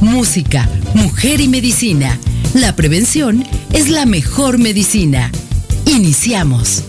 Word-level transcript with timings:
Música, 0.00 0.68
Mujer 0.94 1.40
y 1.40 1.48
Medicina. 1.48 2.18
La 2.54 2.76
prevención 2.76 3.44
es 3.72 3.88
la 3.88 4.06
mejor 4.06 4.58
medicina. 4.58 5.30
Iniciamos. 5.86 6.84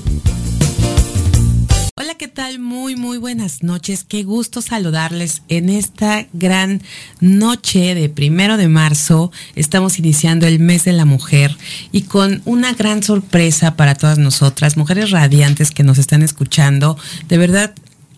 Hola, 1.95 2.13
¿qué 2.15 2.27
tal? 2.27 2.59
Muy, 2.59 2.95
muy 2.95 3.17
buenas 3.17 3.63
noches. 3.63 4.05
Qué 4.07 4.23
gusto 4.23 4.61
saludarles 4.61 5.41
en 5.49 5.69
esta 5.69 6.27
gran 6.33 6.83
noche 7.19 7.95
de 7.95 8.09
primero 8.09 8.57
de 8.57 8.67
marzo. 8.67 9.31
Estamos 9.55 9.97
iniciando 9.97 10.45
el 10.45 10.59
mes 10.59 10.85
de 10.85 10.93
la 10.93 11.05
mujer 11.05 11.57
y 11.91 12.03
con 12.03 12.43
una 12.45 12.73
gran 12.73 13.01
sorpresa 13.01 13.75
para 13.75 13.95
todas 13.95 14.19
nosotras, 14.19 14.77
mujeres 14.77 15.09
radiantes 15.09 15.71
que 15.71 15.83
nos 15.83 15.97
están 15.97 16.21
escuchando. 16.21 16.97
De 17.27 17.39
verdad, 17.39 17.73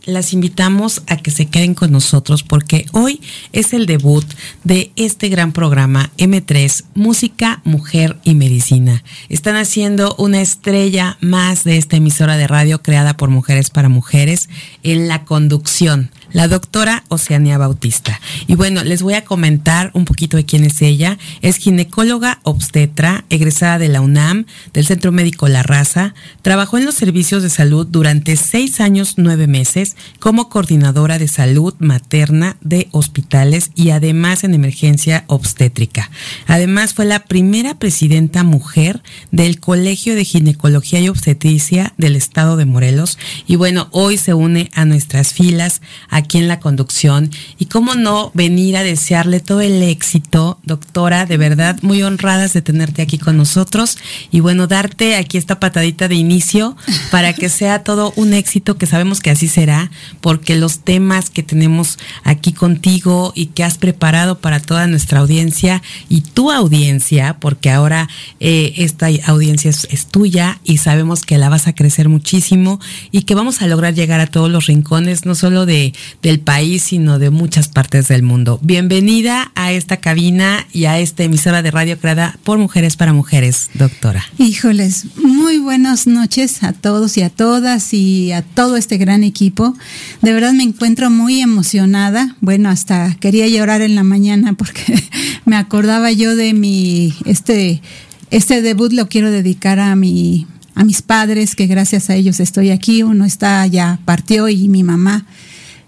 las 0.06 0.34
invitamos 0.34 1.04
a 1.08 1.18
que 1.18 1.32
se 1.32 1.46
queden 1.46 1.74
con 1.76 1.92
nosotros 1.92 2.44
porque 2.44 2.86
hoy 2.92 3.22
es 3.54 3.74
el 3.74 3.86
debut 3.86 4.26
de 4.64 4.92
este 4.96 5.30
gran 5.30 5.52
programa 5.52 6.12
M3, 6.18 6.86
Música, 6.96 7.62
Mujer 7.64 8.18
y 8.24 8.36
Medicina. 8.36 9.04
Están 9.30 9.56
haciendo 9.56 10.16
una 10.18 10.42
estrella 10.42 11.18
más 11.22 11.64
de 11.64 11.78
esta 11.78 11.98
emisora 11.98 12.38
de 12.38 12.48
radio 12.48 12.82
creada 12.82 13.16
por 13.16 13.30
Mujeres 13.30 13.70
para 13.70 13.90
Mujeres 13.90 14.50
en 14.84 15.08
la 15.08 15.24
conducción 15.24 16.12
la 16.34 16.48
doctora 16.48 17.04
Oceania 17.08 17.58
Bautista. 17.58 18.20
Y 18.48 18.56
bueno, 18.56 18.84
les 18.84 19.02
voy 19.02 19.14
a 19.14 19.26
comentar 19.26 19.92
un 19.94 20.06
poquito 20.06 20.38
de 20.38 20.46
quién 20.46 20.64
es 20.64 20.82
ella. 20.82 21.18
Es 21.42 21.58
ginecóloga 21.58 22.40
obstetra, 22.44 23.26
egresada 23.30 23.78
de 23.80 23.88
la 23.88 24.02
UNAM, 24.02 24.46
del 24.74 24.86
Centro 24.86 25.12
Médico 25.12 25.48
La 25.48 25.64
Raza. 25.64 26.14
Trabajó 26.42 26.78
en 26.78 26.86
los 26.86 26.96
servicios 26.96 27.44
de 27.44 27.50
salud 27.50 27.88
durante 27.90 28.36
seis 28.36 28.80
años, 28.80 29.16
nueve 29.18 29.48
meses, 29.48 29.96
como 30.20 30.50
coordinadora 30.50 31.20
de 31.20 31.28
salud 31.28 31.74
materna 31.80 32.58
de 32.62 32.88
hospitales 32.92 33.72
y 33.76 33.92
además 33.92 34.44
en 34.44 34.54
emergencia 34.54 35.24
obstétrica. 35.28 36.10
Además, 36.48 36.94
fue 36.94 37.06
la 37.06 37.26
primera 37.26 37.78
presidenta 37.78 38.44
mujer 38.44 39.02
del 39.32 39.60
Colegio 39.60 40.16
de 40.16 40.26
Ginecología 40.26 41.00
y 41.00 41.10
Obstetricia 41.10 41.94
del 41.98 42.16
Estado 42.16 42.58
de 42.58 42.66
Morelos. 42.66 43.18
Y 43.48 43.56
bueno, 43.56 43.88
hoy 43.92 44.18
se 44.18 44.34
une 44.34 44.70
a 44.74 44.86
nuestras 44.86 45.34
filas 45.34 45.82
aquí 46.22 46.38
en 46.38 46.48
la 46.48 46.60
conducción. 46.60 47.30
Y 47.58 47.66
cómo 47.66 47.96
no 47.96 48.32
venir 48.34 48.78
a 48.78 48.84
desearle 48.84 49.40
todo 49.40 49.62
el 49.62 49.84
éxito, 49.84 50.60
doctora, 50.64 51.26
de 51.26 51.38
verdad 51.38 51.78
muy 51.82 52.04
honradas 52.04 52.54
de 52.54 52.62
tenerte 52.62 53.02
aquí 53.02 53.18
con 53.18 53.38
nosotros. 53.38 53.98
Y 54.32 54.40
bueno, 54.40 54.68
darte 54.68 55.16
aquí 55.16 55.38
esta 55.38 55.60
patadita 55.60 56.08
de 56.08 56.16
inicio 56.16 56.76
para 57.12 57.34
que 57.34 57.50
sea 57.50 57.84
todo 57.84 58.14
un 58.16 58.34
éxito, 58.34 58.78
que 58.78 58.86
sabemos 58.86 59.20
que 59.20 59.32
así 59.32 59.48
será, 59.48 59.92
porque 60.22 60.56
los 60.56 60.80
temas 60.80 61.30
que 61.30 61.44
tenemos 61.44 61.98
aquí 62.24 62.54
contigo 62.54 63.34
y 63.36 63.48
que 63.48 63.64
has 63.64 63.78
preparado 63.78 64.40
para 64.40 64.60
toda 64.60 64.88
nuestra 64.88 65.20
audiencia 65.20 65.82
y 66.10 66.22
tu 66.22 66.52
audiencia, 66.52 67.38
porque 67.40 67.70
ahora 67.70 68.08
eh, 68.40 68.74
esta 68.78 69.08
audiencia 69.26 69.70
es, 69.70 69.88
es 69.92 70.06
tuya 70.06 70.60
y 70.64 70.78
sabemos 70.78 71.24
que 71.24 71.38
la 71.38 71.50
vas 71.50 71.68
a 71.68 71.74
crecer 71.74 72.10
muchísimo 72.10 72.80
y 73.12 73.24
que 73.24 73.36
vamos 73.36 73.62
a 73.62 73.68
lograr 73.68 73.94
llegar 73.94 74.20
a 74.20 74.28
todos 74.28 74.50
los 74.50 74.68
rincones, 74.68 75.26
no 75.26 75.36
solo 75.36 75.66
de, 75.66 75.94
del 76.22 76.40
país, 76.40 76.84
sino 76.84 77.20
de 77.20 77.30
muchas 77.30 77.68
partes 77.68 78.08
del 78.08 78.24
mundo. 78.24 78.60
Bienvenida 78.62 79.52
a 79.56 79.72
esta 79.72 79.98
cabina 79.98 80.66
y 80.72 80.86
a 80.86 81.00
esta 81.00 81.24
emisora 81.24 81.62
de 81.62 81.72
radio 81.72 81.98
creada 81.98 82.38
por 82.44 82.58
Mujeres 82.58 82.96
para 82.96 83.14
Mujeres, 83.14 83.70
doctora. 83.74 84.24
Híjoles, 84.38 85.06
muy 85.18 85.58
buenas 85.58 86.08
noches 86.08 86.64
a 86.64 86.74
todos 86.74 87.18
y 87.18 87.22
a 87.22 87.30
todas 87.30 87.94
y 87.94 88.32
a 88.32 88.42
todo 88.42 88.78
este 88.78 88.98
gran 88.98 89.24
equipo. 89.24 89.76
De 90.22 90.34
verdad 90.34 90.54
me 90.54 90.64
encuentro 90.64 91.10
muy 91.10 91.42
emocionada. 91.42 92.36
Bueno, 92.42 92.70
hasta 92.70 93.16
quería 93.20 93.48
llorar 93.48 93.82
en 93.82 93.96
la 93.96 94.04
mañana 94.04 94.54
porque 94.54 95.02
me 95.46 95.56
acordaba 95.56 96.12
yo 96.12 96.36
de 96.36 96.54
mi, 96.54 97.14
este, 97.26 97.82
este 98.30 98.62
debut 98.62 98.94
lo 98.94 99.08
quiero 99.08 99.32
dedicar 99.32 99.80
a 99.80 99.96
mi 99.96 100.48
a 100.74 100.84
mis 100.84 101.02
padres, 101.02 101.56
que 101.56 101.68
gracias 101.68 102.10
a 102.10 102.16
ellos 102.16 102.40
estoy 102.40 102.70
aquí. 102.72 103.04
Uno 103.04 103.26
está 103.26 103.66
ya 103.68 104.00
partió 104.06 104.48
y 104.48 104.68
mi 104.68 104.84
mamá 104.84 105.26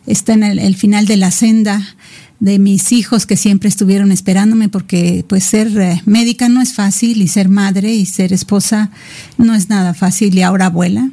está 0.06 0.34
en 0.34 0.44
el, 0.44 0.76
final 0.76 1.06
de 1.06 1.18
la 1.18 1.32
senda 1.32 1.96
de 2.40 2.60
mis 2.60 2.92
hijos 2.92 3.26
que 3.26 3.38
siempre 3.38 3.70
estuvieron 3.70 4.12
esperándome 4.12 4.70
porque 4.70 5.24
pues 5.28 5.44
ser 5.44 5.78
eh, 5.80 6.02
médica 6.06 6.50
no 6.50 6.62
es 6.62 6.74
fácil 6.74 7.22
y 7.22 7.28
ser 7.28 7.50
madre 7.50 7.94
y 7.94 8.06
ser 8.06 8.34
esposa 8.34 8.92
no 9.38 9.56
es 9.56 9.70
nada 9.70 9.94
fácil 9.94 10.38
y 10.38 10.42
ahora 10.42 10.68
abuela. 10.68 11.10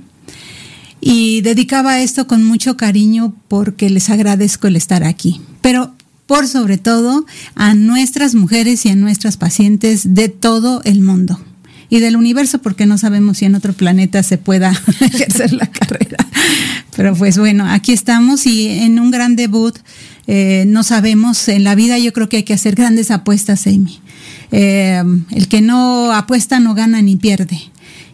Y 1.00 1.40
dedicaba 1.40 2.00
esto 2.00 2.26
con 2.26 2.44
mucho 2.44 2.76
cariño 2.76 3.34
porque 3.48 3.88
les 3.88 4.10
agradezco 4.10 4.66
el 4.66 4.76
estar 4.76 5.04
aquí. 5.04 5.40
Pero 5.62 5.94
por 6.26 6.46
sobre 6.46 6.78
todo 6.78 7.24
a 7.54 7.74
nuestras 7.74 8.34
mujeres 8.34 8.84
y 8.84 8.90
a 8.90 8.96
nuestras 8.96 9.36
pacientes 9.36 10.14
de 10.14 10.28
todo 10.28 10.82
el 10.84 11.00
mundo 11.00 11.40
y 11.90 11.98
del 11.98 12.16
universo 12.16 12.62
porque 12.62 12.86
no 12.86 12.96
sabemos 12.96 13.38
si 13.38 13.44
en 13.44 13.56
otro 13.56 13.72
planeta 13.72 14.22
se 14.22 14.38
pueda 14.38 14.70
ejercer 15.00 15.52
la 15.52 15.66
carrera. 15.66 16.16
Pero 16.96 17.14
pues 17.14 17.36
bueno, 17.38 17.68
aquí 17.68 17.92
estamos 17.92 18.46
y 18.46 18.68
en 18.68 18.98
un 18.98 19.10
gran 19.10 19.36
debut 19.36 19.76
eh, 20.26 20.64
no 20.68 20.84
sabemos, 20.84 21.48
en 21.48 21.64
la 21.64 21.74
vida 21.74 21.98
yo 21.98 22.12
creo 22.12 22.28
que 22.28 22.38
hay 22.38 22.42
que 22.44 22.54
hacer 22.54 22.76
grandes 22.76 23.10
apuestas, 23.10 23.66
Amy. 23.66 24.00
Eh, 24.52 25.02
el 25.32 25.48
que 25.48 25.60
no 25.60 26.12
apuesta 26.12 26.60
no 26.60 26.74
gana 26.74 27.02
ni 27.02 27.16
pierde. 27.16 27.58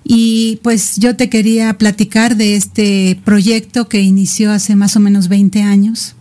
Y 0.03 0.61
pues 0.63 0.97
yo 0.97 1.17
te 1.17 1.29
quería 1.29 1.77
platicar 1.79 2.37
de 2.37 2.57
este 2.57 3.19
proyecto 3.25 3.89
que 3.89 4.01
inició 4.01 4.53
hace 4.53 4.77
más 4.77 4.97
o 4.97 5.01
menos 5.01 5.29
20 5.29 5.63
años 5.63 6.15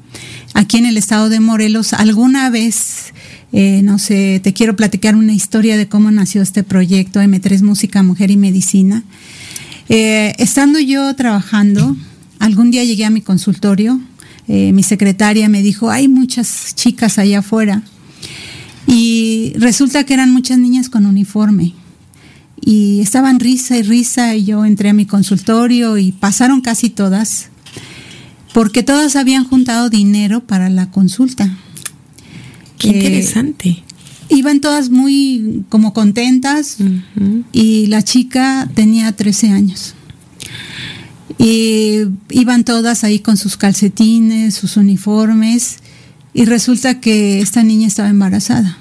aquí 0.53 0.77
en 0.77 0.85
el 0.85 0.97
estado 0.97 1.29
de 1.29 1.39
Morelos. 1.39 1.93
Alguna 1.93 2.49
vez 2.49 3.13
eh, 3.51 3.81
no 3.83 3.99
sé, 3.99 4.39
te 4.43 4.53
quiero 4.53 4.75
platicar 4.75 5.15
una 5.15 5.33
historia 5.33 5.77
de 5.77 5.87
cómo 5.87 6.11
nació 6.11 6.41
este 6.41 6.63
proyecto 6.63 7.21
M3 7.21 7.61
Música, 7.61 8.03
Mujer 8.03 8.31
y 8.31 8.37
Medicina. 8.37 9.03
Eh, 9.87 10.33
estando 10.39 10.79
yo 10.79 11.15
trabajando, 11.15 11.95
algún 12.39 12.71
día 12.71 12.83
llegué 12.83 13.05
a 13.05 13.09
mi 13.09 13.21
consultorio, 13.21 13.99
eh, 14.47 14.73
mi 14.73 14.83
secretaria 14.83 15.47
me 15.49 15.61
dijo, 15.61 15.89
hay 15.89 16.07
muchas 16.07 16.73
chicas 16.75 17.17
allá 17.17 17.39
afuera. 17.39 17.83
Y 18.87 19.53
resulta 19.57 20.03
que 20.03 20.13
eran 20.13 20.31
muchas 20.31 20.57
niñas 20.57 20.89
con 20.89 21.05
uniforme. 21.05 21.73
Y 22.61 22.99
estaban 23.01 23.39
risa 23.39 23.77
y 23.77 23.83
risa 23.83 24.35
y 24.35 24.45
yo 24.45 24.65
entré 24.65 24.89
a 24.89 24.93
mi 24.93 25.05
consultorio 25.05 25.97
y 25.97 26.11
pasaron 26.11 26.61
casi 26.61 26.89
todas, 26.89 27.49
porque 28.53 28.81
todas 28.81 29.15
habían 29.15 29.43
juntado 29.43 29.89
dinero 29.89 30.41
para 30.41 30.69
la 30.69 30.89
consulta. 30.89 31.57
Qué 32.91 32.97
interesante. 32.97 33.83
Iban 34.29 34.59
todas 34.59 34.89
muy 34.89 35.63
como 35.69 35.93
contentas 35.93 36.77
y 37.51 37.87
la 37.87 38.03
chica 38.03 38.69
tenía 38.73 39.11
13 39.11 39.49
años. 39.49 39.95
Y 41.37 42.01
iban 42.29 42.63
todas 42.63 43.03
ahí 43.03 43.19
con 43.19 43.37
sus 43.37 43.57
calcetines, 43.57 44.53
sus 44.55 44.77
uniformes 44.77 45.77
y 46.33 46.45
resulta 46.45 46.99
que 46.99 47.41
esta 47.41 47.63
niña 47.63 47.87
estaba 47.87 48.09
embarazada. 48.09 48.77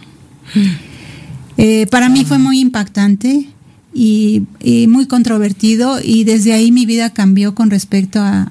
Eh, 1.57 1.87
para 1.91 2.09
mí 2.09 2.25
fue 2.25 2.39
muy 2.39 2.61
impactante 2.61 3.49
y, 3.93 4.43
muy 4.89 5.07
controvertido 5.07 6.01
y 6.03 6.25
desde 6.25 6.53
ahí 6.53 6.73
mi 6.73 6.87
vida 6.87 7.11
cambió 7.11 7.55
con 7.55 7.71
respecto 7.71 8.21
a 8.21 8.51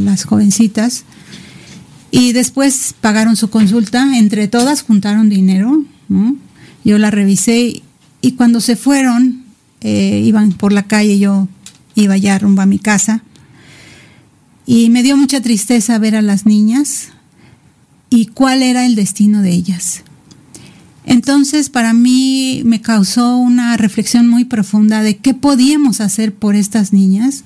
las 0.00 0.24
jovencitas 0.24 1.04
y 2.16 2.32
después 2.32 2.94
pagaron 3.00 3.34
su 3.34 3.50
consulta, 3.50 4.16
entre 4.16 4.46
todas 4.46 4.82
juntaron 4.82 5.28
dinero, 5.28 5.82
yo 6.84 6.96
la 6.98 7.10
revisé 7.10 7.82
y 8.20 8.32
cuando 8.32 8.60
se 8.60 8.76
fueron, 8.76 9.42
eh, 9.80 10.22
iban 10.24 10.52
por 10.52 10.72
la 10.72 10.84
calle, 10.84 11.18
yo 11.18 11.48
iba 11.96 12.16
ya 12.16 12.38
rumbo 12.38 12.62
a 12.62 12.66
mi 12.66 12.78
casa 12.78 13.24
y 14.64 14.90
me 14.90 15.02
dio 15.02 15.16
mucha 15.16 15.40
tristeza 15.40 15.98
ver 15.98 16.14
a 16.14 16.22
las 16.22 16.46
niñas 16.46 17.08
y 18.10 18.26
cuál 18.26 18.62
era 18.62 18.86
el 18.86 18.94
destino 18.94 19.42
de 19.42 19.50
ellas. 19.50 20.04
Entonces 21.06 21.68
para 21.68 21.94
mí 21.94 22.62
me 22.64 22.80
causó 22.80 23.38
una 23.38 23.76
reflexión 23.76 24.28
muy 24.28 24.44
profunda 24.44 25.02
de 25.02 25.16
qué 25.16 25.34
podíamos 25.34 26.00
hacer 26.00 26.32
por 26.32 26.54
estas 26.54 26.92
niñas 26.92 27.42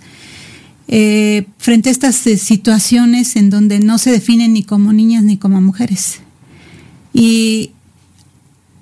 eh, 0.88 1.46
frente 1.58 1.90
a 1.90 1.92
estas 1.92 2.26
eh, 2.26 2.38
situaciones 2.38 3.36
en 3.36 3.50
donde 3.50 3.78
no 3.78 3.98
se 3.98 4.10
definen 4.10 4.54
ni 4.54 4.64
como 4.64 4.92
niñas 4.92 5.22
ni 5.22 5.36
como 5.36 5.60
mujeres. 5.60 6.20
Y 7.12 7.70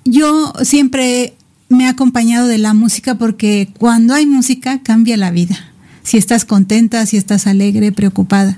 yo 0.05 0.53
siempre 0.63 1.33
me 1.69 1.85
ha 1.85 1.89
acompañado 1.89 2.47
de 2.47 2.57
la 2.57 2.73
música 2.73 3.15
porque 3.15 3.69
cuando 3.77 4.13
hay 4.13 4.25
música 4.25 4.81
cambia 4.81 5.17
la 5.17 5.31
vida. 5.31 5.57
Si 6.03 6.17
estás 6.17 6.45
contenta, 6.45 7.05
si 7.05 7.17
estás 7.17 7.45
alegre, 7.47 7.91
preocupada. 7.91 8.57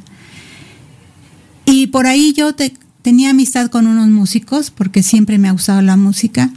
Y 1.66 1.88
por 1.88 2.06
ahí 2.06 2.34
yo 2.34 2.54
tenía 3.02 3.32
amistad 3.32 3.72
con 3.72 3.88
unos 3.88 4.08
músicos 4.10 4.70
porque 4.70 5.02
siempre 5.02 5.40
me 5.40 5.50
ha 5.50 5.54
gustado 5.54 5.82
la 5.82 5.98
música 5.98 6.52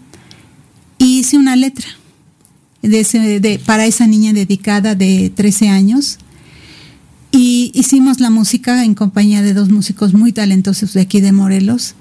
y 0.99 1.21
hice 1.21 1.39
una 1.39 1.57
letra 1.57 1.87
para 3.65 3.87
esa 3.87 4.07
niña 4.07 4.33
dedicada 4.33 4.95
de 4.95 5.31
13 5.35 5.69
años. 5.69 6.19
Y 7.33 7.73
hicimos 7.75 8.21
la 8.21 8.29
música 8.29 8.85
en 8.85 8.95
compañía 8.95 9.41
de 9.41 9.55
dos 9.55 9.71
músicos 9.71 10.13
muy 10.13 10.33
talentosos 10.33 10.93
de 10.93 11.01
aquí 11.01 11.23
de 11.23 11.33
Morelos 11.33 11.95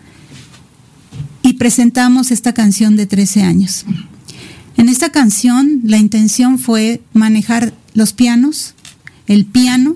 y 1.42 1.54
presentamos 1.54 2.32
esta 2.32 2.54
canción 2.54 2.98
de 2.98 3.06
13 3.06 3.44
años. 3.44 3.86
En 4.76 4.90
esta 4.90 5.10
canción 5.10 5.80
la 5.86 5.98
intención 5.98 6.60
fue 6.60 7.02
manejar 7.14 7.74
los 7.94 8.12
pianos, 8.12 8.76
el 9.26 9.46
piano, 9.46 9.96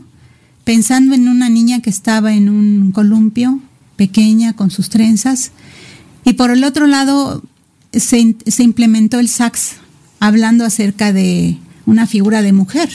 pensando 0.64 1.14
en 1.14 1.28
una 1.28 1.50
niña 1.50 1.82
que 1.82 1.90
estaba 1.90 2.34
en 2.34 2.50
un 2.50 2.92
columpio, 2.94 3.60
pequeña, 3.98 4.54
con 4.54 4.72
sus 4.72 4.90
trenzas, 4.90 5.52
y 6.24 6.34
por 6.34 6.50
el 6.50 6.64
otro 6.64 6.88
lado 6.88 7.44
se, 7.92 8.36
se 8.48 8.64
implementó 8.64 9.20
el 9.20 9.28
sax, 9.28 9.74
hablando 10.20 10.64
acerca 10.66 11.12
de 11.12 11.58
una 11.86 12.08
figura 12.08 12.42
de 12.42 12.54
mujer. 12.54 12.90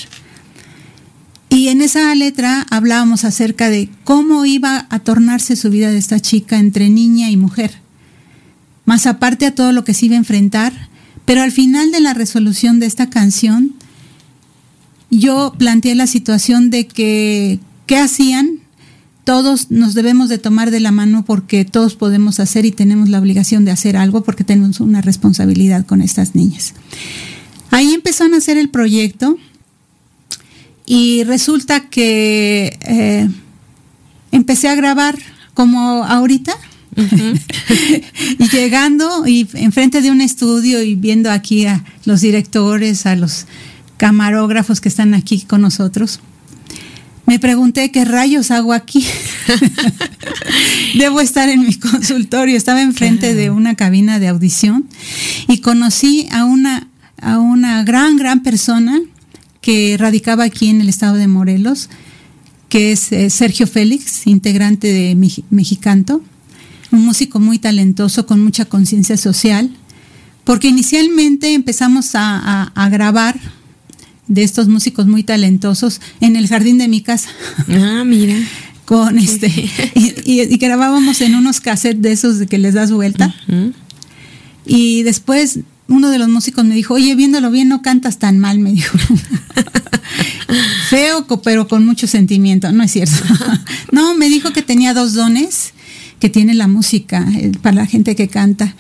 Y 1.61 1.69
en 1.69 1.83
esa 1.83 2.15
letra 2.15 2.67
hablábamos 2.71 3.25
acerca 3.27 3.69
de 3.69 3.91
cómo 4.05 4.47
iba 4.47 4.87
a 4.89 4.99
tornarse 5.01 5.57
su 5.57 5.69
vida 5.69 5.91
de 5.91 5.99
esta 5.99 6.19
chica 6.19 6.59
entre 6.59 6.89
niña 6.89 7.29
y 7.29 7.37
mujer 7.37 7.81
más 8.87 9.07
aparte 9.07 9.47
a 9.47 9.55
todo 9.55 9.71
lo 9.71 9.85
que 9.85 9.95
se 9.95 10.07
iba 10.07 10.15
a 10.15 10.19
enfrentar, 10.19 10.73
pero 11.25 11.43
al 11.43 11.53
final 11.53 11.93
de 11.93 12.01
la 12.01 12.13
resolución 12.13 12.81
de 12.81 12.87
esta 12.87 13.09
canción, 13.09 13.75
yo 15.11 15.55
planteé 15.59 15.95
la 15.95 16.07
situación 16.07 16.71
de 16.71 16.87
que, 16.89 17.61
¿qué 17.87 17.99
hacían? 17.99 18.61
Todos 19.25 19.71
nos 19.71 19.95
debemos 19.95 20.29
de 20.29 20.39
tomar 20.39 20.71
de 20.71 20.81
la 20.81 20.91
mano 20.91 21.25
porque 21.25 21.65
todos 21.65 21.95
podemos 21.95 22.41
hacer 22.41 22.65
y 22.65 22.73
tenemos 22.73 23.11
la 23.11 23.21
obligación 23.21 23.65
de 23.65 23.71
hacer 23.71 23.97
algo 23.97 24.25
porque 24.25 24.43
tenemos 24.45 24.81
una 24.81 25.03
responsabilidad 25.03 25.87
con 25.87 26.01
estas 26.01 26.35
niñas. 26.35 26.75
Ahí 27.71 27.93
empezó 27.93 28.25
a 28.25 28.29
nacer 28.29 28.57
el 28.57 28.71
proyecto 28.71 29.37
y 30.91 31.23
resulta 31.23 31.89
que 31.89 32.77
eh, 32.81 33.29
empecé 34.33 34.69
a 34.69 34.75
grabar 34.75 35.17
como 35.55 36.03
ahorita, 36.03 36.53
y 38.41 38.49
llegando 38.49 39.25
y 39.25 39.47
enfrente 39.55 40.03
de 40.03 40.11
un 40.11 40.21
estudio 40.21 40.83
y 40.83 40.97
viendo 40.97 41.31
aquí 41.31 41.65
a 41.65 41.85
los 42.07 42.23
directores, 42.23 43.07
a 43.07 43.15
los 43.15 43.47
camarógrafos 43.99 44.81
que 44.81 44.89
están 44.89 45.15
aquí 45.15 45.43
con 45.43 45.61
nosotros, 45.61 46.19
me 47.25 47.39
pregunté 47.39 47.93
qué 47.93 48.05
rayos 48.05 48.51
hago 48.51 48.73
aquí. 48.73 49.07
Debo 50.99 51.21
estar 51.21 51.49
en 51.49 51.61
mi 51.61 51.75
consultorio. 51.75 52.57
Estaba 52.57 52.83
enfrente 52.83 53.37
de 53.37 53.51
una 53.51 53.77
cabina 53.77 54.19
de 54.19 54.27
audición 54.27 54.89
y 55.47 55.59
conocí 55.59 56.27
a 56.33 56.45
una, 56.45 56.89
a 57.23 57.39
una 57.39 57.85
gran, 57.85 58.17
gran 58.17 58.43
persona 58.43 59.01
que 59.61 59.97
radicaba 59.99 60.45
aquí 60.45 60.69
en 60.69 60.81
el 60.81 60.89
estado 60.89 61.17
de 61.17 61.29
Morelos, 61.29 61.91
que 62.69 62.93
es 62.93 63.13
eh, 63.13 63.31
Sergio 63.31 63.67
Félix, 63.67 64.27
integrante 64.27 64.89
de 64.89 65.17
Mexicanto 65.51 66.23
un 66.93 67.05
músico 67.05 67.41
muy 67.41 67.59
talentoso 67.59 68.27
con 68.27 68.43
mucha 68.43 68.65
conciencia 68.65 69.17
social, 69.17 69.71
porque 70.45 70.69
inicialmente 70.69 71.55
empezamos 71.55 72.11
a, 72.15 72.73
grabar 72.91 73.39
de 74.27 74.43
estos 74.43 74.69
músicos 74.69 75.07
muy 75.07 75.23
talentosos 75.23 76.01
en 76.21 76.37
el 76.37 76.49
jardín 76.49 76.79
de 76.79 76.89
mi 76.89 77.01
casa. 77.01 77.29
Ah, 77.69 78.05
mira. 78.05 78.37
Con 78.85 79.21
este, 79.21 79.47
y, 80.25 80.57
grabábamos 80.57 81.21
en 81.21 81.37
unos 81.37 81.61
cassettes 81.61 82.03
de 82.03 82.11
esos 82.11 82.39
de 82.41 82.49
que 82.49 82.59
les 82.59 82.75
das 82.75 82.91
vuelta. 82.91 83.33
Y 84.67 85.05
después 85.05 85.61
uno 85.91 86.09
de 86.09 86.19
los 86.19 86.29
músicos 86.29 86.65
me 86.65 86.75
dijo, 86.75 86.95
oye, 86.95 87.15
viéndolo 87.15 87.51
bien, 87.51 87.69
no 87.69 87.83
cantas 87.83 88.19
tan 88.19 88.39
mal, 88.39 88.59
me 88.61 88.73
dijo. 88.73 88.97
Feo, 90.89 91.27
pero 91.43 91.69
con 91.69 91.85
mucho 91.85 92.07
sentimiento, 92.07 92.73
no 92.73 92.83
es 92.83 92.93
cierto. 92.93 93.17
no, 93.93 94.15
me 94.15 94.29
dijo 94.29 94.53
que 94.53 94.63
tenía 94.63 94.95
dos 94.95 95.15
dones 95.15 95.73
que 96.21 96.31
tiene 96.31 96.55
la 96.55 96.69
música 96.69 97.27
eh, 97.37 97.53
para 97.61 97.77
la 97.77 97.87
gente 97.87 98.15
que 98.15 98.29
canta, 98.29 98.75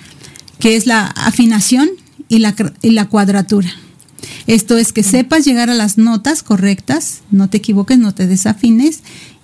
que 0.59 0.77
es 0.77 0.87
la 0.87 1.07
afinación 1.07 1.91
y 2.29 2.39
la, 2.39 2.55
y 2.81 2.91
la 2.91 3.09
cuadratura. 3.09 3.71
Esto 4.47 4.79
es 4.79 4.93
que 4.93 5.03
sepas 5.03 5.45
llegar 5.45 5.69
a 5.69 5.75
las 5.75 5.99
notas 5.99 6.43
correctas, 6.43 7.23
no 7.31 7.49
te 7.49 7.59
equivoques, 7.59 7.99
no 7.99 8.15
te 8.15 8.27
desafines 8.27 9.01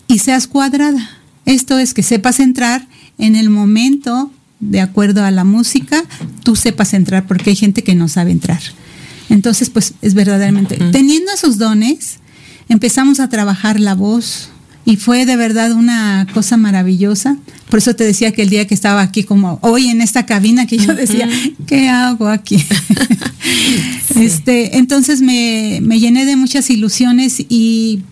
y 0.06 0.18
seas 0.18 0.46
cuadrada. 0.46 1.10
Esto 1.46 1.78
es 1.78 1.94
que 1.94 2.02
sepas 2.02 2.38
entrar 2.38 2.86
en 3.18 3.34
el 3.34 3.50
momento 3.50 4.30
de 4.70 4.80
acuerdo 4.80 5.24
a 5.24 5.30
la 5.30 5.44
música, 5.44 6.04
tú 6.42 6.56
sepas 6.56 6.94
entrar 6.94 7.26
porque 7.26 7.50
hay 7.50 7.56
gente 7.56 7.82
que 7.82 7.94
no 7.94 8.08
sabe 8.08 8.30
entrar. 8.30 8.60
Entonces, 9.28 9.70
pues 9.70 9.94
es 10.02 10.14
verdaderamente, 10.14 10.78
teniendo 10.92 11.32
esos 11.32 11.58
dones, 11.58 12.18
empezamos 12.68 13.20
a 13.20 13.28
trabajar 13.28 13.80
la 13.80 13.94
voz, 13.94 14.50
y 14.86 14.96
fue 14.96 15.26
de 15.26 15.36
verdad 15.36 15.72
una 15.72 16.26
cosa 16.32 16.56
maravillosa. 16.56 17.36
Por 17.68 17.80
eso 17.80 17.96
te 17.96 18.04
decía 18.04 18.30
que 18.30 18.42
el 18.42 18.50
día 18.50 18.68
que 18.68 18.74
estaba 18.74 19.02
aquí, 19.02 19.24
como 19.24 19.58
hoy 19.60 19.88
en 19.88 20.00
esta 20.00 20.24
cabina, 20.26 20.66
que 20.66 20.78
yo 20.78 20.94
decía, 20.94 21.28
¿qué 21.66 21.88
hago 21.88 22.28
aquí? 22.28 22.64
este, 24.14 24.78
entonces 24.78 25.22
me, 25.22 25.80
me 25.82 25.98
llené 25.98 26.24
de 26.24 26.36
muchas 26.36 26.70
ilusiones 26.70 27.44
y 27.48 28.02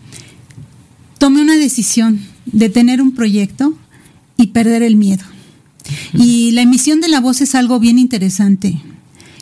tomé 1.19 1.41
una 1.41 1.57
decisión 1.57 2.21
de 2.47 2.69
tener 2.69 3.01
un 3.01 3.15
proyecto 3.15 3.79
y 4.37 4.49
perder 4.49 4.83
el 4.83 4.97
miedo. 4.97 5.23
Y 6.13 6.53
la 6.53 6.63
emisión 6.63 7.01
de 7.01 7.09
la 7.09 7.21
voz 7.21 7.41
es 7.41 7.55
algo 7.55 7.79
bien 7.79 7.99
interesante. 7.99 8.81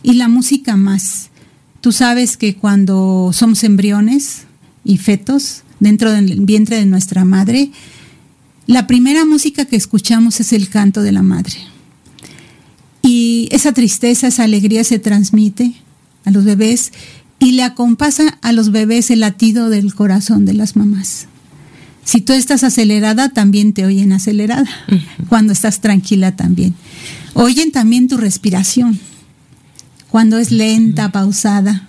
Y 0.02 0.14
la 0.14 0.28
música 0.28 0.76
más. 0.76 1.30
Tú 1.80 1.92
sabes 1.92 2.36
que 2.36 2.54
cuando 2.54 3.30
somos 3.32 3.64
embriones 3.64 4.42
y 4.84 4.98
fetos, 4.98 5.62
dentro 5.80 6.12
del 6.12 6.40
vientre 6.40 6.76
de 6.76 6.86
nuestra 6.86 7.24
madre, 7.24 7.70
la 8.66 8.86
primera 8.86 9.24
música 9.24 9.64
que 9.64 9.76
escuchamos 9.76 10.38
es 10.40 10.52
el 10.52 10.68
canto 10.68 11.02
de 11.02 11.12
la 11.12 11.22
madre. 11.22 11.58
Y 13.02 13.48
esa 13.50 13.72
tristeza, 13.72 14.28
esa 14.28 14.44
alegría 14.44 14.84
se 14.84 15.00
transmite 15.00 15.74
a 16.24 16.30
los 16.30 16.44
bebés 16.44 16.92
y 17.40 17.52
le 17.52 17.64
acompasa 17.64 18.38
a 18.42 18.52
los 18.52 18.70
bebés 18.70 19.10
el 19.10 19.20
latido 19.20 19.68
del 19.68 19.94
corazón 19.94 20.44
de 20.44 20.54
las 20.54 20.76
mamás. 20.76 21.26
Si 22.04 22.20
tú 22.20 22.32
estás 22.32 22.64
acelerada, 22.64 23.28
también 23.28 23.72
te 23.72 23.84
oyen 23.86 24.12
acelerada. 24.12 24.68
Cuando 25.28 25.52
estás 25.52 25.80
tranquila 25.80 26.34
también. 26.36 26.74
Oyen 27.34 27.72
también 27.72 28.08
tu 28.08 28.16
respiración. 28.16 28.98
Cuando 30.10 30.38
es 30.38 30.50
lenta, 30.50 31.12
pausada 31.12 31.88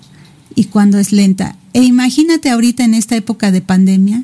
y 0.55 0.65
cuando 0.65 0.99
es 0.99 1.11
lenta. 1.11 1.57
E 1.73 1.83
imagínate 1.83 2.49
ahorita 2.49 2.83
en 2.83 2.93
esta 2.93 3.15
época 3.15 3.51
de 3.51 3.61
pandemia, 3.61 4.23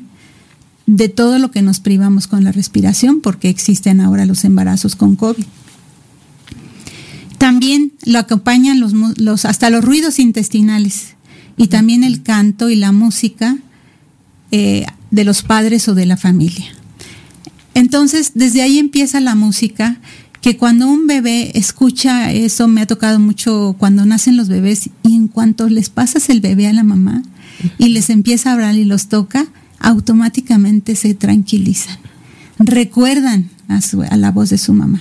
de 0.86 1.08
todo 1.08 1.38
lo 1.38 1.50
que 1.50 1.62
nos 1.62 1.80
privamos 1.80 2.26
con 2.26 2.44
la 2.44 2.52
respiración, 2.52 3.20
porque 3.20 3.48
existen 3.48 4.00
ahora 4.00 4.24
los 4.26 4.44
embarazos 4.44 4.96
con 4.96 5.16
COVID. 5.16 5.44
También 7.38 7.92
lo 8.04 8.18
acompañan 8.18 8.80
los, 8.80 9.44
hasta 9.44 9.70
los 9.70 9.84
ruidos 9.84 10.18
intestinales 10.18 11.14
y 11.56 11.68
también 11.68 12.04
el 12.04 12.22
canto 12.22 12.70
y 12.70 12.76
la 12.76 12.92
música 12.92 13.56
eh, 14.50 14.86
de 15.10 15.24
los 15.24 15.42
padres 15.42 15.88
o 15.88 15.94
de 15.94 16.06
la 16.06 16.16
familia. 16.16 16.66
Entonces, 17.74 18.32
desde 18.34 18.62
ahí 18.62 18.78
empieza 18.78 19.20
la 19.20 19.34
música 19.34 19.98
que 20.40 20.56
cuando 20.56 20.88
un 20.88 21.06
bebé 21.06 21.52
escucha 21.58 22.32
eso, 22.32 22.66
me 22.66 22.80
ha 22.80 22.86
tocado 22.86 23.20
mucho 23.20 23.76
cuando 23.78 24.06
nacen 24.06 24.36
los 24.36 24.48
bebés 24.48 24.90
y 25.02 25.14
en 25.14 25.28
cuanto 25.28 25.68
les 25.68 25.90
pasas 25.90 26.30
el 26.30 26.40
bebé 26.40 26.66
a 26.66 26.72
la 26.72 26.82
mamá 26.82 27.22
y 27.78 27.88
les 27.88 28.10
empieza 28.10 28.50
a 28.50 28.52
hablar 28.54 28.74
y 28.76 28.84
los 28.84 29.08
toca, 29.08 29.46
automáticamente 29.78 30.96
se 30.96 31.14
tranquilizan, 31.14 31.98
recuerdan 32.58 33.50
a, 33.68 33.80
a 34.10 34.16
la 34.16 34.30
voz 34.30 34.50
de 34.50 34.58
su 34.58 34.72
mamá. 34.72 35.00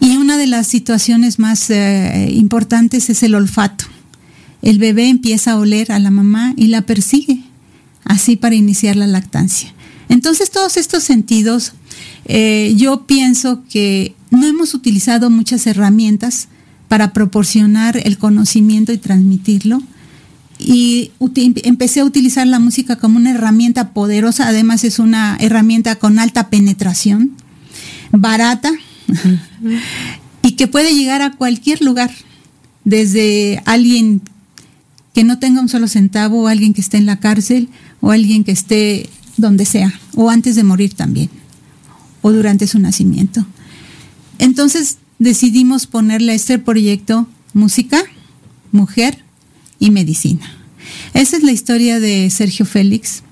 Y 0.00 0.16
una 0.16 0.36
de 0.36 0.46
las 0.46 0.66
situaciones 0.66 1.38
más 1.38 1.70
eh, 1.70 2.30
importantes 2.32 3.08
es 3.10 3.22
el 3.22 3.34
olfato. 3.34 3.86
El 4.62 4.78
bebé 4.78 5.08
empieza 5.08 5.52
a 5.52 5.58
oler 5.58 5.92
a 5.92 5.98
la 5.98 6.10
mamá 6.10 6.52
y 6.56 6.66
la 6.66 6.82
persigue, 6.82 7.42
así 8.06 8.36
para 8.36 8.54
iniciar 8.54 8.96
la 8.96 9.06
lactancia. 9.06 9.74
Entonces 10.08 10.50
todos 10.50 10.76
estos 10.76 11.02
sentidos, 11.02 11.72
eh, 12.24 12.72
yo 12.76 13.06
pienso 13.06 13.62
que 13.68 14.14
no 14.30 14.46
hemos 14.46 14.72
utilizado 14.74 15.28
muchas 15.28 15.66
herramientas 15.66 16.48
para 16.88 17.12
proporcionar 17.12 18.00
el 18.04 18.16
conocimiento 18.16 18.92
y 18.92 18.98
transmitirlo. 18.98 19.82
Y 20.58 21.10
empecé 21.64 22.00
a 22.00 22.04
utilizar 22.04 22.46
la 22.46 22.58
música 22.58 22.96
como 22.96 23.18
una 23.18 23.32
herramienta 23.32 23.90
poderosa, 23.90 24.48
además 24.48 24.84
es 24.84 24.98
una 24.98 25.36
herramienta 25.38 25.96
con 25.96 26.18
alta 26.18 26.48
penetración, 26.48 27.32
barata 28.10 28.70
y 30.42 30.52
que 30.52 30.66
puede 30.66 30.94
llegar 30.94 31.20
a 31.20 31.32
cualquier 31.32 31.82
lugar 31.82 32.10
desde 32.84 33.62
alguien 33.66 34.22
que 35.12 35.24
no 35.24 35.38
tenga 35.38 35.60
un 35.60 35.68
solo 35.68 35.88
centavo, 35.88 36.46
alguien 36.46 36.72
que 36.72 36.80
esté 36.80 36.98
en 36.98 37.06
la 37.06 37.20
cárcel, 37.20 37.68
o 38.00 38.10
alguien 38.10 38.44
que 38.44 38.52
esté 38.52 39.08
donde 39.36 39.64
sea, 39.64 39.92
o 40.14 40.30
antes 40.30 40.56
de 40.56 40.64
morir 40.64 40.94
también, 40.94 41.30
o 42.22 42.32
durante 42.32 42.66
su 42.66 42.78
nacimiento. 42.78 43.44
Entonces 44.38 44.98
decidimos 45.18 45.86
ponerle 45.86 46.32
a 46.32 46.34
este 46.34 46.58
proyecto 46.58 47.26
música, 47.52 48.02
mujer 48.72 49.22
y 49.78 49.90
medicina. 49.90 50.50
Esa 51.14 51.36
es 51.36 51.42
la 51.42 51.52
historia 51.52 52.00
de 52.00 52.30
Sergio 52.30 52.66
Félix, 52.66 53.22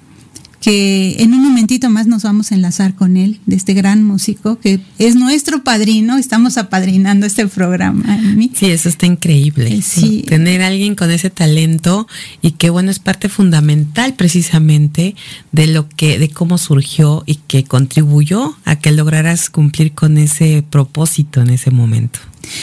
que 0.64 1.16
en 1.18 1.34
un 1.34 1.42
momentito 1.42 1.90
más 1.90 2.06
nos 2.06 2.22
vamos 2.22 2.50
a 2.50 2.54
enlazar 2.54 2.94
con 2.94 3.18
él, 3.18 3.38
de 3.44 3.54
este 3.54 3.74
gran 3.74 4.02
músico 4.02 4.58
que 4.58 4.80
es 4.98 5.14
nuestro 5.14 5.62
padrino, 5.62 6.16
estamos 6.16 6.56
apadrinando 6.56 7.26
este 7.26 7.46
programa. 7.48 8.18
Sí, 8.54 8.70
eso 8.70 8.88
está 8.88 9.04
increíble. 9.04 9.82
Sí. 9.82 10.24
Tener 10.26 10.62
a 10.62 10.68
alguien 10.68 10.94
con 10.94 11.10
ese 11.10 11.28
talento 11.28 12.08
y 12.40 12.52
que 12.52 12.70
bueno, 12.70 12.90
es 12.90 12.98
parte 12.98 13.28
fundamental 13.28 14.14
precisamente 14.14 15.14
de 15.52 15.66
lo 15.66 15.86
que, 15.86 16.18
de 16.18 16.30
cómo 16.30 16.56
surgió 16.56 17.24
y 17.26 17.34
que 17.46 17.64
contribuyó 17.64 18.56
a 18.64 18.76
que 18.76 18.90
lograras 18.90 19.50
cumplir 19.50 19.92
con 19.92 20.16
ese 20.16 20.64
propósito 20.70 21.42
en 21.42 21.50
ese 21.50 21.72
momento. 21.72 22.20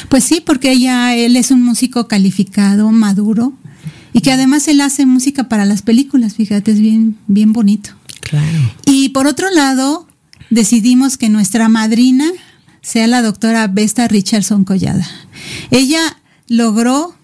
Pues 0.09 0.23
sí, 0.23 0.41
porque 0.43 0.71
ella, 0.71 1.15
él 1.15 1.35
es 1.35 1.51
un 1.51 1.61
músico 1.61 2.07
calificado, 2.07 2.91
maduro, 2.91 3.53
y 4.13 4.21
que 4.21 4.31
además 4.31 4.67
él 4.67 4.81
hace 4.81 5.05
música 5.05 5.49
para 5.49 5.65
las 5.65 5.81
películas, 5.81 6.35
fíjate, 6.35 6.71
es 6.71 6.79
bien, 6.79 7.17
bien 7.27 7.53
bonito. 7.53 7.91
Claro. 8.21 8.59
Y 8.85 9.09
por 9.09 9.27
otro 9.27 9.49
lado, 9.49 10.07
decidimos 10.49 11.17
que 11.17 11.29
nuestra 11.29 11.69
madrina 11.69 12.25
sea 12.81 13.07
la 13.07 13.21
doctora 13.21 13.67
Vesta 13.67 14.07
Richardson 14.07 14.65
Collada. 14.65 15.07
Ella 15.69 16.17
logró 16.47 17.15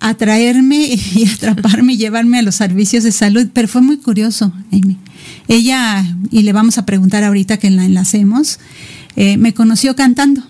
atraerme 0.00 0.98
y 1.14 1.26
atraparme 1.34 1.94
y 1.94 1.96
llevarme 1.96 2.38
a 2.38 2.42
los 2.42 2.56
servicios 2.56 3.04
de 3.04 3.12
salud, 3.12 3.48
pero 3.52 3.68
fue 3.68 3.80
muy 3.80 3.96
curioso, 3.98 4.52
Amy. 4.72 4.98
Ella, 5.48 6.04
y 6.30 6.42
le 6.42 6.52
vamos 6.52 6.78
a 6.78 6.86
preguntar 6.86 7.24
ahorita 7.24 7.58
que 7.58 7.70
la 7.70 7.84
enlacemos, 7.84 8.58
eh, 9.16 9.36
me 9.36 9.54
conoció 9.54 9.96
cantando. 9.96 10.42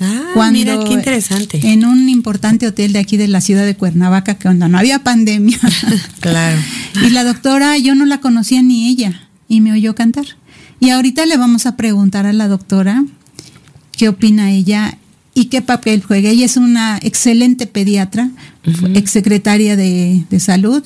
Ah, 0.00 0.50
mira, 0.52 0.78
qué 0.84 0.92
interesante. 0.92 1.60
En 1.62 1.84
un 1.84 2.08
importante 2.08 2.66
hotel 2.66 2.92
de 2.92 2.98
aquí 2.98 3.16
de 3.16 3.28
la 3.28 3.40
ciudad 3.40 3.64
de 3.64 3.74
Cuernavaca, 3.74 4.34
que 4.34 4.44
cuando 4.44 4.68
no 4.68 4.78
había 4.78 5.02
pandemia. 5.02 5.58
claro. 6.20 6.58
Y 7.04 7.10
la 7.10 7.24
doctora, 7.24 7.76
yo 7.78 7.94
no 7.94 8.04
la 8.04 8.20
conocía 8.20 8.62
ni 8.62 8.88
ella, 8.88 9.28
y 9.48 9.60
me 9.60 9.72
oyó 9.72 9.94
cantar. 9.94 10.26
Y 10.80 10.90
ahorita 10.90 11.26
le 11.26 11.36
vamos 11.36 11.66
a 11.66 11.76
preguntar 11.76 12.26
a 12.26 12.32
la 12.32 12.48
doctora 12.48 13.04
qué 13.92 14.08
opina 14.08 14.52
ella 14.52 14.96
y 15.34 15.46
qué 15.46 15.62
papel 15.62 16.02
juega. 16.02 16.30
Ella 16.30 16.46
es 16.46 16.56
una 16.56 16.98
excelente 17.02 17.66
pediatra, 17.66 18.30
exsecretaria 18.94 19.76
de, 19.76 20.24
de 20.30 20.40
salud, 20.40 20.84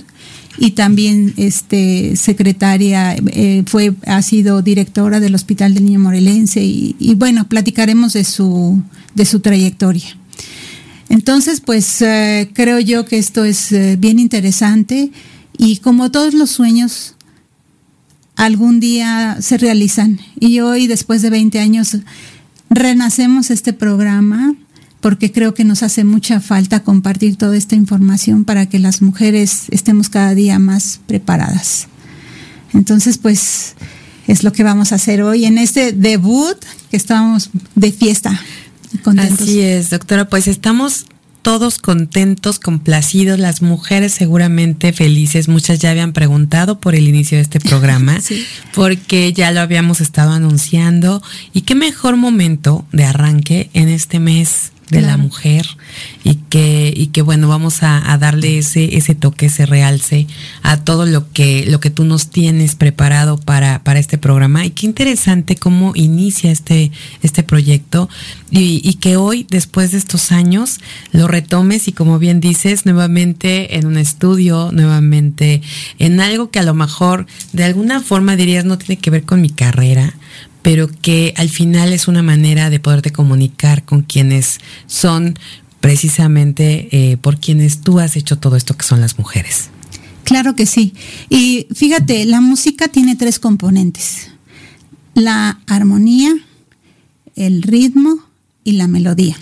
y 0.58 0.72
también 0.72 1.32
este 1.36 2.16
secretaria 2.16 3.14
eh, 3.14 3.64
fue 3.66 3.94
ha 4.06 4.22
sido 4.22 4.62
directora 4.62 5.20
del 5.20 5.34
Hospital 5.34 5.74
del 5.74 5.84
Niño 5.84 6.00
Morelense 6.00 6.62
y, 6.62 7.14
bueno 7.16 7.48
platicaremos 7.48 8.12
de 8.12 8.24
su 8.24 8.82
de 9.14 9.24
su 9.24 9.40
trayectoria. 9.40 10.16
Entonces 11.08 11.60
pues 11.60 12.02
eh, 12.02 12.50
creo 12.52 12.80
yo 12.80 13.04
que 13.04 13.18
esto 13.18 13.44
es 13.44 13.72
eh, 13.72 13.96
bien 13.98 14.18
interesante 14.18 15.10
y 15.56 15.78
como 15.78 16.10
todos 16.10 16.34
los 16.34 16.50
sueños 16.50 17.14
algún 18.36 18.80
día 18.80 19.36
se 19.40 19.58
realizan. 19.58 20.20
Y 20.40 20.60
hoy 20.60 20.86
después 20.86 21.22
de 21.22 21.30
20 21.30 21.60
años 21.60 21.96
renacemos 22.70 23.50
este 23.50 23.72
programa 23.72 24.54
porque 25.02 25.32
creo 25.32 25.52
que 25.52 25.64
nos 25.64 25.82
hace 25.82 26.04
mucha 26.04 26.40
falta 26.40 26.84
compartir 26.84 27.36
toda 27.36 27.56
esta 27.56 27.74
información 27.74 28.44
para 28.44 28.66
que 28.66 28.78
las 28.78 29.02
mujeres 29.02 29.64
estemos 29.70 30.08
cada 30.08 30.34
día 30.34 30.60
más 30.60 31.00
preparadas. 31.06 31.88
Entonces, 32.72 33.18
pues 33.18 33.74
es 34.28 34.44
lo 34.44 34.52
que 34.52 34.62
vamos 34.62 34.92
a 34.92 34.94
hacer 34.94 35.22
hoy 35.22 35.44
en 35.44 35.58
este 35.58 35.92
debut 35.92 36.56
que 36.90 36.96
estamos 36.96 37.50
de 37.74 37.90
fiesta. 37.90 38.40
Contentos. 39.02 39.40
Así 39.40 39.60
es, 39.60 39.90
doctora, 39.90 40.28
pues 40.28 40.46
estamos 40.46 41.06
todos 41.42 41.78
contentos, 41.78 42.60
complacidos, 42.60 43.40
las 43.40 43.60
mujeres 43.60 44.12
seguramente 44.12 44.92
felices. 44.92 45.48
Muchas 45.48 45.80
ya 45.80 45.90
habían 45.90 46.12
preguntado 46.12 46.78
por 46.78 46.94
el 46.94 47.08
inicio 47.08 47.38
de 47.38 47.42
este 47.42 47.58
programa, 47.58 48.20
porque 48.74 49.32
ya 49.32 49.50
lo 49.50 49.60
habíamos 49.60 50.00
estado 50.00 50.30
anunciando. 50.30 51.20
Y 51.52 51.62
qué 51.62 51.74
mejor 51.74 52.16
momento 52.16 52.86
de 52.92 53.02
arranque 53.02 53.68
en 53.74 53.88
este 53.88 54.20
mes 54.20 54.70
de 54.92 55.00
la 55.00 55.16
mujer 55.16 55.66
y 56.22 56.34
que, 56.34 56.92
y 56.94 57.08
que 57.08 57.22
bueno, 57.22 57.48
vamos 57.48 57.82
a, 57.82 58.16
darle 58.18 58.58
ese, 58.58 58.96
ese 58.96 59.14
toque, 59.14 59.46
ese 59.46 59.64
realce 59.66 60.26
a 60.62 60.76
todo 60.76 61.06
lo 61.06 61.32
que, 61.32 61.64
lo 61.66 61.80
que 61.80 61.90
tú 61.90 62.04
nos 62.04 62.28
tienes 62.28 62.74
preparado 62.74 63.38
para, 63.38 63.82
para 63.82 63.98
este 63.98 64.18
programa. 64.18 64.64
Y 64.66 64.70
qué 64.70 64.86
interesante 64.86 65.56
cómo 65.56 65.92
inicia 65.94 66.50
este, 66.52 66.92
este 67.22 67.42
proyecto 67.42 68.08
y, 68.50 68.82
y 68.84 68.94
que 68.94 69.16
hoy, 69.16 69.46
después 69.48 69.92
de 69.92 69.98
estos 69.98 70.30
años, 70.30 70.78
lo 71.10 71.26
retomes 71.26 71.88
y 71.88 71.92
como 71.92 72.18
bien 72.18 72.40
dices, 72.40 72.84
nuevamente 72.84 73.78
en 73.78 73.86
un 73.86 73.96
estudio, 73.96 74.70
nuevamente 74.72 75.62
en 75.98 76.20
algo 76.20 76.50
que 76.50 76.58
a 76.58 76.64
lo 76.64 76.74
mejor 76.74 77.26
de 77.52 77.64
alguna 77.64 78.00
forma 78.00 78.36
dirías 78.36 78.66
no 78.66 78.76
tiene 78.76 79.00
que 79.00 79.10
ver 79.10 79.24
con 79.24 79.40
mi 79.40 79.50
carrera, 79.50 80.14
pero 80.62 80.88
que 80.88 81.34
al 81.36 81.48
final 81.48 81.92
es 81.92 82.08
una 82.08 82.22
manera 82.22 82.70
de 82.70 82.80
poderte 82.80 83.10
comunicar 83.10 83.84
con 83.84 84.02
quienes 84.02 84.58
son 84.86 85.38
precisamente 85.80 86.88
eh, 86.92 87.16
por 87.16 87.40
quienes 87.40 87.80
tú 87.80 87.98
has 87.98 88.16
hecho 88.16 88.38
todo 88.38 88.56
esto 88.56 88.76
que 88.76 88.84
son 88.86 89.00
las 89.00 89.18
mujeres. 89.18 89.70
Claro 90.24 90.54
que 90.54 90.66
sí. 90.66 90.94
Y 91.28 91.66
fíjate, 91.74 92.24
la 92.24 92.40
música 92.40 92.88
tiene 92.88 93.16
tres 93.16 93.40
componentes. 93.40 94.30
La 95.14 95.60
armonía, 95.66 96.32
el 97.34 97.62
ritmo 97.62 98.18
y 98.64 98.72
la 98.72 98.86
melodía. 98.86 99.36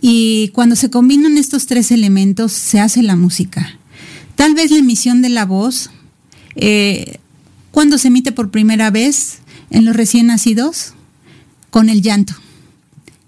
Y 0.00 0.48
cuando 0.48 0.76
se 0.76 0.90
combinan 0.90 1.38
estos 1.38 1.66
tres 1.66 1.90
elementos 1.90 2.52
se 2.52 2.78
hace 2.78 3.02
la 3.02 3.16
música. 3.16 3.78
Tal 4.36 4.54
vez 4.54 4.70
la 4.70 4.78
emisión 4.78 5.22
de 5.22 5.30
la 5.30 5.46
voz, 5.46 5.90
eh, 6.54 7.18
cuando 7.70 7.98
se 7.98 8.08
emite 8.08 8.30
por 8.30 8.50
primera 8.50 8.90
vez, 8.90 9.38
en 9.70 9.84
los 9.84 9.96
recién 9.96 10.26
nacidos 10.26 10.94
con 11.70 11.88
el 11.88 12.02
llanto 12.02 12.34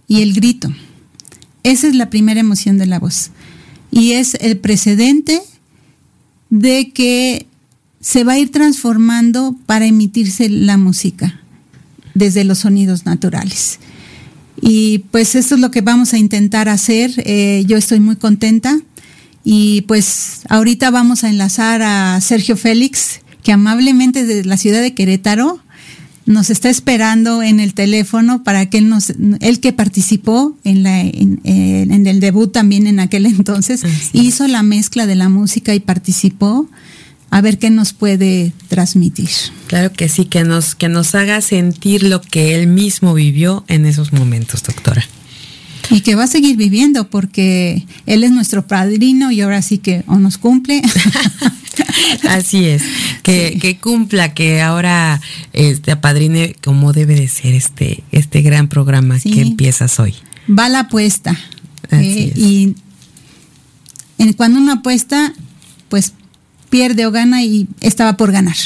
y 0.08 0.22
el 0.22 0.32
grito. 0.32 0.72
Esa 1.62 1.88
es 1.88 1.94
la 1.94 2.10
primera 2.10 2.40
emoción 2.40 2.78
de 2.78 2.86
la 2.86 2.98
voz. 2.98 3.30
Y 3.90 4.12
es 4.12 4.34
el 4.40 4.58
precedente 4.58 5.40
de 6.48 6.90
que 6.90 7.46
se 8.00 8.24
va 8.24 8.32
a 8.32 8.38
ir 8.38 8.50
transformando 8.50 9.54
para 9.66 9.86
emitirse 9.86 10.48
la 10.48 10.78
música 10.78 11.40
desde 12.14 12.44
los 12.44 12.58
sonidos 12.58 13.04
naturales. 13.04 13.78
Y 14.60 15.00
pues 15.10 15.34
esto 15.34 15.54
es 15.54 15.60
lo 15.60 15.70
que 15.70 15.80
vamos 15.80 16.12
a 16.12 16.18
intentar 16.18 16.68
hacer. 16.68 17.12
Eh, 17.18 17.64
yo 17.66 17.76
estoy 17.76 18.00
muy 18.00 18.16
contenta. 18.16 18.78
Y 19.42 19.82
pues 19.82 20.42
ahorita 20.48 20.90
vamos 20.90 21.24
a 21.24 21.30
enlazar 21.30 21.82
a 21.82 22.20
Sergio 22.20 22.56
Félix, 22.56 23.20
que 23.42 23.52
amablemente 23.52 24.26
desde 24.26 24.44
la 24.44 24.58
ciudad 24.58 24.82
de 24.82 24.94
Querétaro 24.94 25.60
nos 26.26 26.50
está 26.50 26.70
esperando 26.70 27.42
en 27.42 27.60
el 27.60 27.74
teléfono 27.74 28.44
para 28.44 28.66
que 28.66 28.78
él 28.78 28.88
nos, 28.88 29.12
él 29.40 29.60
que 29.60 29.72
participó 29.72 30.56
en 30.64 30.82
la, 30.82 31.00
en, 31.00 32.06
el 32.06 32.20
debut 32.20 32.52
también 32.52 32.86
en 32.86 33.00
aquel 33.00 33.26
entonces, 33.26 33.82
hizo 34.12 34.46
la 34.46 34.62
mezcla 34.62 35.06
de 35.06 35.14
la 35.14 35.28
música 35.28 35.74
y 35.74 35.80
participó 35.80 36.68
a 37.30 37.40
ver 37.40 37.58
qué 37.58 37.70
nos 37.70 37.92
puede 37.92 38.52
transmitir. 38.68 39.30
Claro 39.68 39.92
que 39.92 40.08
sí, 40.08 40.24
que 40.24 40.44
nos, 40.44 40.74
que 40.74 40.88
nos 40.88 41.14
haga 41.14 41.40
sentir 41.40 42.02
lo 42.02 42.20
que 42.20 42.54
él 42.54 42.66
mismo 42.66 43.14
vivió 43.14 43.64
en 43.68 43.86
esos 43.86 44.12
momentos, 44.12 44.62
doctora. 44.62 45.06
Y 45.90 46.02
que 46.02 46.14
va 46.14 46.24
a 46.24 46.28
seguir 46.28 46.56
viviendo 46.56 47.08
porque 47.08 47.86
él 48.06 48.24
es 48.24 48.30
nuestro 48.30 48.66
padrino 48.66 49.30
y 49.30 49.40
ahora 49.40 49.62
sí 49.62 49.78
que 49.78 50.04
o 50.06 50.16
nos 50.16 50.38
cumple. 50.38 50.82
Así 52.28 52.66
es, 52.66 52.82
que, 53.22 53.78
cumpla, 53.80 54.34
que 54.34 54.62
ahora 54.62 55.20
este, 55.52 55.92
apadrine 55.92 56.56
como 56.62 56.92
debe 56.92 57.14
de 57.14 57.28
ser 57.28 57.54
este, 57.54 58.04
este 58.12 58.42
gran 58.42 58.68
programa 58.68 59.18
que 59.20 59.40
empiezas 59.40 59.98
hoy. 60.00 60.14
Va 60.48 60.68
la 60.68 60.80
apuesta. 60.80 61.38
Eh, 61.90 62.32
y 62.36 62.74
en, 64.18 64.32
cuando 64.32 64.60
uno 64.60 64.72
apuesta, 64.72 65.32
pues 65.88 66.12
pierde 66.68 67.06
o 67.06 67.10
gana 67.10 67.42
y 67.42 67.68
estaba 67.80 68.16
por 68.16 68.32
ganar. 68.32 68.56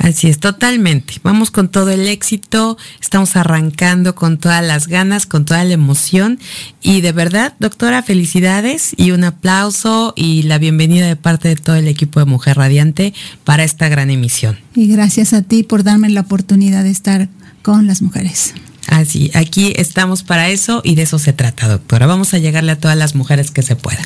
Así 0.00 0.28
es, 0.28 0.40
totalmente. 0.40 1.16
Vamos 1.22 1.50
con 1.50 1.68
todo 1.68 1.90
el 1.90 2.08
éxito, 2.08 2.78
estamos 3.02 3.36
arrancando 3.36 4.14
con 4.14 4.38
todas 4.38 4.64
las 4.64 4.88
ganas, 4.88 5.26
con 5.26 5.44
toda 5.44 5.62
la 5.62 5.74
emoción 5.74 6.38
y 6.80 7.02
de 7.02 7.12
verdad, 7.12 7.52
doctora, 7.58 8.02
felicidades 8.02 8.94
y 8.96 9.10
un 9.10 9.24
aplauso 9.24 10.14
y 10.16 10.44
la 10.44 10.56
bienvenida 10.56 11.06
de 11.06 11.16
parte 11.16 11.48
de 11.48 11.56
todo 11.56 11.76
el 11.76 11.86
equipo 11.86 12.18
de 12.18 12.24
Mujer 12.24 12.56
Radiante 12.56 13.12
para 13.44 13.62
esta 13.62 13.90
gran 13.90 14.08
emisión. 14.08 14.58
Y 14.74 14.86
gracias 14.86 15.34
a 15.34 15.42
ti 15.42 15.64
por 15.64 15.84
darme 15.84 16.08
la 16.08 16.22
oportunidad 16.22 16.82
de 16.82 16.90
estar 16.90 17.28
con 17.60 17.86
las 17.86 18.00
mujeres. 18.00 18.54
Así, 18.86 19.30
aquí 19.34 19.74
estamos 19.76 20.22
para 20.22 20.48
eso 20.48 20.80
y 20.82 20.94
de 20.94 21.02
eso 21.02 21.18
se 21.18 21.34
trata, 21.34 21.68
doctora. 21.68 22.06
Vamos 22.06 22.32
a 22.32 22.38
llegarle 22.38 22.72
a 22.72 22.78
todas 22.78 22.96
las 22.96 23.14
mujeres 23.14 23.50
que 23.50 23.60
se 23.60 23.76
pueda. 23.76 24.00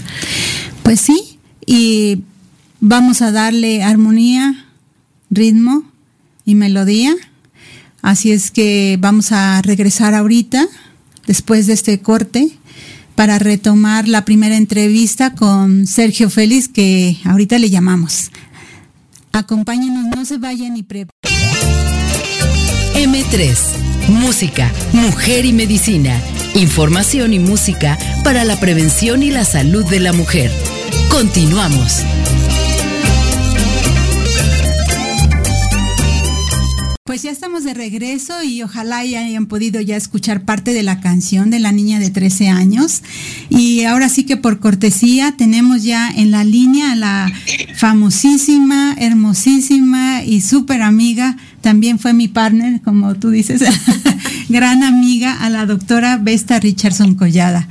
Pues 0.83 1.01
sí, 1.01 1.39
y 1.65 2.25
vamos 2.81 3.23
a 3.23 3.31
darle 3.31 3.85
armonía, 3.85 4.64
ritmo 5.31 5.85
y 6.45 6.55
melodía. 6.55 7.15
Así 8.03 8.33
es 8.33 8.51
que 8.51 8.99
vamos 9.01 9.33
a 9.33 9.63
regresar 9.63 10.15
ahorita, 10.15 10.67
después 11.27 11.67
de 11.67 11.73
este 11.73 12.01
corte, 12.01 12.59
para 13.15 13.39
retomar 13.39 14.09
la 14.09 14.25
primera 14.25 14.57
entrevista 14.57 15.35
con 15.35 15.87
Sergio 15.87 16.31
Félix, 16.31 16.69
que 16.69 17.19
ahorita 17.25 17.59
le 17.59 17.71
llamamos. 17.71 18.31
Acompáñenos, 19.33 20.07
no 20.15 20.25
se 20.25 20.39
vayan 20.39 20.77
y 20.77 20.83
pre 20.83 21.07
M3, 22.95 23.57
música, 24.09 24.71
mujer 24.93 25.45
y 25.45 25.53
medicina, 25.53 26.21
información 26.55 27.33
y 27.33 27.39
música 27.39 27.99
para 28.23 28.45
la 28.45 28.59
prevención 28.61 29.23
y 29.23 29.31
la 29.31 29.45
salud 29.45 29.85
de 29.87 30.01
la 30.01 30.13
mujer. 30.13 30.53
Continuamos. 31.11 32.05
Pues 37.07 37.23
ya 37.23 37.31
estamos 37.31 37.65
de 37.65 37.75
regreso 37.75 38.43
y 38.43 38.63
ojalá 38.63 38.97
hayan 39.01 39.45
podido 39.45 39.79
ya 39.83 39.95
escuchar 39.95 40.47
parte 40.47 40.73
de 40.73 40.83
la 40.83 41.01
canción 41.03 41.51
de 41.51 41.59
la 41.59 41.71
niña 41.71 41.99
de 41.99 42.09
13 42.09 42.49
años. 42.49 43.03
Y 43.51 43.85
ahora 43.85 44.09
sí 44.09 44.25
que 44.25 44.39
por 44.39 44.59
cortesía 44.59 45.35
tenemos 45.37 45.83
ya 45.83 46.09
en 46.09 46.31
la 46.31 46.45
línea 46.45 46.93
a 46.93 46.97
la 46.97 47.33
famosísima, 47.77 48.95
hermosísima 48.99 50.23
y 50.25 50.41
súper 50.41 50.81
amiga, 50.81 51.37
también 51.61 51.99
fue 51.99 52.15
mi 52.15 52.27
partner, 52.27 52.81
como 52.81 53.15
tú 53.17 53.29
dices, 53.29 53.63
gran 54.49 54.83
amiga, 54.83 55.35
a 55.45 55.51
la 55.51 55.67
doctora 55.67 56.17
Vesta 56.17 56.59
Richardson 56.59 57.17
Collada. 57.17 57.69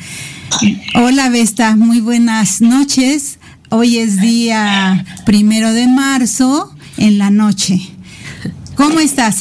Hola 0.93 1.29
Vesta, 1.29 1.75
muy 1.75 2.01
buenas 2.01 2.61
noches. 2.61 3.39
Hoy 3.69 3.97
es 3.97 4.21
día 4.21 5.03
primero 5.25 5.73
de 5.73 5.87
marzo 5.87 6.71
en 6.97 7.17
la 7.17 7.31
noche. 7.31 7.92
¿Cómo 8.83 8.99
estás? 8.99 9.37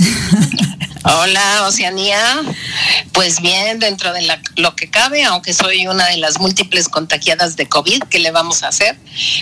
Hola, 1.03 1.67
Oceanía. 1.67 2.17
Pues 3.11 3.41
bien, 3.43 3.81
dentro 3.81 4.13
de 4.13 4.25
lo 4.55 4.77
que 4.77 4.89
cabe, 4.89 5.25
aunque 5.25 5.53
soy 5.53 5.89
una 5.89 6.07
de 6.07 6.19
las 6.19 6.39
múltiples 6.39 6.89
contagiadas 6.89 7.57
de 7.57 7.67
COVID, 7.67 8.05
¿qué 8.05 8.21
le 8.21 8.31
vamos 8.31 8.63
a 8.63 8.69
hacer? 8.69 8.97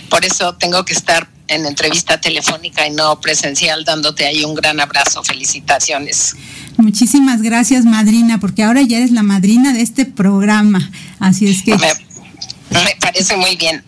Por 0.08 0.24
eso 0.24 0.54
tengo 0.54 0.86
que 0.86 0.94
estar 0.94 1.28
en 1.48 1.66
entrevista 1.66 2.18
telefónica 2.18 2.86
y 2.86 2.92
no 2.92 3.20
presencial, 3.20 3.84
dándote 3.84 4.24
ahí 4.24 4.42
un 4.42 4.54
gran 4.54 4.80
abrazo. 4.80 5.22
Felicitaciones. 5.22 6.34
Muchísimas 6.78 7.42
gracias, 7.42 7.84
madrina, 7.84 8.40
porque 8.40 8.62
ahora 8.62 8.80
ya 8.80 8.96
eres 8.96 9.10
la 9.10 9.22
madrina 9.22 9.74
de 9.74 9.82
este 9.82 10.06
programa. 10.06 10.90
Así 11.18 11.46
es 11.46 11.62
que... 11.62 11.76
Me 11.76 11.92
parece 13.00 13.36
muy 13.36 13.56
bien. 13.56 13.82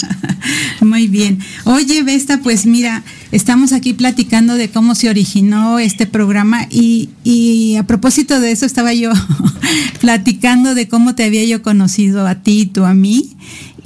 muy 0.80 1.08
bien. 1.08 1.38
Oye, 1.64 2.02
Vesta, 2.02 2.38
pues 2.42 2.66
mira, 2.66 3.02
estamos 3.32 3.72
aquí 3.72 3.92
platicando 3.92 4.54
de 4.54 4.70
cómo 4.70 4.94
se 4.94 5.08
originó 5.08 5.78
este 5.78 6.06
programa 6.06 6.66
y, 6.70 7.10
y 7.24 7.76
a 7.76 7.82
propósito 7.82 8.40
de 8.40 8.52
eso 8.52 8.66
estaba 8.66 8.94
yo 8.94 9.10
platicando 10.00 10.74
de 10.74 10.88
cómo 10.88 11.14
te 11.14 11.24
había 11.24 11.44
yo 11.44 11.62
conocido 11.62 12.26
a 12.26 12.36
ti 12.36 12.60
y 12.60 12.66
tú 12.66 12.84
a 12.84 12.94
mí 12.94 13.36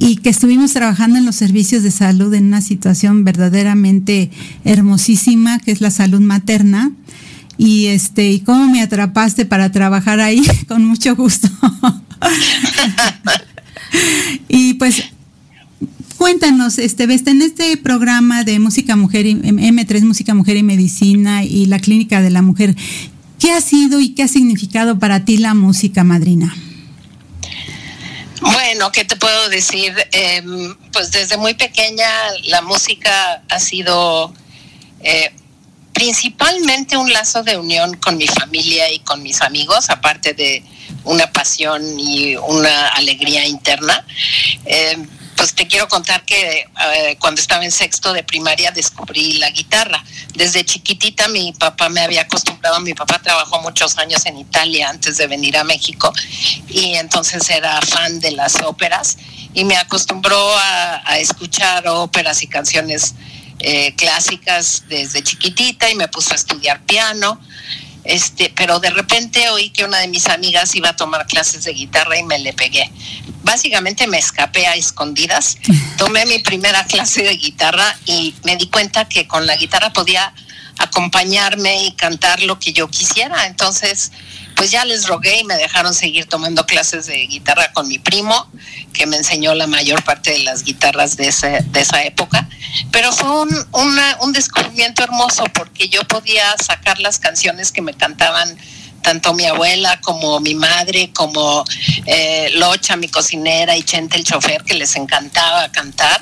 y 0.02 0.16
que 0.16 0.30
estuvimos 0.30 0.72
trabajando 0.72 1.18
en 1.18 1.26
los 1.26 1.36
servicios 1.36 1.82
de 1.82 1.90
salud 1.90 2.32
en 2.32 2.46
una 2.46 2.62
situación 2.62 3.22
verdaderamente 3.22 4.30
hermosísima, 4.64 5.58
que 5.58 5.72
es 5.72 5.82
la 5.82 5.90
salud 5.90 6.20
materna. 6.20 6.92
Y 7.58 7.88
este, 7.88 8.30
y 8.30 8.40
cómo 8.40 8.66
me 8.66 8.80
atrapaste 8.80 9.44
para 9.44 9.70
trabajar 9.70 10.20
ahí, 10.20 10.42
con 10.68 10.86
mucho 10.86 11.14
gusto. 11.14 11.50
y 14.48 14.74
pues 14.74 15.04
cuéntanos, 16.16 16.78
este, 16.78 17.04
en 17.04 17.42
este 17.42 17.76
programa 17.76 18.44
de 18.44 18.58
música 18.58 18.96
mujer 18.96 19.26
y 19.26 19.34
M3 19.34 20.02
Música 20.02 20.34
Mujer 20.34 20.56
y 20.56 20.62
Medicina 20.62 21.44
y 21.44 21.66
la 21.66 21.78
Clínica 21.78 22.20
de 22.20 22.30
la 22.30 22.42
Mujer, 22.42 22.76
¿qué 23.38 23.52
ha 23.52 23.60
sido 23.60 24.00
y 24.00 24.10
qué 24.10 24.24
ha 24.24 24.28
significado 24.28 24.98
para 24.98 25.24
ti 25.24 25.38
la 25.38 25.54
música 25.54 26.04
madrina? 26.04 26.54
Bueno, 28.40 28.90
¿qué 28.92 29.04
te 29.04 29.16
puedo 29.16 29.48
decir? 29.48 29.94
Em, 30.12 30.74
pues 30.92 31.10
desde 31.10 31.36
muy 31.36 31.54
pequeña 31.54 32.06
la 32.44 32.62
música 32.62 33.42
ha 33.48 33.60
sido 33.60 34.32
eh, 35.02 35.32
principalmente 35.92 36.96
un 36.96 37.12
lazo 37.12 37.42
de 37.42 37.58
unión 37.58 37.96
con 37.96 38.16
mi 38.16 38.26
familia 38.26 38.90
y 38.92 39.00
con 39.00 39.22
mis 39.22 39.42
amigos, 39.42 39.90
aparte 39.90 40.32
de 40.32 40.62
una 41.04 41.30
pasión 41.32 41.98
y 41.98 42.36
una 42.36 42.88
alegría 42.88 43.46
interna. 43.46 44.04
Eh, 44.64 44.96
pues 45.40 45.54
te 45.54 45.66
quiero 45.66 45.88
contar 45.88 46.22
que 46.26 46.66
eh, 46.94 47.16
cuando 47.18 47.40
estaba 47.40 47.64
en 47.64 47.72
sexto 47.72 48.12
de 48.12 48.22
primaria 48.22 48.72
descubrí 48.72 49.38
la 49.38 49.48
guitarra. 49.48 50.04
Desde 50.34 50.66
chiquitita 50.66 51.28
mi 51.28 51.54
papá 51.54 51.88
me 51.88 52.02
había 52.02 52.20
acostumbrado, 52.20 52.78
mi 52.80 52.92
papá 52.92 53.20
trabajó 53.22 53.58
muchos 53.62 53.96
años 53.96 54.26
en 54.26 54.36
Italia 54.36 54.90
antes 54.90 55.16
de 55.16 55.26
venir 55.26 55.56
a 55.56 55.64
México 55.64 56.12
y 56.68 56.94
entonces 56.96 57.48
era 57.48 57.80
fan 57.80 58.20
de 58.20 58.32
las 58.32 58.56
óperas 58.60 59.16
y 59.54 59.64
me 59.64 59.78
acostumbró 59.78 60.38
a, 60.58 61.18
escuchar 61.18 61.88
óperas 61.88 62.42
y 62.42 62.46
canciones 62.46 63.14
eh, 63.60 63.94
clásicas 63.94 64.84
desde 64.88 65.22
chiquitita 65.22 65.88
y 65.88 65.94
me 65.94 66.08
puso 66.08 66.32
a 66.32 66.36
estudiar 66.36 66.82
piano 66.82 67.40
este, 68.04 68.52
pero 68.56 68.80
de 68.80 68.90
repente 68.90 69.48
oí 69.50 69.70
que 69.70 69.84
una 69.84 69.98
de 69.98 70.08
mis 70.08 70.26
amigas 70.28 70.74
iba 70.74 70.90
a 70.90 70.96
tomar 70.96 71.26
clases 71.26 71.64
de 71.64 71.72
guitarra 71.72 72.18
y 72.18 72.22
me 72.22 72.38
le 72.38 72.52
pegué. 72.52 72.90
Básicamente 73.42 74.06
me 74.06 74.18
escapé 74.18 74.66
a 74.66 74.74
escondidas, 74.74 75.58
tomé 75.98 76.26
mi 76.26 76.38
primera 76.38 76.84
clase 76.84 77.22
de 77.22 77.36
guitarra 77.36 77.96
y 78.06 78.34
me 78.44 78.56
di 78.56 78.68
cuenta 78.68 79.08
que 79.08 79.26
con 79.26 79.46
la 79.46 79.56
guitarra 79.56 79.92
podía 79.92 80.32
acompañarme 80.78 81.84
y 81.84 81.92
cantar 81.92 82.42
lo 82.42 82.58
que 82.58 82.72
yo 82.72 82.88
quisiera. 82.88 83.46
Entonces, 83.46 84.12
pues 84.60 84.72
ya 84.72 84.84
les 84.84 85.06
rogué 85.06 85.40
y 85.40 85.44
me 85.44 85.56
dejaron 85.56 85.94
seguir 85.94 86.26
tomando 86.26 86.66
clases 86.66 87.06
de 87.06 87.16
guitarra 87.28 87.72
con 87.72 87.88
mi 87.88 87.98
primo, 87.98 88.46
que 88.92 89.06
me 89.06 89.16
enseñó 89.16 89.54
la 89.54 89.66
mayor 89.66 90.04
parte 90.04 90.32
de 90.32 90.40
las 90.40 90.64
guitarras 90.64 91.16
de, 91.16 91.32
de 91.64 91.80
esa 91.80 92.02
época. 92.04 92.46
Pero 92.90 93.10
fue 93.10 93.40
un, 93.40 93.66
un 94.20 94.32
descubrimiento 94.34 95.02
hermoso 95.02 95.44
porque 95.54 95.88
yo 95.88 96.04
podía 96.04 96.44
sacar 96.62 97.00
las 97.00 97.18
canciones 97.18 97.72
que 97.72 97.80
me 97.80 97.94
cantaban 97.94 98.54
tanto 99.00 99.32
mi 99.32 99.46
abuela 99.46 99.98
como 100.02 100.40
mi 100.40 100.54
madre, 100.54 101.10
como 101.14 101.64
eh, 102.04 102.50
Locha, 102.56 102.96
mi 102.96 103.08
cocinera, 103.08 103.78
y 103.78 103.82
Chente, 103.82 104.18
el 104.18 104.24
chofer, 104.24 104.62
que 104.64 104.74
les 104.74 104.94
encantaba 104.94 105.72
cantar. 105.72 106.20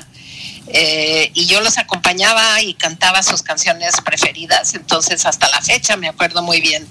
Eh, 0.67 1.29
y 1.33 1.45
yo 1.45 1.59
los 1.59 1.77
acompañaba 1.77 2.61
y 2.61 2.73
cantaba 2.73 3.21
sus 3.21 3.41
canciones 3.41 3.95
preferidas. 4.05 4.75
Entonces, 4.75 5.25
hasta 5.25 5.49
la 5.49 5.61
fecha 5.61 5.97
me 5.97 6.07
acuerdo 6.07 6.41
muy 6.41 6.61
bien 6.61 6.87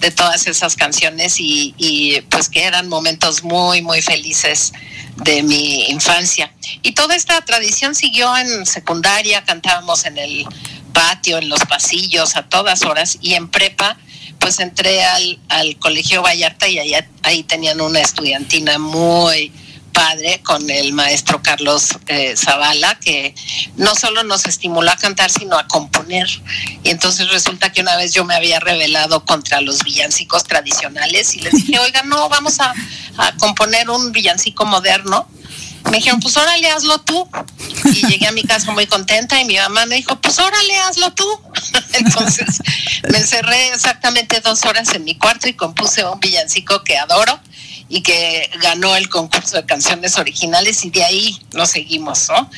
de 0.00 0.10
todas 0.10 0.46
esas 0.46 0.76
canciones 0.76 1.36
y, 1.38 2.22
pues 2.30 2.48
que 2.48 2.64
eran 2.64 2.88
momentos 2.88 3.44
muy, 3.44 3.82
muy 3.82 4.00
felices 4.02 4.72
de 5.16 5.42
mi 5.42 5.84
infancia. 5.90 6.52
Y 6.82 6.92
toda 6.92 7.14
esta 7.14 7.40
tradición 7.44 7.94
siguió 7.94 8.34
en 8.36 8.64
secundaria, 8.66 9.44
cantábamos 9.44 10.06
en 10.06 10.16
el 10.18 10.46
patio, 10.92 11.38
en 11.38 11.48
los 11.48 11.60
pasillos, 11.60 12.36
a 12.36 12.48
todas 12.48 12.82
horas, 12.82 13.18
y 13.20 13.34
en 13.34 13.48
prepa, 13.48 13.98
pues 14.38 14.58
entré 14.58 15.04
al, 15.04 15.38
al 15.50 15.76
Colegio 15.78 16.22
Vallarta 16.22 16.66
y 16.66 16.78
ahí, 16.78 16.94
ahí 17.22 17.42
tenían 17.42 17.80
una 17.80 18.00
estudiantina 18.00 18.78
muy, 18.78 19.52
padre 19.92 20.40
con 20.42 20.68
el 20.70 20.92
maestro 20.92 21.42
Carlos 21.42 21.98
eh, 22.06 22.34
Zavala, 22.36 22.98
que 22.98 23.34
no 23.76 23.94
solo 23.94 24.22
nos 24.24 24.46
estimuló 24.46 24.90
a 24.90 24.96
cantar, 24.96 25.30
sino 25.30 25.58
a 25.58 25.66
componer. 25.66 26.28
Y 26.82 26.90
entonces 26.90 27.30
resulta 27.30 27.72
que 27.72 27.80
una 27.80 27.96
vez 27.96 28.12
yo 28.12 28.24
me 28.24 28.34
había 28.34 28.60
rebelado 28.60 29.24
contra 29.24 29.60
los 29.60 29.84
villancicos 29.84 30.44
tradicionales 30.44 31.34
y 31.36 31.40
les 31.40 31.52
dije, 31.52 31.78
oiga, 31.78 32.02
no, 32.02 32.28
vamos 32.28 32.60
a, 32.60 32.74
componer 33.38 33.90
un 33.90 34.12
villancico 34.12 34.64
moderno. 34.64 35.28
Me 35.84 35.96
dijeron, 35.96 36.20
pues 36.20 36.36
órale, 36.36 36.70
hazlo 36.70 36.98
tú. 37.00 37.28
Y 37.84 38.06
llegué 38.06 38.26
a 38.26 38.32
mi 38.32 38.42
casa 38.42 38.72
muy 38.72 38.86
contenta 38.86 39.40
y 39.40 39.44
mi 39.44 39.56
mamá 39.56 39.86
me 39.86 39.96
dijo, 39.96 40.20
pues 40.20 40.38
órale, 40.38 40.78
hazlo 40.78 41.12
tú. 41.12 41.26
Entonces 41.92 42.60
me 43.10 43.18
encerré 43.18 43.68
exactamente 43.68 44.40
dos 44.40 44.64
horas 44.64 44.92
en 44.94 45.04
mi 45.04 45.16
cuarto 45.16 45.48
y 45.48 45.54
compuse 45.54 46.04
un 46.04 46.20
villancico 46.20 46.84
que 46.84 46.96
adoro 46.96 47.40
y 47.88 48.02
que 48.02 48.48
ganó 48.62 48.94
el 48.94 49.08
concurso 49.08 49.56
de 49.56 49.66
canciones 49.66 50.16
originales 50.16 50.84
y 50.84 50.90
de 50.90 51.02
ahí 51.02 51.42
nos 51.54 51.70
seguimos, 51.70 52.28
¿no? 52.28 52.48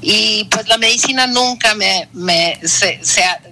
Y 0.00 0.44
pues 0.44 0.66
la 0.66 0.78
medicina 0.78 1.26
nunca 1.26 1.74
me, 1.74 2.08
me 2.14 2.58
se, 2.66 2.98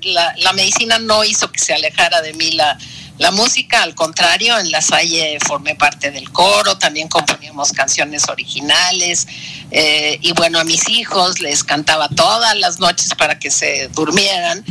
la, 0.03 0.35
la, 0.39 0.53
medicina 0.55 0.99
no 0.99 1.25
hizo 1.25 1.53
que 1.53 1.59
se 1.59 1.75
alejara 1.75 2.23
de 2.23 2.33
mí 2.33 2.53
la, 2.53 2.79
la 3.19 3.31
música, 3.31 3.83
al 3.83 3.95
contrario, 3.95 4.59
en 4.59 4.71
La 4.71 4.83
Salle 4.83 5.39
formé 5.47 5.75
parte 5.75 6.11
del 6.11 6.31
coro, 6.31 6.77
también 6.77 7.09
componíamos 7.09 7.73
canciones 7.73 8.29
originales 8.29 9.27
eh, 9.71 10.19
y 10.21 10.33
bueno, 10.33 10.59
a 10.59 10.65
mis 10.65 10.89
hijos 10.91 11.41
les 11.41 11.65
cantaba 11.65 12.09
todas 12.09 12.57
las 12.59 12.79
noches 12.79 13.15
para 13.15 13.39
que 13.39 13.51
se 13.51 13.89
durmieran 13.89 14.65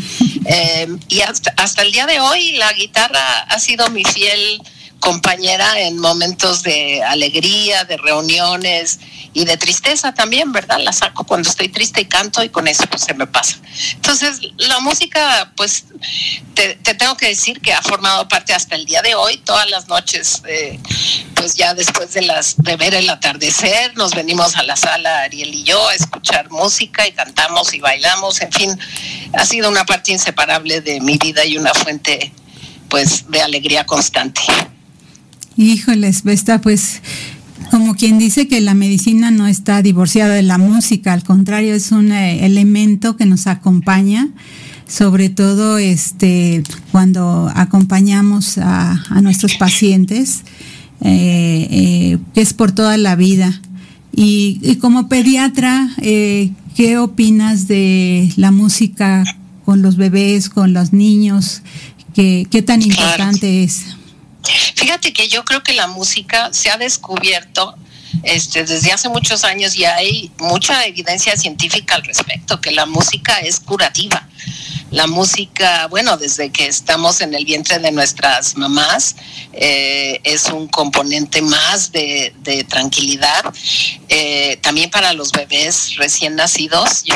eh, 0.45 0.87
y 1.07 1.21
hasta, 1.21 1.53
hasta 1.57 1.81
el 1.81 1.91
día 1.91 2.05
de 2.05 2.19
hoy 2.19 2.53
la 2.53 2.71
guitarra 2.73 3.39
ha 3.49 3.59
sido 3.59 3.89
mi 3.89 4.03
fiel 4.03 4.61
compañera 4.99 5.79
en 5.81 5.97
momentos 5.97 6.63
de 6.63 7.03
alegría, 7.03 7.83
de 7.85 7.97
reuniones 7.97 8.99
y 9.35 9.43
de 9.43 9.57
tristeza 9.57 10.13
también, 10.13 10.53
¿verdad? 10.53 10.79
La 10.79 10.93
saco 10.93 11.25
cuando 11.25 11.49
estoy 11.49 11.67
triste 11.67 11.99
y 11.99 12.05
canto 12.05 12.41
y 12.41 12.47
con 12.47 12.69
eso 12.69 12.85
pues 12.89 13.03
se 13.03 13.13
me 13.13 13.27
pasa. 13.27 13.57
Entonces, 13.95 14.39
la 14.55 14.79
música, 14.79 15.51
pues 15.57 15.83
te, 16.53 16.75
tengo 16.75 17.17
que 17.17 17.27
decir 17.27 17.59
que 17.59 17.73
ha 17.73 17.81
formado 17.81 18.29
parte 18.29 18.53
hasta 18.53 18.75
el 18.75 18.85
día 18.85 19.01
de 19.01 19.13
hoy, 19.13 19.35
todas 19.39 19.69
las 19.69 19.89
noches, 19.89 20.41
eh, 20.47 20.79
pues 21.35 21.55
ya 21.55 21.73
después 21.73 22.13
de, 22.13 22.21
las, 22.21 22.55
de 22.55 22.77
ver 22.77 22.95
el 22.95 23.09
atardecer, 23.09 23.97
nos 23.97 24.15
venimos 24.15 24.55
a 24.55 24.63
la 24.63 24.77
sala 24.77 25.23
Ariel 25.23 25.53
y 25.53 25.63
yo 25.65 25.89
a 25.89 25.95
escuchar 25.95 26.49
música 26.49 27.05
y 27.05 27.11
cantamos 27.11 27.73
y 27.73 27.81
bailamos, 27.81 28.39
en 28.39 28.53
fin, 28.53 28.79
ha 29.33 29.45
sido 29.45 29.69
una 29.69 29.83
parte 29.83 30.13
inseparable 30.13 30.79
de 30.79 31.01
mi 31.01 31.17
vida 31.17 31.43
y 31.43 31.57
una 31.57 31.73
fuente 31.73 32.31
pues 32.87 33.29
de 33.29 33.41
alegría 33.41 33.85
constante. 33.85 34.41
Híjoles, 35.57 36.23
está 36.25 36.59
pues 36.59 37.01
como 37.95 37.99
quien 37.99 38.19
dice 38.19 38.49
que 38.49 38.59
la 38.59 38.73
medicina 38.73 39.31
no 39.31 39.47
está 39.47 39.81
divorciada 39.81 40.33
de 40.33 40.43
la 40.43 40.57
música, 40.57 41.13
al 41.13 41.23
contrario, 41.23 41.73
es 41.73 41.93
un 41.93 42.11
eh, 42.11 42.45
elemento 42.45 43.15
que 43.15 43.25
nos 43.25 43.47
acompaña, 43.47 44.27
sobre 44.85 45.29
todo 45.29 45.77
este, 45.77 46.61
cuando 46.91 47.49
acompañamos 47.55 48.57
a, 48.57 49.01
nuestros 49.21 49.55
pacientes, 49.55 50.41
eh, 50.99 51.67
eh, 51.71 52.17
que 52.33 52.41
es 52.41 52.53
por 52.53 52.73
toda 52.73 52.97
la 52.97 53.15
vida. 53.15 53.61
Y, 54.13 54.75
como 54.81 55.07
pediatra, 55.07 55.89
¿qué 55.97 56.97
opinas 56.97 57.69
de 57.69 58.29
la 58.35 58.51
música 58.51 59.23
con 59.63 59.81
los 59.81 59.95
bebés, 59.95 60.49
con 60.49 60.73
los 60.73 60.91
niños? 60.91 61.61
¿Qué, 62.13 62.45
qué 62.49 62.61
tan 62.61 62.81
importante 62.81 63.63
es? 63.63 63.94
Fíjate 64.75 65.13
que 65.13 65.27
yo 65.27 65.43
creo 65.43 65.63
que 65.63 65.73
la 65.73 65.87
música 65.87 66.53
se 66.53 66.69
ha 66.69 66.77
descubierto 66.77 67.75
este, 68.23 68.63
desde 68.63 68.91
hace 68.91 69.09
muchos 69.09 69.43
años 69.43 69.75
y 69.75 69.85
hay 69.85 70.31
mucha 70.39 70.85
evidencia 70.85 71.35
científica 71.37 71.95
al 71.95 72.03
respecto, 72.03 72.59
que 72.61 72.71
la 72.71 72.85
música 72.85 73.39
es 73.39 73.59
curativa. 73.59 74.27
La 74.95 75.07
música, 75.07 75.87
bueno, 75.87 76.15
desde 76.15 76.51
que 76.51 76.67
estamos 76.67 77.19
en 77.19 77.35
el 77.35 77.43
vientre 77.43 77.79
de 77.79 77.91
nuestras 77.91 78.55
mamás, 78.55 79.17
eh, 79.51 80.21
es 80.23 80.45
un 80.45 80.69
componente 80.69 81.41
más 81.41 81.91
de, 81.91 82.33
tranquilidad. 82.69 83.43
Eh, 84.07 84.57
también 84.61 84.89
para 84.89 85.11
los 85.11 85.33
bebés 85.33 85.97
recién 85.97 86.37
nacidos. 86.37 87.03
Yo 87.03 87.13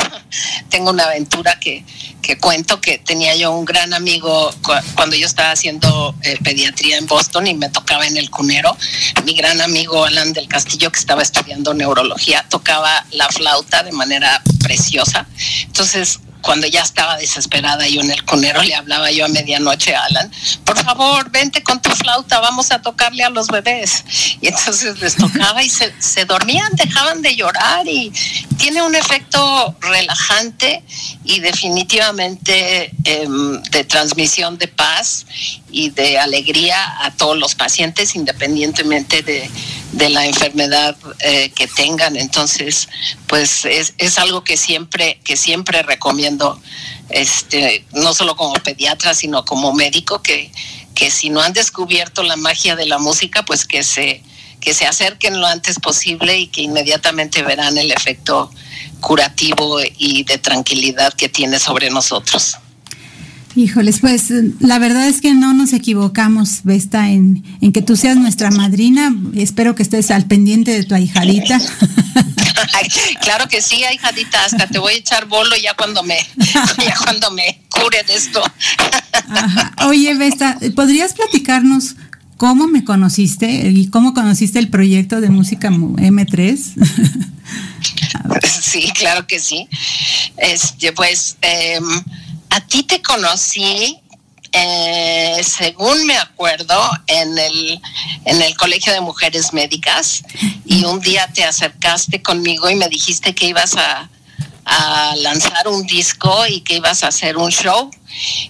tengo 0.68 0.90
una 0.90 1.04
aventura 1.04 1.58
que, 1.58 1.82
que 2.20 2.36
cuento 2.36 2.82
que 2.82 2.98
tenía 2.98 3.34
yo 3.34 3.50
un 3.52 3.64
gran 3.64 3.94
amigo 3.94 4.54
cuando 4.94 5.16
yo 5.16 5.26
estaba 5.26 5.52
haciendo 5.52 6.14
eh, 6.22 6.36
pediatría 6.44 6.98
en 6.98 7.06
Boston 7.06 7.46
y 7.46 7.54
me 7.54 7.70
tocaba 7.70 8.06
en 8.06 8.18
el 8.18 8.28
cunero. 8.28 8.76
Mi 9.24 9.34
gran 9.34 9.62
amigo 9.62 10.04
Alan 10.04 10.34
del 10.34 10.48
Castillo, 10.48 10.92
que 10.92 10.98
estaba 10.98 11.22
estudiando 11.22 11.72
neurología, 11.72 12.44
tocaba 12.50 13.06
la 13.12 13.28
flauta 13.28 13.82
de 13.82 13.92
manera 13.92 14.42
preciosa. 14.60 15.26
Entonces, 15.64 16.20
cuando 16.42 16.66
ya 16.66 16.82
estaba 16.82 17.16
desesperada 17.16 17.86
yo 17.88 18.00
en 18.00 18.10
el 18.10 18.24
cunero, 18.24 18.62
le 18.62 18.74
hablaba 18.74 19.10
yo 19.10 19.24
a 19.24 19.28
medianoche 19.28 19.94
a 19.94 20.04
Alan, 20.04 20.30
por 20.64 20.82
favor, 20.82 21.30
vente 21.30 21.62
con 21.62 21.80
tu 21.80 21.90
flauta, 21.90 22.40
vamos 22.40 22.70
a 22.70 22.80
tocarle 22.82 23.24
a 23.24 23.30
los 23.30 23.48
bebés. 23.48 24.04
Y 24.40 24.48
entonces 24.48 25.00
les 25.00 25.16
tocaba 25.16 25.62
y 25.62 25.68
se, 25.68 25.92
se 26.00 26.24
dormían, 26.24 26.70
dejaban 26.76 27.22
de 27.22 27.36
llorar 27.36 27.86
y 27.86 28.12
tiene 28.56 28.82
un 28.82 28.94
efecto 28.94 29.76
relajante 29.80 30.82
y 31.24 31.40
definitivamente 31.40 32.92
em, 33.04 33.62
de 33.62 33.84
transmisión 33.84 34.58
de 34.58 34.68
paz 34.68 35.26
y 35.70 35.90
de 35.90 36.18
alegría 36.18 37.04
a 37.04 37.10
todos 37.12 37.38
los 37.38 37.54
pacientes 37.54 38.14
independientemente 38.14 39.22
de, 39.22 39.50
la 39.92 40.26
enfermedad 40.26 40.96
eh, 41.20 41.50
que 41.50 41.66
tengan. 41.66 42.16
Entonces, 42.16 42.88
pues 43.26 43.64
es, 43.64 43.94
es 43.98 44.18
algo 44.18 44.44
que 44.44 44.56
siempre, 44.56 45.20
que 45.24 45.36
siempre 45.36 45.82
recomiendo, 45.82 46.60
este, 47.08 47.84
no 47.92 48.14
solo 48.14 48.36
como 48.36 48.54
pediatra, 48.54 49.14
sino 49.14 49.44
como 49.44 49.72
médico, 49.72 50.22
que, 50.22 50.52
que 50.94 51.10
si 51.10 51.30
no 51.30 51.40
han 51.40 51.52
descubierto 51.52 52.22
la 52.22 52.36
magia 52.36 52.76
de 52.76 52.86
la 52.86 52.98
música, 52.98 53.44
pues 53.44 53.64
que 53.64 53.82
se, 53.82 54.22
que 54.60 54.74
se 54.74 54.86
acerquen 54.86 55.40
lo 55.40 55.46
antes 55.46 55.80
posible 55.80 56.38
y 56.38 56.46
que 56.46 56.62
inmediatamente 56.62 57.42
verán 57.42 57.78
el 57.78 57.90
efecto 57.90 58.50
curativo 59.00 59.80
y 59.98 60.24
de 60.24 60.38
tranquilidad 60.38 61.12
que 61.14 61.28
tiene 61.28 61.58
sobre 61.58 61.90
nosotros. 61.90 62.58
Híjoles, 63.56 63.98
pues 64.00 64.30
la 64.60 64.78
verdad 64.78 65.08
es 65.08 65.20
que 65.20 65.34
no 65.34 65.52
nos 65.54 65.72
equivocamos, 65.72 66.60
Vesta, 66.62 67.10
en, 67.10 67.42
en 67.60 67.72
que 67.72 67.82
tú 67.82 67.96
seas 67.96 68.16
nuestra 68.16 68.50
madrina. 68.50 69.14
Espero 69.34 69.74
que 69.74 69.82
estés 69.82 70.10
al 70.12 70.26
pendiente 70.26 70.70
de 70.70 70.84
tu 70.84 70.94
ahijadita. 70.94 71.60
claro 73.20 73.48
que 73.48 73.60
sí, 73.60 73.82
ahijadita, 73.84 74.44
hasta 74.44 74.66
te 74.68 74.78
voy 74.78 74.94
a 74.94 74.96
echar 74.96 75.26
bolo 75.26 75.56
ya 75.56 75.74
cuando 75.74 76.02
me, 76.02 76.16
ya 76.36 76.94
cuando 77.02 77.30
me 77.32 77.60
cure 77.68 78.02
de 78.04 78.14
esto. 78.14 78.42
Oye, 79.86 80.14
Vesta, 80.14 80.58
¿podrías 80.76 81.14
platicarnos 81.14 81.96
cómo 82.36 82.68
me 82.68 82.84
conociste 82.84 83.68
y 83.68 83.88
cómo 83.88 84.14
conociste 84.14 84.58
el 84.58 84.68
proyecto 84.68 85.20
de 85.20 85.28
música 85.28 85.70
M3? 85.70 86.56
sí, 88.62 88.92
claro 88.94 89.26
que 89.26 89.40
sí. 89.40 89.68
Este, 90.36 90.92
pues 90.92 91.36
eh, 91.42 91.80
a 92.50 92.60
ti 92.60 92.82
te 92.82 93.00
conocí, 93.00 93.98
eh, 94.52 95.40
según 95.44 96.06
me 96.06 96.16
acuerdo, 96.16 96.90
en 97.06 97.38
el, 97.38 97.80
en 98.24 98.42
el 98.42 98.56
Colegio 98.56 98.92
de 98.92 99.00
Mujeres 99.00 99.52
Médicas 99.52 100.22
y 100.64 100.84
un 100.84 101.00
día 101.00 101.28
te 101.32 101.44
acercaste 101.44 102.20
conmigo 102.22 102.68
y 102.68 102.74
me 102.74 102.88
dijiste 102.88 103.34
que 103.34 103.46
ibas 103.46 103.76
a, 103.76 104.10
a 104.64 105.14
lanzar 105.16 105.68
un 105.68 105.86
disco 105.86 106.46
y 106.46 106.60
que 106.60 106.76
ibas 106.76 107.04
a 107.04 107.08
hacer 107.08 107.36
un 107.36 107.50
show. 107.50 107.90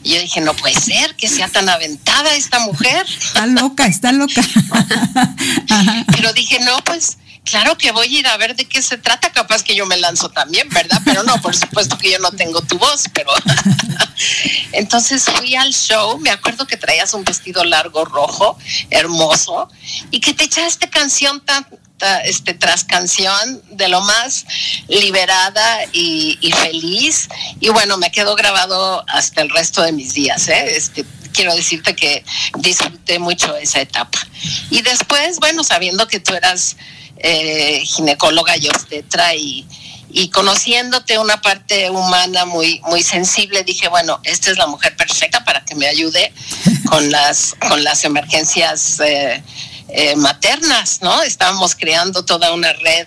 Y 0.03 0.15
yo 0.15 0.21
dije, 0.21 0.41
no 0.41 0.55
puede 0.55 0.79
ser 0.79 1.15
que 1.17 1.29
sea 1.29 1.49
tan 1.49 1.69
aventada 1.69 2.35
esta 2.35 2.61
mujer. 2.61 3.07
Está 3.07 3.47
loca, 3.47 3.87
está 3.87 4.13
loca. 4.13 4.43
Pero 6.13 6.33
dije, 6.33 6.61
no, 6.61 6.79
pues 6.85 7.19
claro 7.45 7.77
que 7.77 7.93
voy 7.93 8.17
a 8.17 8.21
ir 8.21 8.27
a 8.27 8.37
ver 8.37 8.57
de 8.57 8.65
qué 8.65 8.83
se 8.83 8.99
trata, 8.99 9.33
capaz 9.33 9.63
que 9.63 9.75
yo 9.75 9.87
me 9.87 9.97
lanzo 9.97 10.29
también, 10.29 10.69
¿verdad? 10.71 11.01
Pero 11.05 11.23
no, 11.23 11.41
por 11.41 11.57
supuesto 11.57 11.97
que 11.99 12.11
yo 12.11 12.19
no 12.19 12.31
tengo 12.33 12.61
tu 12.63 12.79
voz, 12.79 13.05
pero 13.13 13.31
entonces 14.73 15.25
fui 15.25 15.55
al 15.55 15.73
show, 15.73 16.19
me 16.19 16.31
acuerdo 16.31 16.67
que 16.67 16.77
traías 16.77 17.15
un 17.15 17.25
vestido 17.25 17.65
largo 17.65 18.05
rojo, 18.05 18.59
hermoso, 18.91 19.69
y 20.11 20.21
que 20.21 20.35
te 20.35 20.45
echaste 20.45 20.89
canción 20.91 21.41
tan 21.41 21.67
este 22.25 22.55
tras 22.55 22.85
canción 22.85 23.63
de 23.71 23.89
lo 23.89 24.01
más 24.01 24.47
liberada 24.89 25.85
y, 25.93 26.39
feliz 26.63 27.29
y 27.61 27.69
bueno 27.69 27.97
me 27.99 28.11
quedó 28.11 28.35
grabado 28.37 29.05
hasta 29.09 29.43
el 29.43 29.51
resto 29.51 29.83
de 29.83 29.93
mis 29.93 30.15
días 30.15 30.49
¿eh? 30.49 30.77
este, 30.77 31.05
quiero 31.33 31.55
decirte 31.55 31.95
que 31.95 32.25
disfruté 32.59 33.19
mucho 33.19 33.57
esa 33.57 33.81
etapa 33.81 34.19
y 34.71 34.83
después 34.83 35.39
bueno 35.41 35.63
sabiendo 35.63 36.09
que 36.09 36.21
tú 36.21 36.35
eras 36.35 36.77
eh, 37.23 37.83
ginecóloga 37.85 38.57
y 38.57 38.69
obstetra 38.69 39.35
y, 39.35 39.67
y 40.11 40.29
conociéndote 40.31 41.19
una 41.19 41.41
parte 41.41 41.91
humana 41.91 42.45
muy 42.45 42.81
muy 42.81 43.03
sensible 43.03 43.63
dije 43.63 43.89
bueno 43.89 44.21
esta 44.25 44.51
es 44.51 44.59
la 44.59 44.67
mujer 44.67 44.97
perfecta 44.97 45.45
para 45.45 45.65
que 45.65 45.75
me 45.75 45.87
ayude 45.87 46.33
con 46.89 47.11
las 47.13 47.55
con 47.69 47.85
las 47.85 48.05
emergencias 48.05 49.01
eh, 49.01 49.43
eh, 49.89 50.17
maternas 50.17 51.03
no 51.03 51.23
estábamos 51.23 51.75
creando 51.75 52.25
toda 52.25 52.53
una 52.53 52.73
red 52.73 53.07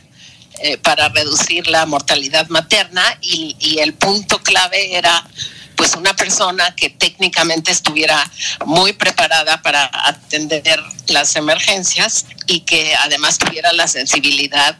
para 0.82 1.10
reducir 1.10 1.68
la 1.68 1.86
mortalidad 1.86 2.48
materna 2.48 3.04
y, 3.20 3.58
y 3.60 3.80
el 3.80 3.96
punto 3.96 4.38
clave 4.38 4.96
era 4.96 5.28
pues 5.76 5.96
una 5.96 6.16
persona 6.16 6.76
que 6.76 6.90
técnicamente 6.90 7.72
estuviera 7.72 8.30
muy 8.66 8.94
preparada 8.94 9.62
para 9.62 9.90
atender 10.08 10.82
las 11.08 11.36
emergencias 11.36 12.26
y 12.48 12.62
que 12.62 12.96
además 13.02 13.38
tuviera 13.38 13.72
la 13.74 13.88
sensibilidad 13.88 14.78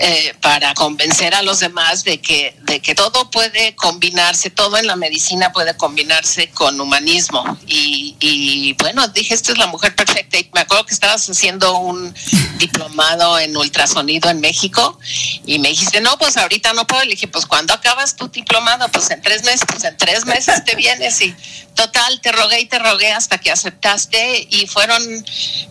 eh, 0.00 0.34
para 0.40 0.74
convencer 0.74 1.34
a 1.34 1.42
los 1.42 1.58
demás 1.60 2.04
de 2.04 2.20
que, 2.20 2.56
de 2.62 2.80
que 2.80 2.94
todo 2.94 3.30
puede 3.30 3.74
combinarse, 3.74 4.48
todo 4.48 4.78
en 4.78 4.86
la 4.86 4.94
medicina 4.94 5.52
puede 5.52 5.76
combinarse 5.76 6.50
con 6.50 6.80
humanismo. 6.80 7.58
Y, 7.66 8.74
bueno, 8.78 9.08
dije, 9.08 9.34
esta 9.34 9.52
es 9.52 9.58
la 9.58 9.66
mujer 9.66 9.96
perfecta. 9.96 10.38
Y 10.38 10.48
me 10.54 10.60
acuerdo 10.60 10.86
que 10.86 10.94
estabas 10.94 11.28
haciendo 11.28 11.78
un 11.78 12.14
diplomado 12.58 13.38
en 13.38 13.56
ultrasonido 13.56 14.30
en 14.30 14.40
México 14.40 14.98
y 15.44 15.58
me 15.58 15.70
dijiste, 15.70 16.00
no, 16.00 16.16
pues 16.16 16.36
ahorita 16.36 16.72
no 16.74 16.86
puedo. 16.86 17.02
Le 17.02 17.10
dije, 17.10 17.26
pues 17.26 17.46
cuando 17.46 17.74
acabas 17.74 18.14
tu 18.14 18.28
diplomado? 18.28 18.88
Pues 18.88 19.10
en 19.10 19.20
tres 19.20 19.42
meses, 19.44 19.62
pues 19.66 19.82
en 19.84 19.96
tres 19.96 20.07
meses 20.26 20.64
te 20.64 20.74
vienes 20.76 21.20
y 21.20 21.34
total, 21.74 22.20
te 22.20 22.32
rogué 22.32 22.60
y 22.60 22.66
te 22.66 22.78
rogué 22.78 23.12
hasta 23.12 23.38
que 23.38 23.50
aceptaste 23.50 24.46
y 24.50 24.66
fueron 24.66 25.02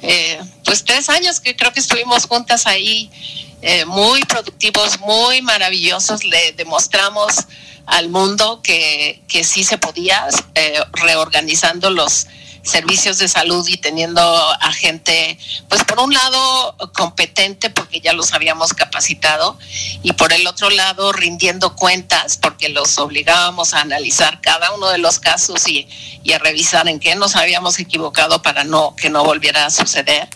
eh, 0.01 0.39
pues 0.63 0.83
tres 0.83 1.09
años 1.09 1.39
que 1.39 1.55
creo 1.55 1.73
que 1.73 1.79
estuvimos 1.79 2.25
juntas 2.25 2.65
ahí, 2.67 3.09
eh, 3.61 3.85
muy 3.85 4.21
productivos, 4.23 4.99
muy 4.99 5.41
maravillosos, 5.41 6.23
le 6.23 6.53
demostramos 6.53 7.35
al 7.85 8.09
mundo 8.09 8.61
que, 8.61 9.21
que 9.27 9.43
sí 9.43 9.63
se 9.63 9.77
podía, 9.77 10.27
eh, 10.55 10.79
reorganizando 10.93 11.89
los 11.89 12.27
servicios 12.67 13.17
de 13.17 13.27
salud 13.27 13.65
y 13.67 13.77
teniendo 13.77 14.21
a 14.21 14.73
gente, 14.73 15.37
pues 15.69 15.83
por 15.83 15.99
un 15.99 16.13
lado 16.13 16.75
competente 16.95 17.69
porque 17.69 18.01
ya 18.01 18.13
los 18.13 18.33
habíamos 18.33 18.73
capacitado 18.73 19.57
y 20.03 20.13
por 20.13 20.33
el 20.33 20.45
otro 20.47 20.69
lado 20.69 21.11
rindiendo 21.13 21.75
cuentas 21.75 22.37
porque 22.37 22.69
los 22.69 22.97
obligábamos 22.97 23.73
a 23.73 23.81
analizar 23.81 24.41
cada 24.41 24.71
uno 24.73 24.89
de 24.89 24.97
los 24.97 25.19
casos 25.19 25.67
y, 25.67 25.87
y 26.23 26.33
a 26.33 26.39
revisar 26.39 26.87
en 26.87 26.99
qué 26.99 27.15
nos 27.15 27.35
habíamos 27.35 27.79
equivocado 27.79 28.41
para 28.41 28.63
no 28.63 28.95
que 28.95 29.09
no 29.09 29.23
volviera 29.23 29.65
a 29.65 29.69
suceder. 29.69 30.27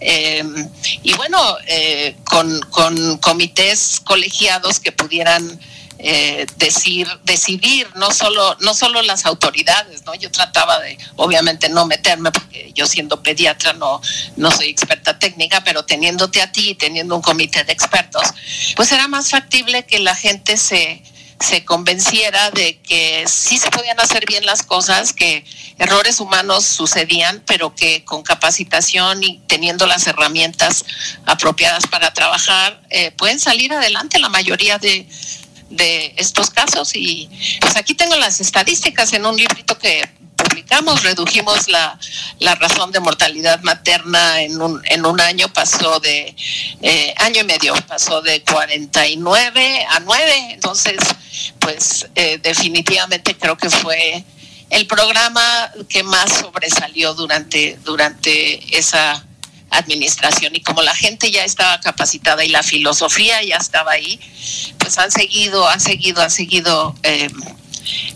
Eh, 0.00 0.44
y 1.02 1.14
bueno, 1.14 1.38
eh, 1.66 2.16
con, 2.24 2.60
con, 2.70 3.18
comités 3.18 4.00
colegiados 4.04 4.78
que 4.78 4.92
pudieran 4.92 5.58
eh, 5.98 6.46
decir, 6.56 7.08
decidir, 7.24 7.88
no 7.96 8.10
solo, 8.10 8.56
no 8.60 8.74
solo 8.74 9.00
las 9.02 9.24
autoridades, 9.24 10.04
¿no? 10.04 10.14
Yo 10.14 10.30
trataba 10.30 10.78
de, 10.80 10.98
obviamente, 11.16 11.68
no 11.68 11.86
meterme, 11.86 12.32
porque 12.32 12.70
yo 12.74 12.86
siendo 12.86 13.22
pediatra 13.22 13.72
no, 13.72 14.00
no 14.36 14.50
soy 14.50 14.68
experta 14.68 15.18
técnica, 15.18 15.64
pero 15.64 15.84
teniéndote 15.84 16.42
a 16.42 16.52
ti 16.52 16.70
y 16.70 16.74
teniendo 16.74 17.16
un 17.16 17.22
comité 17.22 17.64
de 17.64 17.72
expertos, 17.72 18.22
pues 18.76 18.92
era 18.92 19.08
más 19.08 19.30
factible 19.30 19.86
que 19.86 19.98
la 19.98 20.14
gente 20.14 20.58
se, 20.58 21.02
se 21.40 21.64
convenciera 21.64 22.50
de 22.50 22.78
que 22.80 23.24
sí 23.26 23.58
se 23.58 23.70
podían 23.70 23.98
hacer 24.00 24.24
bien 24.26 24.44
las 24.44 24.62
cosas, 24.62 25.12
que 25.12 25.44
errores 25.78 26.20
humanos 26.20 26.64
sucedían, 26.64 27.42
pero 27.46 27.74
que 27.74 28.04
con 28.04 28.22
capacitación 28.22 29.22
y 29.22 29.38
teniendo 29.46 29.86
las 29.86 30.06
herramientas 30.06 30.84
apropiadas 31.24 31.86
para 31.86 32.12
trabajar, 32.12 32.82
eh, 32.90 33.10
pueden 33.12 33.40
salir 33.40 33.72
adelante 33.72 34.18
la 34.18 34.28
mayoría 34.28 34.78
de, 34.78 35.06
de 35.70 36.14
estos 36.16 36.50
casos. 36.50 36.94
Y 36.94 37.28
pues 37.60 37.76
aquí 37.76 37.94
tengo 37.94 38.16
las 38.16 38.40
estadísticas 38.40 39.12
en 39.12 39.26
un 39.26 39.36
librito 39.36 39.78
que 39.78 40.02
publicamos, 40.36 41.02
redujimos 41.02 41.68
la, 41.68 41.98
la 42.40 42.54
razón 42.56 42.92
de 42.92 43.00
mortalidad 43.00 43.60
materna 43.62 44.42
en 44.42 44.60
un, 44.60 44.82
en 44.86 45.06
un 45.06 45.20
año, 45.20 45.52
pasó 45.52 45.98
de 46.00 46.36
eh, 46.82 47.14
año 47.16 47.40
y 47.40 47.44
medio, 47.44 47.74
pasó 47.86 48.20
de 48.20 48.42
49 48.42 49.86
a 49.88 50.00
9, 50.00 50.48
entonces 50.50 50.98
pues 51.58 52.06
eh, 52.14 52.38
definitivamente 52.42 53.36
creo 53.36 53.56
que 53.56 53.70
fue 53.70 54.24
el 54.70 54.86
programa 54.86 55.72
que 55.88 56.02
más 56.02 56.32
sobresalió 56.40 57.14
durante, 57.14 57.78
durante 57.84 58.76
esa 58.76 59.24
administración 59.70 60.54
y 60.54 60.60
como 60.60 60.82
la 60.82 60.94
gente 60.94 61.30
ya 61.30 61.44
estaba 61.44 61.80
capacitada 61.80 62.44
y 62.44 62.48
la 62.48 62.62
filosofía 62.62 63.42
ya 63.42 63.56
estaba 63.56 63.92
ahí, 63.92 64.20
pues 64.86 64.98
han 64.98 65.10
seguido, 65.10 65.66
han 65.68 65.80
seguido, 65.80 66.22
han 66.22 66.30
seguido 66.30 66.94
eh, 67.02 67.28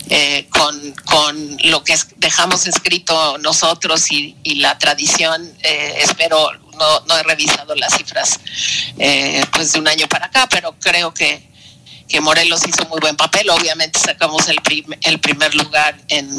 eh, 0.07 0.47
con, 0.49 0.93
con, 1.03 1.57
lo 1.65 1.83
que 1.83 1.97
dejamos 2.15 2.65
escrito 2.65 3.37
nosotros 3.39 4.09
y, 4.09 4.37
la 4.55 4.77
tradición. 4.77 5.51
Eh, 5.63 5.95
espero, 5.97 6.49
no, 6.79 6.99
no, 7.07 7.17
he 7.17 7.23
revisado 7.23 7.75
las 7.75 7.93
cifras 7.97 8.39
pues 9.51 9.73
de 9.73 9.79
un 9.79 9.89
año 9.89 10.07
para 10.07 10.27
acá, 10.27 10.47
pero 10.49 10.73
creo 10.79 11.13
que, 11.13 11.45
que 12.07 12.21
Morelos 12.21 12.65
hizo 12.65 12.87
muy 12.87 13.01
buen 13.01 13.17
papel. 13.17 13.49
Obviamente 13.49 13.99
sacamos 13.99 14.47
el, 14.47 14.61
prim, 14.61 14.85
el 15.01 15.19
primer 15.19 15.53
lugar 15.53 15.99
en, 16.07 16.29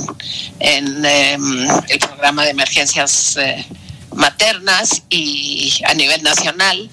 en 0.61 1.05
el 1.05 1.99
programa 1.99 2.45
de 2.45 2.53
emergencias 2.53 3.37
maternas 4.15 5.03
y 5.11 5.79
a 5.85 5.93
nivel 5.93 6.23
nacional. 6.23 6.91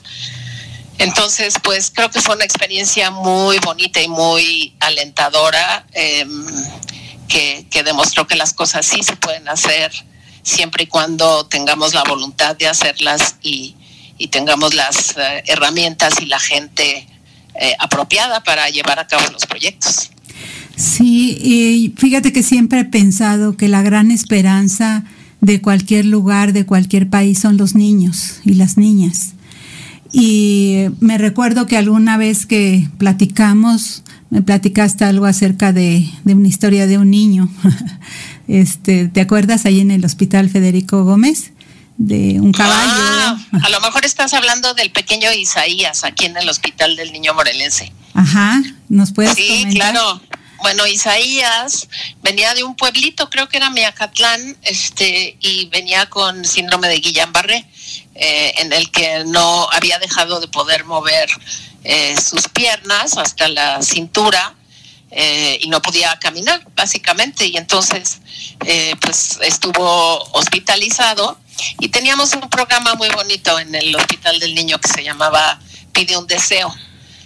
Entonces, 0.99 1.55
pues 1.63 1.91
creo 1.95 2.12
que 2.12 2.21
fue 2.21 2.35
una 2.35 2.43
experiencia 2.43 3.09
muy 3.09 3.57
bonita 3.59 4.01
y 4.01 4.09
muy 4.09 4.75
alentadora 4.81 5.85
eh, 5.93 6.27
que, 7.27 7.83
demostró 7.83 8.27
que 8.27 8.35
las 8.35 8.53
cosas 8.53 8.85
sí 8.85 9.01
se 9.01 9.15
pueden 9.15 9.47
hacer 9.47 9.91
siempre 10.43 10.83
y 10.83 10.88
cuando 10.88 11.45
tengamos 11.45 11.93
la 11.93 12.03
voluntad 12.03 12.57
de 12.57 12.67
hacerlas 12.67 13.38
y, 13.41 13.75
y 14.17 14.27
tengamos 14.27 14.73
las 14.73 15.15
eh, 15.17 15.43
herramientas 15.47 16.15
y 16.21 16.25
la 16.25 16.39
gente 16.39 17.07
eh, 17.55 17.75
apropiada 17.79 18.43
para 18.43 18.69
llevar 18.69 18.99
a 18.99 19.07
cabo 19.07 19.23
los 19.31 19.45
proyectos. 19.45 20.12
Sí, 20.75 21.38
y 21.41 21.93
fíjate 21.97 22.33
que 22.33 22.43
siempre 22.43 22.81
he 22.81 22.85
pensado 22.85 23.55
que 23.55 23.69
la 23.69 23.81
gran 23.81 24.12
esperanza 24.12 25.05
de 25.39 25.62
cualquier 25.62 26.05
lugar, 26.05 26.51
de 26.51 26.65
cualquier 26.65 27.09
país, 27.09 27.39
son 27.39 27.55
los 27.55 27.73
niños 27.73 28.41
y 28.43 28.55
las 28.55 28.77
niñas. 28.77 29.33
Y 30.11 30.85
me 30.99 31.17
recuerdo 31.17 31.67
que 31.67 31.77
alguna 31.77 32.17
vez 32.17 32.45
que 32.45 32.87
platicamos, 32.97 34.03
me 34.29 34.41
platicaste 34.41 35.05
algo 35.05 35.25
acerca 35.25 35.71
de, 35.73 36.09
de 36.23 36.33
una 36.33 36.47
historia 36.47 36.87
de 36.87 36.97
un 36.97 37.11
niño. 37.11 37.49
este, 38.47 39.07
¿Te 39.07 39.21
acuerdas 39.21 39.65
ahí 39.65 39.79
en 39.79 39.91
el 39.91 40.03
Hospital 40.05 40.49
Federico 40.49 41.03
Gómez? 41.03 41.51
De 41.97 42.39
un 42.39 42.53
caballo. 42.53 42.91
Ah, 42.93 43.37
a 43.61 43.69
lo 43.69 43.81
mejor 43.81 44.05
estás 44.05 44.33
hablando 44.33 44.73
del 44.73 44.89
pequeño 44.91 45.31
Isaías, 45.33 46.03
aquí 46.05 46.25
en 46.25 46.37
el 46.37 46.47
Hospital 46.47 46.95
del 46.95 47.11
Niño 47.11 47.33
Morelense. 47.33 47.91
Ajá, 48.13 48.61
¿nos 48.87 49.11
puedes 49.11 49.33
Sí, 49.35 49.47
comentar? 49.47 49.91
claro. 49.93 50.21
Bueno, 50.61 50.85
Isaías 50.87 51.87
venía 52.21 52.53
de 52.53 52.63
un 52.63 52.75
pueblito, 52.75 53.29
creo 53.29 53.47
que 53.47 53.57
era 53.57 53.69
Miacatlán, 53.69 54.57
este, 54.63 55.37
y 55.39 55.67
venía 55.69 56.05
con 56.07 56.43
síndrome 56.45 56.87
de 56.89 57.01
Guillain-Barré, 57.01 57.65
eh, 58.21 58.53
en 58.58 58.73
el 58.73 58.91
que 58.91 59.23
no 59.25 59.69
había 59.71 59.97
dejado 59.97 60.41
de 60.41 60.49
poder 60.49 60.84
mover 60.84 61.29
eh, 61.86 62.19
sus 62.19 62.49
piernas 62.49 63.17
hasta 63.17 63.47
la 63.47 63.82
cintura 63.82 64.55
eh, 65.10 65.58
y 65.62 65.69
no 65.69 65.82
podía 65.82 66.19
caminar, 66.19 66.62
básicamente, 66.75 67.47
y 67.47 67.55
entonces, 67.55 68.19
pues 68.99 69.39
estuvo 69.41 70.23
hospitalizado 70.34 71.39
y 71.79 71.88
teníamos 71.88 72.34
un 72.34 72.49
programa 72.49 72.93
muy 72.95 73.08
bonito 73.10 73.58
en 73.58 73.73
el 73.73 73.95
Hospital 73.95 74.38
del 74.39 74.53
Niño 74.53 74.79
que 74.79 74.89
se 74.89 75.01
llamaba 75.01 75.58
Pide 75.93 76.17
un 76.17 76.27
Deseo. 76.27 76.75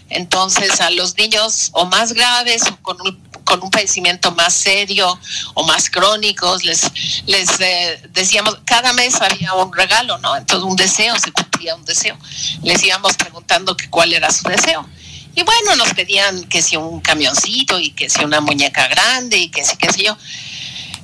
Entonces 0.10 0.80
a 0.80 0.92
los 0.92 1.18
niños 1.18 1.70
o 1.74 1.86
más 1.86 2.14
graves 2.14 2.64
o 2.68 2.78
con 2.84 3.02
un, 3.02 3.20
con 3.54 3.64
un 3.64 3.70
padecimiento 3.70 4.32
más 4.32 4.52
serio 4.52 5.20
o 5.54 5.64
más 5.64 5.88
crónicos, 5.88 6.64
les, 6.64 6.82
les 7.28 7.60
eh, 7.60 8.02
decíamos, 8.10 8.58
cada 8.66 8.94
mes 8.94 9.22
había 9.22 9.54
un 9.54 9.72
regalo, 9.72 10.18
¿no? 10.18 10.36
Entonces 10.36 10.68
un 10.68 10.76
deseo, 10.76 11.16
se 11.20 11.32
cumplía 11.32 11.76
un 11.76 11.86
deseo. 11.86 12.18
Les 12.64 12.84
íbamos 12.84 13.16
preguntando 13.16 13.78
que 13.78 13.92
cuál 13.92 14.12
era 14.12 14.32
su 14.32 14.48
deseo. 14.48 14.90
Y 15.36 15.44
bueno, 15.44 15.76
nos 15.76 15.94
pedían 15.94 16.46
que 16.46 16.64
si 16.64 16.78
un 16.78 17.00
camioncito 17.00 17.80
y 17.80 17.92
que 17.92 18.10
si 18.10 18.26
una 18.26 18.42
muñeca 18.42 18.88
grande 18.88 19.38
y 19.38 19.50
que 19.50 19.64
si 19.64 19.78
qué 19.78 19.94
sé 19.94 20.04
yo. 20.04 20.18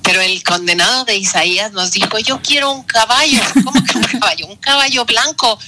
Pero 0.03 0.21
el 0.21 0.43
condenado 0.43 1.05
de 1.05 1.17
Isaías 1.17 1.71
nos 1.71 1.91
dijo, 1.91 2.19
yo 2.19 2.41
quiero 2.41 2.71
un 2.71 2.83
caballo. 2.83 3.41
¿Cómo 3.63 3.83
que 3.83 3.97
un 3.97 4.03
caballo? 4.03 4.47
Un 4.47 4.55
caballo 4.57 5.05
blanco. 5.05 5.59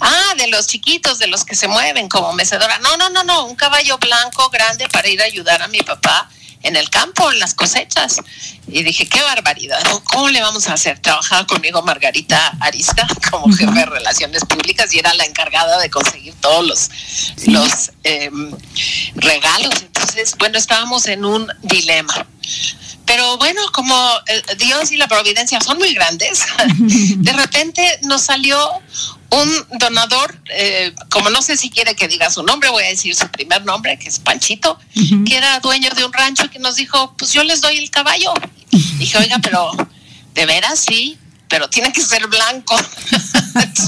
Ah, 0.00 0.34
de 0.36 0.48
los 0.48 0.66
chiquitos, 0.66 1.18
de 1.18 1.26
los 1.26 1.44
que 1.44 1.54
se 1.54 1.68
mueven 1.68 2.08
como 2.08 2.32
mecedora. 2.32 2.78
No, 2.78 2.96
no, 2.96 3.10
no, 3.10 3.24
no, 3.24 3.46
un 3.46 3.56
caballo 3.56 3.98
blanco 3.98 4.48
grande 4.50 4.88
para 4.88 5.08
ir 5.08 5.20
a 5.22 5.24
ayudar 5.24 5.62
a 5.62 5.68
mi 5.68 5.80
papá 5.80 6.28
en 6.62 6.76
el 6.76 6.88
campo, 6.90 7.30
en 7.30 7.38
las 7.38 7.54
cosechas. 7.54 8.16
Y 8.68 8.82
dije, 8.82 9.06
qué 9.06 9.20
barbaridad, 9.22 9.80
¿cómo 10.04 10.28
le 10.28 10.40
vamos 10.40 10.68
a 10.68 10.74
hacer? 10.74 10.98
Trabajaba 11.00 11.46
conmigo 11.46 11.82
Margarita 11.82 12.56
Arista 12.60 13.06
como 13.30 13.52
jefe 13.54 13.72
de 13.72 13.86
relaciones 13.86 14.44
públicas 14.44 14.92
y 14.94 14.98
era 14.98 15.12
la 15.14 15.24
encargada 15.24 15.78
de 15.80 15.90
conseguir 15.90 16.34
todos 16.40 16.66
los, 16.66 16.90
los 17.46 17.92
eh, 18.04 18.30
regalos. 19.14 19.74
Entonces, 19.82 20.34
bueno, 20.38 20.58
estábamos 20.58 21.06
en 21.06 21.24
un 21.24 21.48
dilema. 21.62 22.26
Pero 23.04 23.36
bueno, 23.36 23.60
como 23.72 23.94
Dios 24.58 24.92
y 24.92 24.96
la 24.96 25.08
providencia 25.08 25.60
son 25.60 25.78
muy 25.78 25.92
grandes, 25.94 26.44
de 26.78 27.32
repente 27.32 27.98
nos 28.02 28.22
salió 28.22 28.58
un 29.30 29.78
donador, 29.78 30.38
eh, 30.50 30.94
como 31.10 31.30
no 31.30 31.40
sé 31.42 31.56
si 31.56 31.70
quiere 31.70 31.96
que 31.96 32.06
diga 32.06 32.30
su 32.30 32.42
nombre, 32.42 32.68
voy 32.68 32.84
a 32.84 32.88
decir 32.88 33.14
su 33.14 33.26
primer 33.28 33.64
nombre, 33.64 33.98
que 33.98 34.08
es 34.08 34.18
Panchito, 34.18 34.78
uh 34.94 35.00
-huh. 35.00 35.24
que 35.26 35.36
era 35.36 35.58
dueño 35.60 35.90
de 35.96 36.04
un 36.04 36.12
rancho 36.12 36.50
que 36.50 36.58
nos 36.58 36.76
dijo, 36.76 37.14
pues 37.16 37.32
yo 37.32 37.42
les 37.42 37.60
doy 37.60 37.78
el 37.78 37.90
caballo. 37.90 38.32
Dije, 38.70 39.18
oiga, 39.18 39.38
pero 39.42 39.72
de 40.34 40.46
veras 40.46 40.80
sí, 40.80 41.18
pero 41.48 41.68
tiene 41.68 41.92
que 41.92 42.02
ser 42.02 42.26
blanco. 42.26 42.76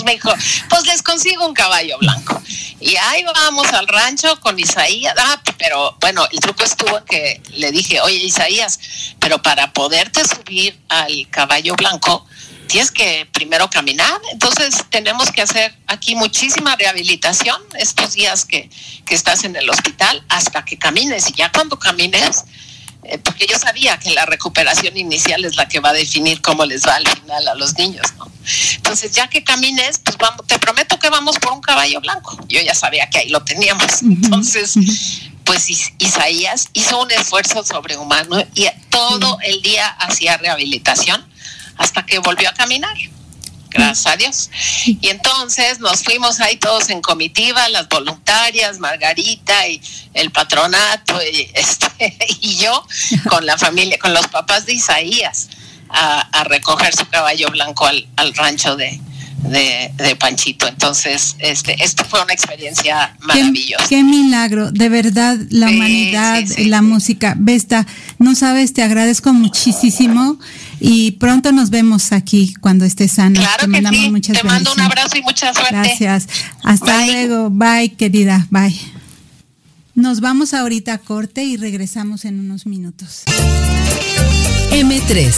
Me 0.05 0.13
dijo, 0.13 0.33
pues 0.69 0.87
les 0.87 1.03
consigo 1.03 1.47
un 1.47 1.55
caballo 1.55 1.99
blanco. 1.99 2.41
Y 2.81 2.97
ahí 2.97 3.25
vamos 3.25 3.73
al 3.73 3.89
rancho 3.89 4.39
con 4.41 4.59
Isaías. 4.59 5.15
Ah, 5.19 5.41
pero 5.59 5.97
bueno, 6.01 6.27
el 6.31 6.41
truco 6.41 6.65
estuvo 6.65 7.05
que 7.05 7.41
le 7.55 7.73
dije, 7.73 8.01
oye 8.01 8.17
Isaías, 8.17 8.79
pero 9.19 9.41
para 9.41 9.73
poderte 9.73 10.23
subir 10.25 10.79
al 10.89 11.29
caballo 11.31 11.75
blanco, 11.77 12.27
tienes 12.67 12.91
que 12.91 13.27
primero 13.33 13.71
caminar. 13.71 14.21
Entonces 14.33 14.85
tenemos 14.91 15.31
que 15.31 15.43
hacer 15.43 15.75
aquí 15.87 16.15
muchísima 16.15 16.77
rehabilitación 16.77 17.61
estos 17.79 18.13
días 18.13 18.45
que, 18.45 18.69
que 19.07 19.15
estás 19.15 19.45
en 19.45 19.57
el 19.57 19.69
hospital 19.71 20.23
hasta 20.29 20.65
que 20.65 20.79
camines. 20.79 21.31
Y 21.31 21.33
ya 21.33 21.51
cuando 21.51 21.79
camines, 21.79 22.45
eh, 23.05 23.19
porque 23.19 23.47
yo 23.47 23.59
sabía 23.59 23.99
que 23.99 24.11
la 24.11 24.27
recuperación 24.27 24.97
inicial 24.97 25.45
es 25.45 25.57
la 25.57 25.69
que 25.69 25.81
va 25.81 25.91
a 25.91 25.93
definir 25.93 26.41
cómo 26.41 26.65
les 26.65 26.87
va 26.87 26.97
al 26.97 27.07
final 27.07 27.49
a 27.49 27.55
los 27.55 27.77
niños, 27.79 28.07
¿no? 28.19 28.31
Entonces, 28.77 29.13
ya 29.13 29.29
que 29.29 29.43
camines, 29.43 29.99
pues 29.99 30.17
vamos, 30.19 30.47
te 30.47 30.59
prometo 30.59 30.99
que 30.99 31.09
vamos 31.09 31.39
por 31.39 31.53
un 31.53 31.61
caballo 31.61 32.01
blanco. 32.01 32.39
Yo 32.49 32.61
ya 32.61 32.75
sabía 32.75 33.09
que 33.09 33.19
ahí 33.19 33.29
lo 33.31 33.43
teníamos. 33.43 34.03
Entonces, 34.03 34.75
pues 35.45 35.69
Isaías 35.99 36.69
hizo 36.73 37.03
un 37.03 37.11
esfuerzo 37.11 37.65
sobrehumano 37.65 38.41
y 38.55 38.69
todo 38.91 39.39
el 39.43 39.63
día 39.63 39.89
hacía 39.89 40.37
rehabilitación 40.37 41.25
hasta 41.77 42.05
que 42.07 42.19
volvió 42.19 42.49
a 42.49 42.53
caminar 42.53 42.97
gracias 43.75 44.07
a 44.07 44.17
Dios. 44.17 44.51
Y 44.87 45.09
entonces 45.09 45.81
nos 45.81 46.03
fuimos 46.03 46.41
ahí 46.41 46.57
todos 46.57 46.89
en 46.89 47.03
comitiva, 47.03 47.69
las 47.69 47.89
voluntarias, 47.89 48.79
Margarita 48.79 49.69
y 49.69 49.81
el 50.15 50.31
patronato 50.31 51.21
y, 51.23 51.51
este, 51.55 52.17
y 52.41 52.57
yo 52.57 52.87
con 53.29 53.45
la 53.45 53.59
familia, 53.59 53.99
con 53.99 54.15
los 54.15 54.27
papás 54.29 54.65
de 54.65 54.75
Isaías 54.75 55.49
a, 55.95 56.45
recoger 56.45 56.95
su 56.95 57.07
caballo 57.07 57.49
blanco 57.51 57.87
al, 57.87 58.35
rancho 58.35 58.77
de, 58.77 59.01
de, 59.43 60.17
Panchito. 60.17 60.67
Entonces, 60.67 61.37
este, 61.39 61.83
esto 61.83 62.05
fue 62.05 62.23
una 62.23 62.33
experiencia 62.33 63.17
maravillosa. 63.21 63.87
Qué, 63.89 64.03
milagro, 64.03 64.71
de 64.73 64.89
verdad, 64.89 65.37
la 65.51 65.69
humanidad, 65.69 66.43
la 66.59 66.83
música. 66.83 67.35
Vesta, 67.37 67.87
no 68.19 68.35
sabes, 68.35 68.73
te 68.73 68.83
agradezco 68.83 69.33
muchísimo 69.33 70.39
y 70.87 71.13
pronto 71.13 71.51
nos 71.51 71.71
vemos 71.71 72.13
aquí 72.13 72.53
cuando 72.61 72.85
estés 72.85 73.13
sana. 73.13 73.41
Claro 73.41 73.61
te 73.61 73.67
mandamos 73.69 74.11
muchas 74.11 74.37
Te 74.37 74.45
mando 74.45 74.71
un 74.71 74.81
abrazo 74.83 75.17
y 75.17 75.23
mucha 75.23 75.55
suerte. 75.55 75.75
Gracias. 75.75 76.29
Hasta 76.63 77.07
luego. 77.07 77.49
Bye, 77.49 77.95
querida. 77.95 78.47
Bye. 78.51 78.79
Nos 79.95 80.21
vamos 80.21 80.53
ahorita 80.53 80.93
a 80.93 80.99
corte 80.99 81.43
y 81.43 81.57
regresamos 81.57 82.27
en 82.27 82.39
unos 82.39 82.67
minutos. 82.67 83.23
M3, 84.73 85.33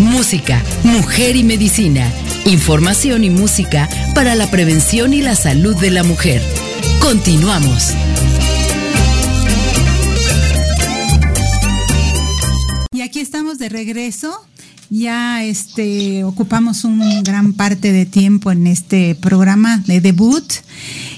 Música, 0.00 0.60
Mujer 0.82 1.36
y 1.36 1.44
Medicina. 1.44 2.12
Información 2.46 3.22
y 3.22 3.30
música 3.30 3.88
para 4.16 4.34
la 4.34 4.50
prevención 4.50 5.14
y 5.14 5.22
la 5.22 5.36
salud 5.36 5.76
de 5.76 5.92
la 5.92 6.02
mujer. 6.02 6.42
Continuamos. 7.00 7.92
Y 12.90 13.02
aquí 13.02 13.20
estamos 13.20 13.58
de 13.58 13.68
regreso 13.68 14.44
ya 14.90 15.44
este, 15.44 16.24
ocupamos 16.24 16.84
un 16.84 17.22
gran 17.22 17.52
parte 17.52 17.92
de 17.92 18.06
tiempo 18.06 18.50
en 18.50 18.66
este 18.66 19.14
programa 19.14 19.82
de 19.86 20.00
debut 20.00 20.44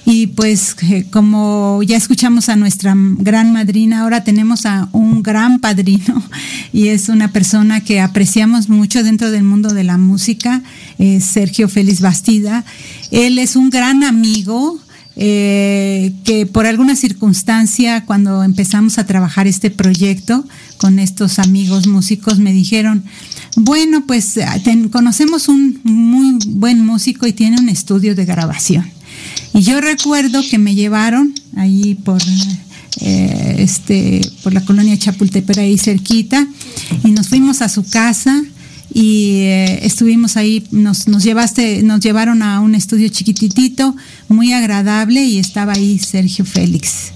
y 0.04 0.28
pues 0.28 0.74
eh, 0.82 1.06
como 1.10 1.82
ya 1.82 1.96
escuchamos 1.96 2.48
a 2.48 2.56
nuestra 2.56 2.94
gran 2.96 3.52
madrina, 3.52 4.00
ahora 4.00 4.24
tenemos 4.24 4.66
a 4.66 4.88
un 4.92 5.22
gran 5.22 5.60
padrino 5.60 6.22
y 6.72 6.88
es 6.88 7.08
una 7.08 7.32
persona 7.32 7.82
que 7.82 8.00
apreciamos 8.00 8.68
mucho 8.68 9.04
dentro 9.04 9.30
del 9.30 9.44
mundo 9.44 9.72
de 9.72 9.84
la 9.84 9.98
música, 9.98 10.62
Sergio 11.20 11.68
Félix 11.68 12.00
Bastida. 12.00 12.64
Él 13.10 13.38
es 13.38 13.56
un 13.56 13.70
gran 13.70 14.02
amigo, 14.04 14.80
eh, 15.16 16.14
que 16.24 16.46
por 16.46 16.66
alguna 16.66 16.96
circunstancia 16.96 18.06
cuando 18.06 18.42
empezamos 18.42 18.96
a 18.98 19.06
trabajar 19.06 19.46
este 19.46 19.70
proyecto 19.70 20.46
con 20.78 20.98
estos 20.98 21.38
amigos 21.38 21.86
músicos 21.86 22.38
me 22.38 22.52
dijeron, 22.52 23.04
bueno, 23.56 24.04
pues 24.06 24.38
conocemos 24.90 25.48
un 25.48 25.80
muy 25.82 26.38
buen 26.46 26.84
músico 26.84 27.26
y 27.26 27.32
tiene 27.32 27.58
un 27.58 27.68
estudio 27.68 28.14
de 28.14 28.24
grabación. 28.24 28.90
Y 29.52 29.62
yo 29.62 29.80
recuerdo 29.80 30.40
que 30.48 30.58
me 30.58 30.74
llevaron 30.74 31.34
ahí 31.56 31.94
por 31.96 32.22
eh, 33.00 33.56
este 33.58 34.20
por 34.42 34.52
la 34.52 34.64
colonia 34.64 34.98
Chapultepec 34.98 35.58
ahí 35.58 35.78
cerquita 35.78 36.46
y 37.04 37.10
nos 37.10 37.28
fuimos 37.28 37.62
a 37.62 37.68
su 37.68 37.84
casa 37.84 38.42
y 38.92 39.42
eh, 39.42 39.86
estuvimos 39.86 40.36
ahí, 40.36 40.64
nos, 40.72 41.06
nos, 41.06 41.22
llevaste, 41.22 41.82
nos 41.82 42.00
llevaron 42.00 42.42
a 42.42 42.60
un 42.60 42.74
estudio 42.74 43.08
chiquititito, 43.08 43.94
muy 44.28 44.52
agradable, 44.52 45.24
y 45.24 45.38
estaba 45.38 45.74
ahí 45.74 45.98
Sergio 45.98 46.44
Félix. 46.44 47.12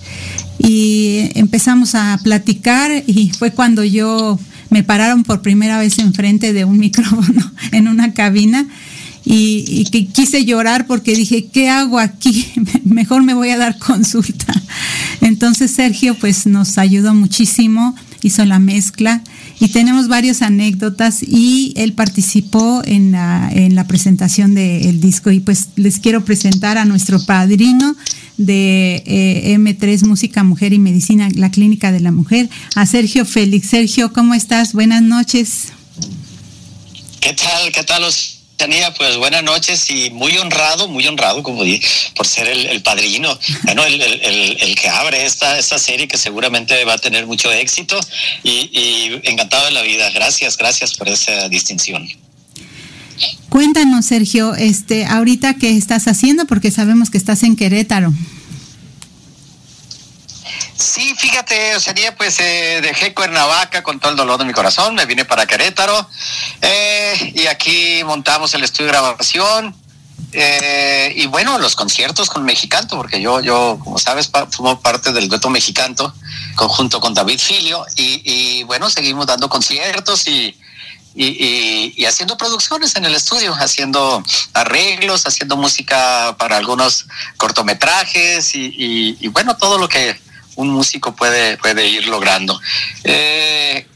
Y 0.58 1.30
empezamos 1.34 1.96
a 1.96 2.20
platicar 2.22 3.02
y 3.06 3.30
fue 3.30 3.50
cuando 3.50 3.82
yo 3.82 4.38
me 4.74 4.82
pararon 4.82 5.22
por 5.22 5.40
primera 5.40 5.78
vez 5.78 6.00
enfrente 6.00 6.52
de 6.52 6.64
un 6.64 6.78
micrófono 6.86 7.52
en 7.70 7.86
una 7.86 8.12
cabina 8.12 8.66
y, 9.24 9.84
que 9.92 10.08
quise 10.08 10.44
llorar 10.44 10.88
porque 10.88 11.14
dije, 11.14 11.46
¿qué 11.46 11.68
hago 11.68 12.00
aquí? 12.00 12.44
Mejor 12.84 13.22
me 13.22 13.34
voy 13.34 13.50
a 13.50 13.56
dar 13.56 13.78
consulta. 13.78 14.52
Entonces 15.20 15.70
Sergio 15.70 16.16
pues 16.18 16.46
nos 16.46 16.76
ayudó 16.76 17.14
muchísimo, 17.14 17.94
hizo 18.22 18.44
la 18.44 18.58
mezcla 18.58 19.22
y 19.60 19.68
tenemos 19.68 20.08
varias 20.08 20.42
anécdotas 20.42 21.22
y 21.22 21.72
él 21.76 21.92
participó 21.92 22.82
en 22.84 23.12
la, 23.12 23.50
en 23.52 23.74
la 23.74 23.86
presentación 23.86 24.54
del 24.54 25.00
disco 25.00 25.30
y 25.30 25.40
pues 25.40 25.68
les 25.76 25.98
quiero 25.98 26.24
presentar 26.24 26.78
a 26.78 26.84
nuestro 26.84 27.24
padrino 27.24 27.96
de 28.36 29.02
eh, 29.06 29.56
M3 29.56 30.04
Música, 30.06 30.42
Mujer 30.42 30.72
y 30.72 30.78
Medicina, 30.78 31.28
la 31.34 31.50
Clínica 31.50 31.92
de 31.92 32.00
la 32.00 32.10
Mujer, 32.10 32.48
a 32.74 32.86
Sergio 32.86 33.24
Félix. 33.24 33.68
Sergio, 33.68 34.12
¿cómo 34.12 34.34
estás? 34.34 34.72
Buenas 34.72 35.02
noches. 35.02 35.68
¿Qué 37.20 37.32
tal? 37.32 37.72
¿Qué 37.72 37.84
tal? 37.84 38.02
Los 38.02 38.33
Tenía 38.56 38.94
pues 38.94 39.16
buenas 39.16 39.42
noches 39.42 39.90
y 39.90 40.10
muy 40.10 40.36
honrado, 40.38 40.88
muy 40.88 41.06
honrado 41.06 41.42
como 41.42 41.64
dije, 41.64 41.86
por 42.14 42.26
ser 42.26 42.48
el, 42.48 42.82
padrino, 42.82 43.38
bueno, 43.64 43.84
el, 43.84 44.74
que 44.74 44.88
abre 44.88 45.24
esta, 45.26 45.58
esta 45.58 45.78
serie 45.78 46.06
que 46.06 46.16
seguramente 46.16 46.84
va 46.84 46.94
a 46.94 46.98
tener 46.98 47.26
mucho 47.26 47.52
éxito 47.52 47.98
y, 48.42 48.70
y 48.72 49.20
encantado 49.24 49.66
de 49.66 49.72
la 49.72 49.82
vida. 49.82 50.10
Gracias, 50.10 50.56
gracias 50.56 50.94
por 50.94 51.08
esa 51.08 51.48
distinción. 51.48 52.08
Cuéntanos, 53.48 54.06
Sergio, 54.06 54.54
este, 54.54 55.04
ahorita 55.04 55.54
qué 55.54 55.76
estás 55.76 56.08
haciendo 56.08 56.46
porque 56.46 56.70
sabemos 56.70 57.10
que 57.10 57.18
estás 57.18 57.42
en 57.42 57.56
Querétaro. 57.56 58.12
Sí, 60.76 61.14
fíjate, 61.16 61.76
Oceanía, 61.76 62.16
pues 62.16 62.40
eh, 62.40 62.80
dejé 62.82 63.14
Cuernavaca 63.14 63.82
con 63.82 64.00
todo 64.00 64.10
el 64.10 64.16
dolor 64.16 64.38
de 64.38 64.44
mi 64.44 64.52
corazón, 64.52 64.94
me 64.94 65.06
vine 65.06 65.24
para 65.24 65.46
Querétaro 65.46 66.08
eh, 66.60 67.32
y 67.34 67.46
aquí 67.46 68.02
montamos 68.04 68.54
el 68.54 68.64
estudio 68.64 68.86
de 68.86 68.92
grabación 68.92 69.74
eh, 70.32 71.12
y 71.16 71.26
bueno, 71.26 71.58
los 71.60 71.76
conciertos 71.76 72.28
con 72.28 72.44
Mexicanto, 72.44 72.96
porque 72.96 73.20
yo, 73.20 73.40
yo 73.40 73.78
como 73.84 73.98
sabes, 73.98 74.28
formo 74.50 74.80
parte 74.80 75.12
del 75.12 75.28
dueto 75.28 75.48
Mexicanto 75.48 76.12
conjunto 76.56 77.00
con 77.00 77.14
David 77.14 77.38
Filio 77.38 77.86
y, 77.94 78.64
bueno, 78.64 78.90
seguimos 78.90 79.26
dando 79.26 79.48
conciertos 79.48 80.26
y, 80.26 80.56
y, 81.14 82.04
haciendo 82.04 82.36
producciones 82.36 82.96
en 82.96 83.04
el 83.04 83.14
estudio, 83.14 83.54
haciendo 83.54 84.24
arreglos, 84.54 85.24
haciendo 85.24 85.56
música 85.56 86.34
para 86.36 86.56
algunos 86.56 87.06
cortometrajes 87.36 88.50
y, 88.54 89.28
bueno, 89.28 89.56
todo 89.56 89.78
lo 89.78 89.88
que 89.88 90.18
un 90.56 90.68
músico 90.70 91.14
puede, 91.14 91.56
puede 91.58 91.86
ir 91.86 92.06
logrando. 92.08 92.60
Eh, 93.04 93.86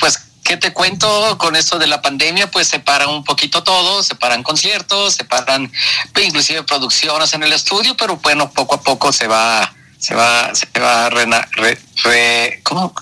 pues, 0.00 0.20
¿qué 0.42 0.56
te 0.56 0.72
cuento 0.72 1.38
con 1.38 1.56
esto 1.56 1.78
de 1.78 1.86
la 1.86 2.02
pandemia? 2.02 2.50
Pues 2.50 2.68
se 2.68 2.78
para 2.78 3.08
un 3.08 3.24
poquito 3.24 3.62
todo, 3.62 4.02
se 4.02 4.14
paran 4.14 4.42
conciertos, 4.42 5.14
se 5.14 5.24
paran 5.24 5.72
inclusive 6.22 6.62
producciones 6.62 7.32
en 7.34 7.42
el 7.42 7.52
estudio, 7.52 7.96
pero 7.96 8.16
bueno, 8.16 8.50
poco 8.50 8.76
a 8.76 8.82
poco 8.82 9.12
se 9.12 9.26
va 9.26 9.74
se 10.04 10.14
va, 10.14 10.54
se 10.54 10.66
va 10.78 11.08
re, 11.08 12.60
¿cómo? 12.62 12.94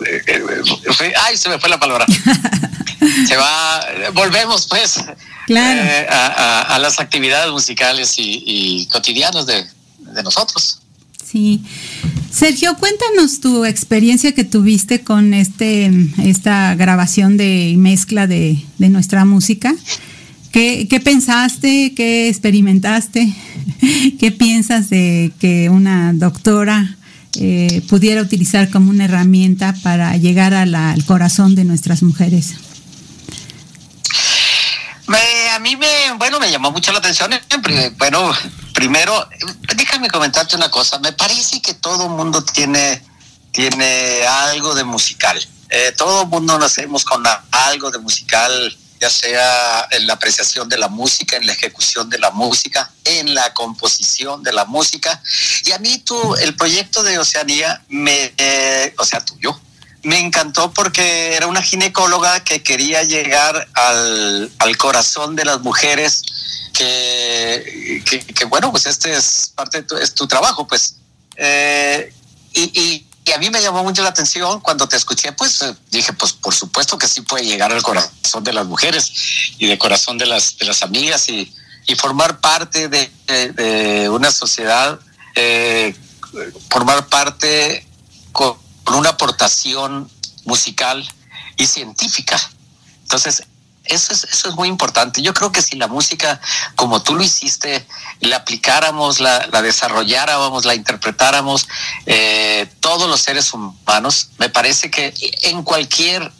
ay, 1.25 1.37
se 1.37 1.49
me 1.49 1.59
fue 1.59 1.69
la 1.69 1.81
palabra. 1.81 2.07
se 3.27 3.37
va, 3.37 3.85
volvemos 4.13 4.69
pues 4.69 4.99
eh, 5.49 6.07
a, 6.09 6.79
las 6.81 7.01
actividades 7.01 7.51
musicales 7.51 8.17
y, 8.19 8.45
y 8.47 8.87
cotidianas 8.87 9.47
de, 9.47 9.67
de 9.99 10.23
nosotros. 10.23 10.81
Sí. 11.25 11.61
Sergio, 12.33 12.75
cuéntanos 12.79 13.41
tu 13.41 13.67
experiencia 13.67 14.33
que 14.33 14.43
tuviste 14.43 15.03
con 15.03 15.35
este 15.35 15.91
esta 16.25 16.75
grabación 16.75 17.37
de 17.37 17.75
mezcla 17.77 18.27
de, 18.27 18.59
nuestra 18.79 19.27
música. 19.27 19.75
¿Qué, 20.51 21.01
pensaste? 21.05 21.93
¿Qué 21.95 22.31
experimentaste? 22.31 23.33
¿Qué 24.19 24.33
piensas 24.33 24.89
de 24.89 25.31
que 25.41 25.69
una 25.69 26.15
doctora 26.15 26.97
eh, 27.39 27.83
pudiera 27.89 28.23
utilizar 28.23 28.71
como 28.71 28.91
una 28.91 29.05
herramienta 29.05 29.75
para 29.83 30.17
llegar 30.17 30.55
al 30.55 31.05
corazón 31.05 31.55
de 31.55 31.65
nuestras 31.65 32.03
mujeres? 32.03 32.55
a 35.55 35.59
mí 35.59 35.77
me, 35.77 35.87
bueno, 36.17 36.41
me 36.41 36.51
llamó 36.51 36.71
mucho 36.71 36.93
la 36.93 36.99
atención. 36.99 37.31
Bueno, 37.99 38.33
primero, 38.83 39.29
déjame 39.77 40.11
comentarte 40.11 40.57
una 40.57 40.69
cosa. 40.69 40.99
Me 40.99 41.13
parece 41.13 41.63
que 41.63 41.75
todo 41.75 42.09
mundo 42.09 42.43
tiene, 42.43 43.01
tiene 43.53 44.27
algo 44.27 44.75
de 44.75 44.83
musical. 44.83 45.39
Eh, 45.71 45.93
todo 45.97 46.27
mundo 46.27 46.59
nacemos 46.59 47.05
con 47.05 47.23
algo 47.53 47.93
de 47.93 47.99
musical, 47.99 48.77
ya 49.01 49.09
sea 49.09 49.87
en 49.93 50.09
la 50.09 50.15
apreciación 50.15 50.69
de 50.69 50.79
la 50.79 50.89
música, 50.89 51.37
en 51.37 51.47
la 51.47 51.53
ejecución 51.53 52.11
de 52.11 52.19
la 52.19 52.33
música, 52.33 52.91
en 53.05 53.37
la 53.37 53.55
composición 53.55 54.43
de 54.43 54.53
la 54.53 54.65
música. 54.65 55.23
Y 55.65 55.71
a 55.71 55.79
mí 55.79 55.99
tú, 55.99 56.35
el 56.35 56.57
proyecto 56.57 57.05
de 57.05 57.21
Oceanía, 57.21 57.81
me, 57.89 58.35
eh, 58.37 58.97
o 58.99 59.05
sea, 59.05 59.25
tuyo, 59.25 59.57
me 60.03 60.19
encantó 60.19 60.73
porque 60.73 61.35
era 61.35 61.47
una 61.47 61.63
ginecóloga 61.63 62.43
que 62.43 62.63
quería 62.63 63.03
llegar 63.05 63.69
al, 63.75 64.51
corazón 64.77 65.37
de 65.37 65.45
las 65.45 65.61
mujeres, 65.61 66.23
que, 66.85 68.45
bueno, 68.49 68.71
pues 68.71 68.87
este 68.87 69.15
es 69.17 69.53
parte 69.55 69.83
de 69.83 69.89
tu, 69.89 69.97
es 69.97 70.15
tu 70.15 70.27
trabajo, 70.27 70.67
pues. 70.67 70.97
Eh, 71.37 72.13
y, 72.55 73.07
a 73.33 73.39
mí 73.39 73.51
me 73.51 73.63
llamó 73.63 73.83
mucho 73.85 74.03
la 74.03 74.11
atención 74.11 74.61
cuando 74.61 74.89
te 74.89 74.97
escuché, 74.97 75.33
pues 75.33 75.63
eh, 75.63 75.75
dije, 75.91 76.13
pues 76.13 76.33
por 76.33 76.55
supuesto 76.55 76.99
que 76.99 77.07
sí 77.07 77.21
puede 77.23 77.45
llegar 77.45 77.73
al 77.73 77.83
corazón 77.83 78.43
de 78.43 78.53
las 78.53 78.67
mujeres 78.67 79.13
y 79.59 79.67
del 79.67 79.79
corazón 79.79 80.19
de 80.19 80.27
las, 80.27 80.59
de 80.59 80.67
las 80.67 80.83
amigas 80.83 81.29
y, 81.29 81.51
y 81.87 81.95
formar 81.95 82.41
parte 82.41 82.89
de, 82.89 83.11
de, 83.27 84.09
una 84.09 84.31
sociedad, 84.31 84.99
eh, 85.35 85.95
formar 86.69 87.07
parte 87.09 87.87
con, 88.33 88.57
una 88.87 89.11
aportación 89.11 90.11
musical 90.45 91.09
y 91.57 91.67
científica. 91.67 92.39
Entonces, 93.03 93.45
eso 93.85 94.13
es, 94.13 94.25
eso 94.25 94.49
es 94.49 94.55
muy 94.55 94.69
importante. 94.69 95.23
Yo 95.23 95.35
creo 95.35 95.51
que 95.53 95.63
si 95.63 95.77
la 95.77 95.89
música, 95.89 96.41
como 96.77 97.03
tú 97.03 97.15
lo 97.15 97.23
hiciste, 97.23 97.87
la 98.21 98.37
aplicáramos, 98.37 99.21
la, 99.21 99.41
desarrolláramos, 99.63 100.65
la 100.65 100.75
interpretáramos, 100.75 101.69
eh, 102.07 102.71
todos 102.81 103.09
los 103.09 103.21
seres 103.21 103.53
humanos, 103.53 104.31
me 104.39 104.49
parece 104.49 104.91
que 104.91 105.13
en 105.43 105.63
cualquier 105.63 106.31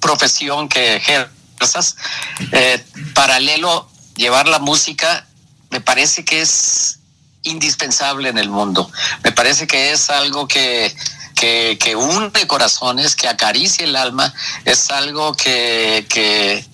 profesión 0.00 0.68
que 0.68 0.96
ejerzas, 0.96 1.96
eh, 2.52 2.84
paralelo 3.14 3.88
llevar 4.16 4.48
la 4.48 4.58
música, 4.58 5.26
me 5.70 5.80
parece 5.80 6.24
que 6.24 6.40
es 6.40 6.98
indispensable 7.42 8.28
en 8.28 8.38
el 8.38 8.50
mundo. 8.50 8.90
Me 9.22 9.32
parece 9.32 9.66
que 9.66 9.92
es 9.92 10.10
algo 10.10 10.48
que, 10.48 10.94
que, 11.38 11.78
que 11.78 11.94
une 11.94 12.30
corazones, 12.48 13.14
que 13.14 13.28
acaricia 13.28 13.84
el 13.84 13.94
alma, 13.94 14.34
es 14.64 14.90
algo 14.90 15.34
que, 15.34 16.04
que 16.08 16.64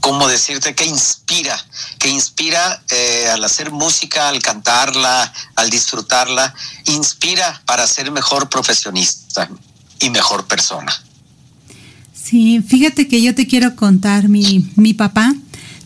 como 0.00 0.26
decirte, 0.28 0.74
que 0.74 0.86
inspira, 0.86 1.56
que 1.98 2.08
inspira 2.08 2.82
eh, 2.90 3.26
al 3.30 3.44
hacer 3.44 3.70
música, 3.70 4.30
al 4.30 4.40
cantarla, 4.40 5.30
al 5.56 5.68
disfrutarla, 5.68 6.54
inspira 6.86 7.60
para 7.66 7.86
ser 7.86 8.10
mejor 8.10 8.48
profesionista 8.48 9.50
y 10.00 10.08
mejor 10.08 10.46
persona. 10.46 10.92
Sí, 12.14 12.62
fíjate 12.66 13.08
que 13.08 13.20
yo 13.20 13.34
te 13.34 13.46
quiero 13.46 13.76
contar, 13.76 14.28
mi, 14.28 14.70
mi 14.76 14.94
papá 14.94 15.34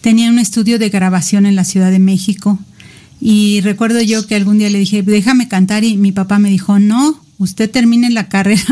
tenía 0.00 0.30
un 0.30 0.38
estudio 0.38 0.78
de 0.78 0.90
grabación 0.90 1.46
en 1.46 1.56
la 1.56 1.64
Ciudad 1.64 1.90
de 1.90 1.98
México 1.98 2.58
y 3.20 3.60
recuerdo 3.62 4.00
yo 4.02 4.26
que 4.26 4.34
algún 4.36 4.58
día 4.58 4.70
le 4.70 4.78
dije, 4.78 5.02
déjame 5.02 5.48
cantar 5.48 5.84
y 5.84 5.96
mi 5.96 6.12
papá 6.12 6.38
me 6.38 6.50
dijo, 6.50 6.78
no, 6.78 7.20
usted 7.38 7.70
termine 7.70 8.10
la 8.10 8.28
carrera 8.28 8.62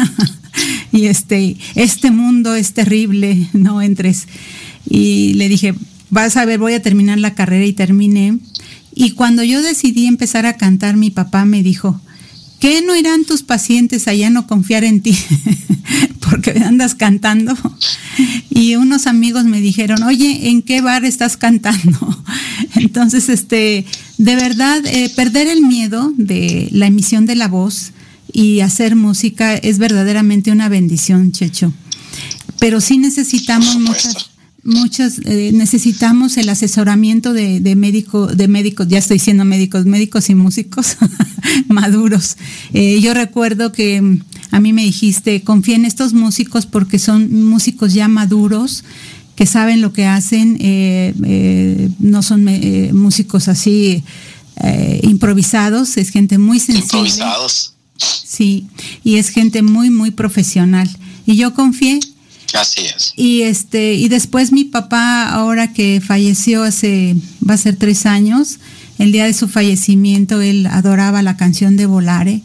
y 0.92 1.06
este, 1.06 1.56
este 1.74 2.10
mundo 2.10 2.54
es 2.54 2.72
terrible, 2.72 3.48
no 3.52 3.82
entres. 3.82 4.26
Y 4.88 5.34
le 5.34 5.48
dije, 5.48 5.74
vas 6.10 6.36
a 6.36 6.44
ver, 6.44 6.58
voy 6.58 6.74
a 6.74 6.82
terminar 6.82 7.18
la 7.18 7.34
carrera 7.34 7.66
y 7.66 7.72
terminé. 7.72 8.38
Y 8.94 9.12
cuando 9.12 9.42
yo 9.42 9.62
decidí 9.62 10.06
empezar 10.06 10.46
a 10.46 10.56
cantar, 10.56 10.96
mi 10.96 11.10
papá 11.10 11.44
me 11.44 11.62
dijo, 11.62 12.00
¿qué 12.58 12.82
no 12.82 12.96
irán 12.96 13.24
tus 13.24 13.42
pacientes 13.42 14.08
allá 14.08 14.30
no 14.30 14.46
confiar 14.46 14.84
en 14.84 15.00
ti? 15.00 15.16
Porque 16.20 16.50
andas 16.50 16.94
cantando. 16.94 17.56
Y 18.50 18.76
unos 18.76 19.06
amigos 19.06 19.44
me 19.44 19.60
dijeron, 19.60 20.02
oye, 20.02 20.50
¿en 20.50 20.62
qué 20.62 20.80
bar 20.80 21.04
estás 21.04 21.36
cantando? 21.36 22.24
Entonces, 22.74 23.28
este, 23.28 23.86
de 24.18 24.36
verdad, 24.36 24.84
eh, 24.86 25.10
perder 25.14 25.46
el 25.46 25.62
miedo 25.62 26.12
de 26.16 26.68
la 26.72 26.86
emisión 26.86 27.26
de 27.26 27.36
la 27.36 27.48
voz 27.48 27.92
y 28.32 28.60
hacer 28.60 28.96
música 28.96 29.54
es 29.54 29.78
verdaderamente 29.78 30.52
una 30.52 30.68
bendición, 30.68 31.32
Checho. 31.32 31.72
Pero 32.58 32.80
sí 32.80 32.98
necesitamos 32.98 33.78
muchas 33.78 34.30
muchas 34.62 35.20
eh, 35.24 35.52
necesitamos 35.54 36.36
el 36.36 36.48
asesoramiento 36.48 37.32
de, 37.32 37.60
de 37.60 37.76
médico 37.76 38.26
de 38.26 38.48
médicos 38.48 38.88
ya 38.88 38.98
estoy 38.98 39.16
diciendo 39.16 39.44
médicos 39.44 39.86
médicos 39.86 40.28
y 40.28 40.34
músicos 40.34 40.96
maduros 41.68 42.36
eh, 42.72 43.00
yo 43.00 43.14
recuerdo 43.14 43.72
que 43.72 44.00
mm, 44.02 44.22
a 44.50 44.60
mí 44.60 44.72
me 44.72 44.82
dijiste 44.82 45.42
confía 45.42 45.76
en 45.76 45.84
estos 45.84 46.12
músicos 46.12 46.66
porque 46.66 46.98
son 46.98 47.46
músicos 47.46 47.94
ya 47.94 48.08
maduros 48.08 48.84
que 49.34 49.46
saben 49.46 49.80
lo 49.80 49.92
que 49.92 50.06
hacen 50.06 50.58
eh, 50.60 51.14
eh 51.24 51.90
no 51.98 52.22
son 52.22 52.48
eh, 52.48 52.90
músicos 52.92 53.48
así 53.48 54.04
improvisados 55.02 55.96
es 55.96 56.10
gente 56.10 56.36
muy 56.36 56.60
sensible 56.60 57.08
Improvisados. 57.08 57.69
Sí 58.00 58.66
y 59.04 59.16
es 59.16 59.28
gente 59.28 59.62
muy 59.62 59.90
muy 59.90 60.10
profesional 60.10 60.88
y 61.26 61.36
yo 61.36 61.54
confié 61.54 62.00
Así 62.54 62.80
es. 62.82 63.12
y 63.16 63.42
este, 63.42 63.94
y 63.94 64.08
después 64.08 64.50
mi 64.50 64.64
papá, 64.64 65.28
ahora 65.28 65.72
que 65.72 66.00
falleció 66.04 66.64
hace, 66.64 67.14
va 67.48 67.54
a 67.54 67.58
ser 67.58 67.76
tres 67.76 68.06
años, 68.06 68.58
el 68.98 69.12
día 69.12 69.24
de 69.26 69.34
su 69.34 69.46
fallecimiento, 69.46 70.40
él 70.40 70.66
adoraba 70.66 71.22
la 71.22 71.36
canción 71.36 71.76
de 71.76 71.86
Volare. 71.86 72.42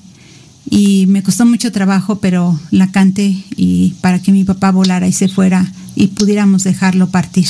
Y 0.69 1.05
me 1.07 1.21
costó 1.23 1.45
mucho 1.45 1.71
trabajo, 1.71 2.19
pero 2.19 2.59
la 2.71 2.91
canté 2.91 3.35
y 3.55 3.93
para 4.01 4.19
que 4.21 4.31
mi 4.31 4.43
papá 4.43 4.71
volara 4.71 5.07
y 5.07 5.11
se 5.11 5.27
fuera 5.27 5.71
y 5.95 6.07
pudiéramos 6.07 6.63
dejarlo 6.63 7.09
partir. 7.09 7.47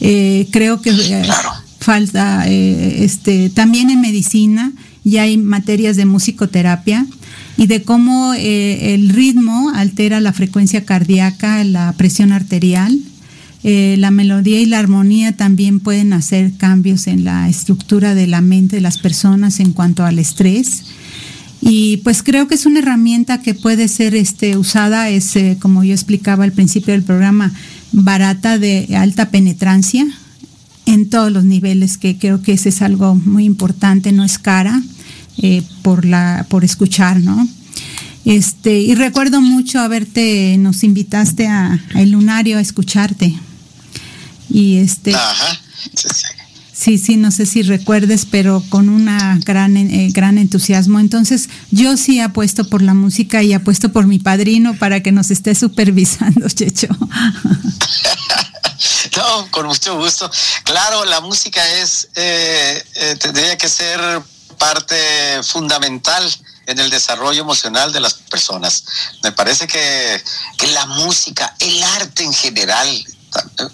Eh, 0.00 0.48
creo 0.50 0.80
que 0.82 0.90
eh, 0.90 1.22
Claro. 1.24 1.50
falta, 1.80 2.44
eh, 2.48 3.04
este, 3.04 3.50
también 3.50 3.90
en 3.90 4.00
medicina 4.00 4.72
ya 5.04 5.22
hay 5.22 5.36
materias 5.36 5.96
de 5.96 6.06
musicoterapia 6.06 7.06
y 7.56 7.66
de 7.66 7.82
cómo 7.82 8.34
eh, 8.34 8.94
el 8.94 9.08
ritmo 9.10 9.70
altera 9.74 10.20
la 10.20 10.32
frecuencia 10.32 10.84
cardíaca, 10.84 11.64
la 11.64 11.92
presión 11.92 12.32
arterial. 12.32 12.98
Eh, 13.64 13.94
la 13.98 14.10
melodía 14.10 14.60
y 14.60 14.66
la 14.66 14.80
armonía 14.80 15.36
también 15.36 15.78
pueden 15.78 16.12
hacer 16.12 16.52
cambios 16.56 17.06
en 17.06 17.22
la 17.22 17.48
estructura 17.48 18.16
de 18.16 18.26
la 18.26 18.40
mente 18.40 18.76
de 18.76 18.82
las 18.82 18.98
personas 18.98 19.60
en 19.60 19.72
cuanto 19.72 20.04
al 20.04 20.18
estrés. 20.18 20.82
Y 21.60 21.98
pues 21.98 22.24
creo 22.24 22.48
que 22.48 22.56
es 22.56 22.66
una 22.66 22.80
herramienta 22.80 23.40
que 23.40 23.54
puede 23.54 23.86
ser 23.86 24.16
este, 24.16 24.56
usada, 24.56 25.10
es 25.10 25.36
eh, 25.36 25.58
como 25.60 25.84
yo 25.84 25.92
explicaba 25.92 26.42
al 26.42 26.50
principio 26.50 26.92
del 26.92 27.04
programa, 27.04 27.52
barata 27.92 28.58
de 28.58 28.96
alta 28.96 29.30
penetrancia 29.30 30.08
en 30.86 31.08
todos 31.08 31.30
los 31.32 31.44
niveles, 31.44 31.98
que 31.98 32.18
creo 32.18 32.42
que 32.42 32.52
ese 32.52 32.70
es 32.70 32.82
algo 32.82 33.14
muy 33.14 33.44
importante, 33.44 34.12
no 34.12 34.24
es 34.24 34.38
cara 34.38 34.82
eh, 35.38 35.62
por 35.82 36.04
la 36.04 36.46
por 36.48 36.64
escuchar, 36.64 37.20
¿no? 37.20 37.48
Este, 38.24 38.80
y 38.80 38.94
recuerdo 38.94 39.40
mucho 39.40 39.80
haberte, 39.80 40.56
nos 40.58 40.84
invitaste 40.84 41.48
a, 41.48 41.80
a 41.94 42.02
El 42.02 42.12
Lunario 42.12 42.58
a 42.58 42.60
escucharte. 42.60 43.34
Y 44.48 44.76
este, 44.76 45.14
Ajá. 45.14 45.60
Sí, 45.94 46.08
sí. 46.12 46.26
Sí, 46.82 46.98
sí, 46.98 47.16
no 47.16 47.30
sé 47.30 47.46
si 47.46 47.62
recuerdes, 47.62 48.26
pero 48.28 48.60
con 48.68 48.88
una 48.88 49.38
gran, 49.44 49.76
eh, 49.76 50.08
gran 50.12 50.36
entusiasmo. 50.36 50.98
Entonces, 50.98 51.48
yo 51.70 51.96
sí 51.96 52.18
apuesto 52.18 52.68
por 52.68 52.82
la 52.82 52.92
música 52.92 53.40
y 53.44 53.52
apuesto 53.52 53.92
por 53.92 54.08
mi 54.08 54.18
padrino 54.18 54.74
para 54.74 55.00
que 55.00 55.12
nos 55.12 55.30
esté 55.30 55.54
supervisando, 55.54 56.48
Checho. 56.48 56.88
No, 59.16 59.50
con 59.50 59.66
mucho 59.66 59.96
gusto. 59.96 60.30
Claro, 60.64 61.04
la 61.04 61.20
música 61.20 61.66
es, 61.74 62.08
eh, 62.14 62.82
eh, 62.94 63.16
tendría 63.16 63.58
que 63.58 63.68
ser 63.68 64.00
parte 64.58 65.42
fundamental 65.42 66.24
en 66.66 66.78
el 66.78 66.88
desarrollo 66.88 67.42
emocional 67.42 67.92
de 67.92 68.00
las 68.00 68.14
personas. 68.14 68.84
Me 69.22 69.32
parece 69.32 69.66
que, 69.66 70.22
la 70.72 70.86
música, 70.86 71.54
el 71.58 71.82
arte 71.82 72.22
en 72.22 72.32
general, 72.32 72.88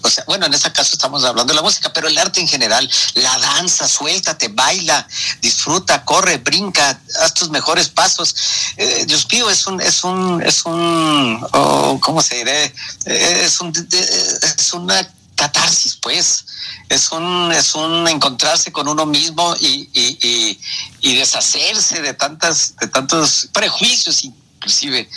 o 0.01 0.09
sea, 0.09 0.23
bueno, 0.25 0.47
en 0.47 0.53
este 0.53 0.71
caso 0.71 0.91
estamos 0.93 1.23
hablando 1.23 1.53
de 1.53 1.55
la 1.55 1.61
música, 1.61 1.93
pero 1.93 2.07
el 2.07 2.17
arte 2.17 2.41
en 2.41 2.47
general, 2.47 2.89
la 3.13 3.37
danza, 3.37 3.87
suéltate, 3.87 4.49
baila, 4.49 5.07
disfruta, 5.41 6.03
corre, 6.03 6.37
brinca, 6.37 6.99
haz 7.21 7.33
tus 7.33 7.49
mejores 7.49 7.87
pasos. 7.89 8.35
Eh, 8.75 9.05
Dios 9.05 9.27
mío, 9.31 9.49
es 9.49 9.67
un, 9.67 9.79
es 9.79 10.03
un, 10.03 10.41
es 10.43 10.65
un, 10.65 11.47
oh, 11.53 11.99
¿cómo 12.01 12.21
se 12.21 12.37
diré? 12.37 12.73
Es 13.05 13.61
un, 13.61 13.71
es 13.91 14.73
una 14.73 15.07
catarsis, 15.39 15.95
pues. 15.95 16.45
Es 16.89 17.11
un, 17.11 17.51
es 17.51 17.75
un 17.75 18.07
encontrarse 18.07 18.71
con 18.71 18.87
uno 18.87 19.05
mismo 19.05 19.55
y, 19.59 19.89
y, 19.93 20.59
y, 21.01 21.15
deshacerse 21.15 22.01
de 22.01 22.13
tantas, 22.13 22.75
de 22.77 22.87
tantos 22.87 23.47
prejuicios 23.53 24.23
inclusive. 24.23 25.09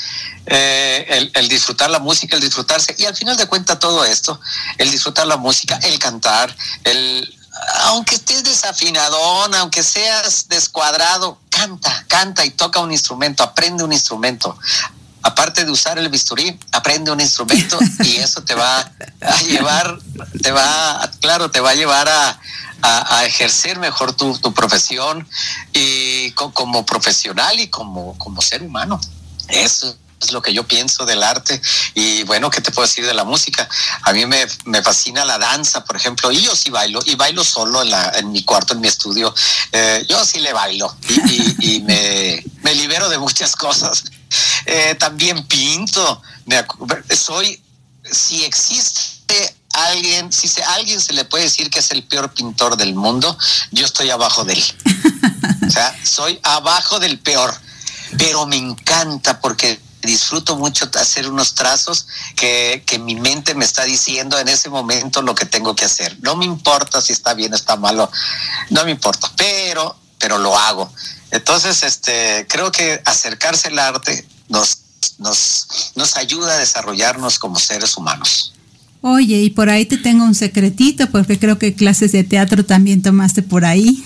Eh, 0.46 1.06
el, 1.08 1.30
el 1.34 1.48
disfrutar 1.48 1.90
la 1.90 1.98
música, 1.98 2.36
el 2.36 2.42
disfrutarse, 2.42 2.94
y 2.98 3.06
al 3.06 3.16
final 3.16 3.36
de 3.36 3.46
cuentas 3.46 3.78
todo 3.78 4.04
esto, 4.04 4.40
el 4.78 4.90
disfrutar 4.90 5.26
la 5.26 5.36
música, 5.36 5.78
el 5.82 5.98
cantar, 5.98 6.54
el 6.84 7.38
aunque 7.84 8.14
estés 8.14 8.44
desafinadón, 8.44 9.54
aunque 9.54 9.82
seas 9.82 10.48
descuadrado, 10.48 11.38
canta, 11.50 12.04
canta 12.08 12.44
y 12.44 12.50
toca 12.50 12.80
un 12.80 12.92
instrumento, 12.92 13.42
aprende 13.42 13.84
un 13.84 13.92
instrumento. 13.92 14.56
Aparte 15.22 15.64
de 15.64 15.70
usar 15.70 15.98
el 15.98 16.08
bisturí, 16.08 16.58
aprende 16.72 17.10
un 17.10 17.20
instrumento 17.20 17.78
y 18.04 18.16
eso 18.16 18.42
te 18.42 18.54
va 18.54 18.80
a 19.20 19.42
llevar, 19.42 19.98
te 20.42 20.50
va, 20.50 21.10
claro, 21.20 21.50
te 21.50 21.60
va 21.60 21.70
a 21.70 21.74
llevar 21.74 22.08
a, 22.08 22.40
a, 22.82 23.18
a 23.18 23.24
ejercer 23.26 23.78
mejor 23.78 24.12
tu, 24.14 24.36
tu 24.38 24.52
profesión 24.52 25.28
y 25.72 26.32
co- 26.32 26.52
como 26.52 26.84
profesional 26.84 27.60
y 27.60 27.68
como, 27.68 28.18
como 28.18 28.42
ser 28.42 28.62
humano. 28.62 29.00
Eso 29.48 29.96
es 30.24 30.32
lo 30.32 30.42
que 30.42 30.52
yo 30.52 30.66
pienso 30.66 31.04
del 31.04 31.22
arte. 31.22 31.60
Y 31.94 32.22
bueno, 32.24 32.50
¿qué 32.50 32.60
te 32.60 32.70
puedo 32.70 32.86
decir 32.86 33.06
de 33.06 33.14
la 33.14 33.24
música? 33.24 33.68
A 34.02 34.12
mí 34.12 34.26
me, 34.26 34.46
me 34.64 34.82
fascina 34.82 35.24
la 35.24 35.38
danza, 35.38 35.84
por 35.84 35.96
ejemplo, 35.96 36.30
y 36.32 36.42
yo 36.42 36.54
sí 36.56 36.70
bailo, 36.70 37.00
y 37.04 37.14
bailo 37.14 37.44
solo 37.44 37.82
en, 37.82 37.90
la, 37.90 38.12
en 38.16 38.32
mi 38.32 38.42
cuarto, 38.44 38.74
en 38.74 38.80
mi 38.80 38.88
estudio. 38.88 39.34
Eh, 39.72 40.04
yo 40.08 40.24
sí 40.24 40.40
le 40.40 40.52
bailo 40.52 40.94
y, 41.08 41.14
y, 41.30 41.76
y 41.76 41.80
me 41.80 42.44
me 42.62 42.74
libero 42.74 43.08
de 43.08 43.18
muchas 43.18 43.54
cosas. 43.56 44.04
Eh, 44.66 44.94
también 44.98 45.46
pinto. 45.46 46.22
Me 46.46 46.64
soy, 47.14 47.60
si 48.10 48.44
existe 48.44 49.54
alguien, 49.72 50.32
si 50.32 50.48
se, 50.48 50.62
alguien 50.62 51.00
se 51.00 51.12
le 51.12 51.24
puede 51.24 51.44
decir 51.44 51.70
que 51.70 51.80
es 51.80 51.90
el 51.90 52.04
peor 52.04 52.32
pintor 52.32 52.76
del 52.76 52.94
mundo, 52.94 53.36
yo 53.70 53.84
estoy 53.84 54.10
abajo 54.10 54.44
de 54.44 54.54
él. 54.54 54.64
o 55.66 55.70
sea, 55.70 55.94
soy 56.04 56.38
abajo 56.42 56.98
del 56.98 57.18
peor. 57.18 57.54
Pero 58.18 58.46
me 58.46 58.56
encanta 58.56 59.40
porque 59.40 59.80
disfruto 60.02 60.56
mucho 60.56 60.90
hacer 60.94 61.28
unos 61.28 61.54
trazos 61.54 62.06
que, 62.34 62.82
que, 62.84 62.98
mi 62.98 63.14
mente 63.14 63.54
me 63.54 63.64
está 63.64 63.84
diciendo 63.84 64.38
en 64.38 64.48
ese 64.48 64.68
momento 64.68 65.22
lo 65.22 65.34
que 65.34 65.46
tengo 65.46 65.74
que 65.74 65.84
hacer. 65.84 66.16
No 66.20 66.36
me 66.36 66.44
importa 66.44 67.00
si 67.00 67.12
está 67.12 67.34
bien 67.34 67.52
o 67.52 67.56
está 67.56 67.76
malo, 67.76 68.10
no 68.70 68.84
me 68.84 68.90
importa, 68.90 69.30
pero, 69.36 69.96
pero 70.18 70.38
lo 70.38 70.58
hago. 70.58 70.92
Entonces, 71.30 71.82
este, 71.82 72.46
creo 72.48 72.70
que 72.70 73.00
acercarse 73.04 73.68
al 73.68 73.78
arte 73.78 74.26
nos, 74.48 74.78
nos, 75.18 75.92
nos 75.94 76.16
ayuda 76.16 76.54
a 76.54 76.58
desarrollarnos 76.58 77.38
como 77.38 77.58
seres 77.58 77.96
humanos. 77.96 78.52
Oye, 79.00 79.42
y 79.42 79.50
por 79.50 79.68
ahí 79.68 79.84
te 79.84 79.96
tengo 79.96 80.24
un 80.24 80.34
secretito, 80.34 81.10
porque 81.10 81.38
creo 81.38 81.58
que 81.58 81.74
clases 81.74 82.12
de 82.12 82.22
teatro 82.22 82.64
también 82.64 83.02
tomaste 83.02 83.42
por 83.42 83.64
ahí. 83.64 84.04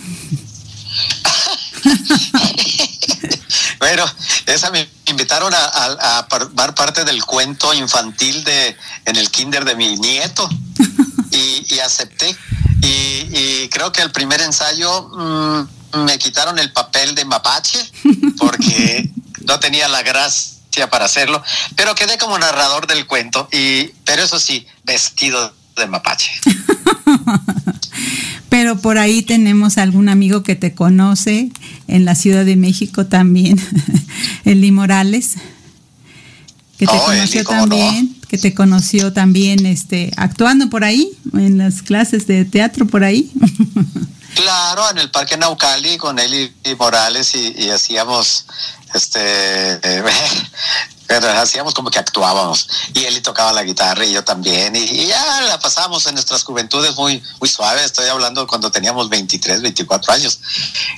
bueno, 3.79 4.05
esa 4.47 4.71
me 4.71 4.89
invitaron 5.07 5.53
a, 5.53 6.19
a, 6.19 6.27
formar 6.31 6.75
parte 6.75 7.05
del 7.05 7.25
cuento 7.25 7.75
infantil 7.75 8.45
de 8.45 8.77
en 9.05 9.17
el 9.17 9.31
kinder 9.31 9.65
de 9.65 9.75
mi 9.75 9.97
nieto 9.97 10.49
y, 11.31 11.79
acepté. 11.81 12.35
Y, 12.83 13.69
creo 13.69 13.93
que 13.93 14.03
el 14.03 14.13
primer 14.13 14.41
ensayo 14.41 15.09
mm, 15.09 16.05
me 16.05 16.19
quitaron 16.19 16.59
el 16.59 16.73
papel 16.73 17.15
de 17.15 17.25
mapache 17.25 17.79
porque 18.39 19.11
no 19.45 19.59
tenía 19.59 19.89
la 19.89 20.03
gracia 20.03 20.89
para 20.91 21.07
hacerlo, 21.07 21.43
pero 21.75 21.95
quedé 21.95 22.17
como 22.17 22.39
narrador 22.39 22.87
del 22.87 23.07
cuento 23.07 23.49
y 23.53 23.89
pero 24.05 24.23
eso 24.23 24.39
sí, 24.39 24.67
vestido 24.85 25.53
de 25.77 25.87
mapache. 25.87 26.31
pero 28.49 28.79
por 28.79 28.99
ahí 28.99 29.23
tenemos 29.23 29.79
algún 29.79 30.09
amigo 30.09 30.43
que 30.43 30.55
te 30.55 30.75
conoce 30.75 31.51
en 31.89 32.05
la 32.05 32.15
Ciudad 32.15 32.45
de 32.45 32.57
México 32.57 33.07
también, 33.07 33.61
Eli 34.45 34.73
Morales, 34.73 35.35
que 36.79 36.87
te 36.87 36.93
oh, 36.93 37.05
conoció 37.05 37.45
también, 37.45 38.17
que 38.29 38.39
te 38.39 38.55
conoció 38.55 39.13
también 39.13 39.67
este, 39.67 40.13
actuando 40.17 40.69
por 40.69 40.85
ahí, 40.85 41.11
en 41.33 41.59
las 41.59 41.83
clases 41.83 42.27
de 42.27 42.45
teatro 42.45 42.87
por 42.87 43.05
ahí. 43.05 43.31
Claro, 44.37 44.91
en 44.91 44.99
el 44.99 45.11
Parque 45.11 45.39
Naucali 45.39 45.97
con 45.97 46.19
Eli 46.19 46.53
Morales 46.79 47.35
y, 47.35 47.71
hacíamos 47.71 48.45
este 48.93 49.81
pero 51.07 51.29
hacíamos 51.31 51.75
como 51.75 51.91
que 51.91 51.99
actuábamos. 51.99 52.69
Y 52.95 53.05
él 53.05 53.21
tocaba 53.23 53.53
la 53.53 53.63
guitarra 53.63 54.05
y 54.05 54.13
yo 54.13 54.25
también. 54.25 54.75
Y, 54.75 55.07
ya 55.07 55.41
la 55.43 55.59
pasamos 55.59 56.07
en 56.07 56.15
nuestras 56.15 56.43
juventudes 56.43 56.95
muy 56.97 57.23
muy 57.41 57.49
suave. 57.49 57.85
Estoy 57.85 58.09
hablando 58.09 58.47
cuando 58.47 58.71
teníamos 58.71 59.09
23 59.09 59.63
24 59.63 60.13
años. 60.13 60.41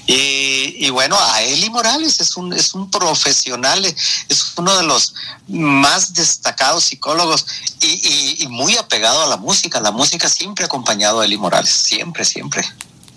Y, 0.07 0.89
bueno 0.91 1.17
a 1.19 1.43
Eli 1.43 1.71
Morales 1.71 2.21
es 2.21 2.37
un 2.37 2.53
es 2.53 2.75
un 2.75 2.91
profesional 2.91 3.85
es 4.29 4.53
uno 4.57 4.77
de 4.77 4.85
los 4.85 5.15
más 5.47 6.15
destacados 6.15 6.85
psicólogos 6.85 7.47
y, 7.81 8.47
muy 8.49 8.77
apegado 8.77 9.23
a 9.23 9.27
la 9.27 9.37
música. 9.37 9.81
La 9.81 9.93
música 9.93 10.29
siempre 10.29 10.65
ha 10.65 10.67
acompañado 10.67 11.21
a 11.21 11.25
Eli 11.25 11.39
Morales 11.39 11.71
siempre 11.71 12.25
siempre. 12.25 12.65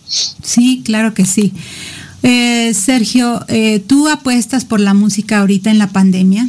Sí 0.07 0.81
claro 0.85 1.13
que 1.13 1.25
sí. 1.25 1.53
Eh, 2.23 2.73
Sergio, 2.75 3.43
eh, 3.47 3.79
¿tú 3.79 4.07
apuestas 4.07 4.65
por 4.65 4.79
la 4.79 4.93
música 4.93 5.39
ahorita 5.39 5.71
en 5.71 5.79
la 5.79 5.87
pandemia? 5.87 6.47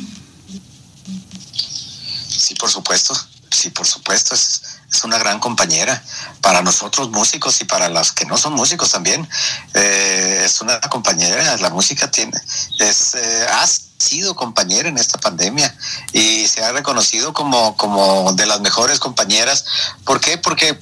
Sí, 2.42 2.56
por 2.56 2.68
supuesto. 2.68 3.14
Sí, 3.50 3.70
por 3.70 3.86
supuesto. 3.86 4.34
Es, 4.34 4.62
una 5.04 5.16
gran 5.16 5.40
compañera 5.40 6.02
para 6.42 6.60
nosotros 6.60 7.08
músicos 7.10 7.60
y 7.60 7.64
para 7.64 7.88
los 7.88 8.12
que 8.12 8.26
no 8.26 8.36
son 8.36 8.52
músicos 8.54 8.90
también. 8.90 9.28
Eh, 9.74 10.42
es 10.44 10.60
una 10.60 10.80
compañera. 10.80 11.56
La 11.58 11.70
música 11.70 12.10
tiene, 12.10 12.36
es, 12.80 13.14
eh, 13.14 13.46
ha 13.48 13.64
sido 13.66 14.34
compañera 14.34 14.88
en 14.88 14.98
esta 14.98 15.18
pandemia 15.18 15.74
y 16.12 16.46
se 16.48 16.64
ha 16.64 16.72
reconocido 16.72 17.32
como, 17.32 17.76
como 17.76 18.32
de 18.32 18.46
las 18.46 18.60
mejores 18.60 18.98
compañeras. 18.98 19.64
¿Por 20.04 20.20
qué? 20.20 20.36
Porque 20.36 20.78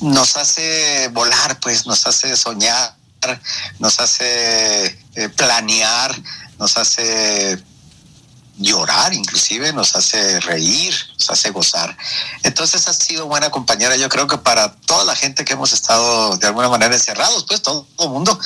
nos 0.00 0.36
hace 0.38 1.08
volar, 1.08 1.60
pues 1.60 1.86
nos 1.86 2.06
hace 2.06 2.34
soñar, 2.36 2.96
nos 3.78 4.00
hace 4.00 4.98
eh, 5.14 5.28
planear, 5.28 6.18
nos 6.58 6.76
hace 6.78 7.62
llorar, 8.58 9.14
inclusive 9.14 9.72
nos 9.72 9.96
hace 9.96 10.40
reír, 10.40 10.94
nos 11.18 11.30
hace 11.30 11.50
gozar. 11.50 11.96
Entonces 12.42 12.86
ha 12.88 12.92
sido 12.92 13.26
buena 13.26 13.50
compañera, 13.50 13.96
yo 13.96 14.08
creo 14.08 14.26
que 14.26 14.38
para 14.38 14.72
toda 14.72 15.04
la 15.04 15.16
gente 15.16 15.44
que 15.44 15.54
hemos 15.54 15.72
estado 15.72 16.36
de 16.36 16.46
alguna 16.46 16.68
manera 16.68 16.94
encerrados, 16.94 17.44
pues 17.48 17.62
todo 17.62 17.86
el 17.98 18.08
mundo. 18.08 18.38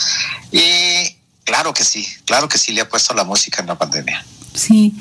Y 0.52 1.16
claro 1.44 1.74
que 1.74 1.84
sí, 1.84 2.07
claro 2.24 2.48
que 2.48 2.59
sí 2.59 2.72
le 2.72 2.82
ha 2.82 2.88
puesto 2.88 3.14
la 3.14 3.24
música 3.24 3.61
en 3.61 3.68
la 3.68 3.78
pandemia. 3.78 4.24
Sí. 4.54 4.94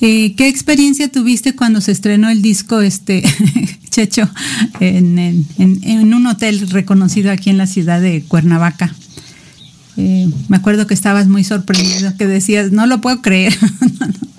Eh, 0.00 0.34
¿Qué 0.36 0.48
experiencia 0.48 1.10
tuviste 1.10 1.54
cuando 1.54 1.80
se 1.80 1.92
estrenó 1.92 2.28
el 2.28 2.42
disco 2.42 2.80
este 2.80 3.22
Checho 3.90 4.28
en, 4.80 5.18
en 5.58 6.14
un 6.14 6.26
hotel 6.26 6.68
reconocido 6.70 7.30
aquí 7.30 7.50
en 7.50 7.58
la 7.58 7.66
ciudad 7.66 8.00
de 8.00 8.24
Cuernavaca? 8.24 8.94
Eh, 9.96 10.28
me 10.48 10.56
acuerdo 10.56 10.86
que 10.86 10.94
estabas 10.94 11.28
muy 11.28 11.44
sorprendido, 11.44 12.16
que 12.16 12.26
decías, 12.26 12.72
no 12.72 12.86
lo 12.86 13.00
puedo 13.00 13.20
creer. 13.20 13.56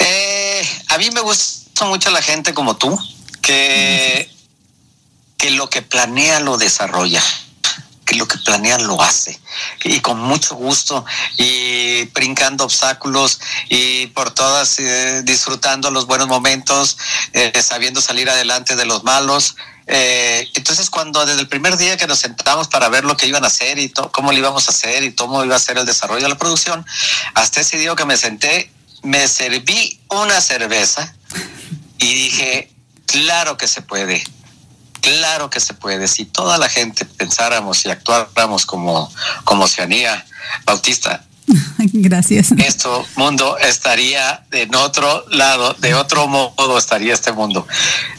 Eh, 0.00 0.66
a 0.88 0.98
mí 0.98 1.10
me 1.10 1.20
gusta 1.20 1.84
mucho 1.84 2.10
la 2.10 2.22
gente 2.22 2.54
como 2.54 2.76
tú, 2.76 2.98
que, 3.42 4.30
que 5.36 5.50
lo 5.50 5.68
que 5.68 5.82
planea 5.82 6.40
lo 6.40 6.56
desarrolla 6.56 7.22
que 8.08 8.16
lo 8.16 8.26
que 8.26 8.38
planea 8.38 8.78
lo 8.78 9.02
hace 9.02 9.38
y 9.84 10.00
con 10.00 10.18
mucho 10.18 10.54
gusto 10.54 11.04
y 11.36 12.04
brincando 12.06 12.64
obstáculos 12.64 13.38
y 13.68 14.06
por 14.08 14.30
todas 14.30 14.78
eh, 14.78 15.22
disfrutando 15.24 15.90
los 15.90 16.06
buenos 16.06 16.26
momentos, 16.26 16.96
sabiendo 17.62 18.00
salir 18.00 18.30
adelante 18.30 18.76
de 18.76 18.86
los 18.86 19.04
malos. 19.04 19.56
Eh, 19.90 20.46
entonces, 20.54 20.90
cuando 20.90 21.24
desde 21.24 21.40
el 21.40 21.48
primer 21.48 21.76
día 21.78 21.96
que 21.96 22.06
nos 22.06 22.18
sentamos 22.18 22.68
para 22.68 22.90
ver 22.90 23.04
lo 23.04 23.16
que 23.16 23.26
iban 23.26 23.44
a 23.44 23.46
hacer 23.46 23.78
y 23.78 23.90
cómo 23.90 24.32
lo 24.32 24.38
íbamos 24.38 24.68
a 24.68 24.70
hacer 24.70 25.02
y 25.02 25.14
cómo 25.14 25.42
iba 25.44 25.56
a 25.56 25.58
ser 25.58 25.78
el 25.78 25.86
desarrollo 25.86 26.22
de 26.22 26.28
la 26.28 26.38
producción, 26.38 26.84
hasta 27.34 27.62
ese 27.62 27.78
día 27.78 27.94
que 27.96 28.04
me 28.04 28.16
senté, 28.16 28.70
me 29.02 29.26
serví 29.28 29.98
una 30.10 30.40
cerveza 30.42 31.14
y 31.98 32.14
dije, 32.14 32.70
claro 33.06 33.56
que 33.56 33.66
se 33.66 33.80
puede, 33.80 34.22
claro 35.00 35.50
que 35.50 35.60
se 35.60 35.74
puede. 35.74 36.08
Si 36.08 36.24
toda 36.24 36.58
la 36.58 36.68
gente 36.68 37.04
pensáramos 37.04 37.84
y 37.84 37.90
actuáramos 37.90 38.66
como, 38.66 39.12
como 39.44 39.64
Oceanía 39.64 40.24
Bautista, 40.64 41.24
Gracias. 41.78 42.52
Esto 42.52 43.06
mundo 43.16 43.56
estaría 43.58 44.44
en 44.52 44.74
otro 44.74 45.24
lado, 45.30 45.74
de 45.74 45.94
otro 45.94 46.26
modo 46.26 46.78
estaría 46.78 47.14
este 47.14 47.32
mundo. 47.32 47.66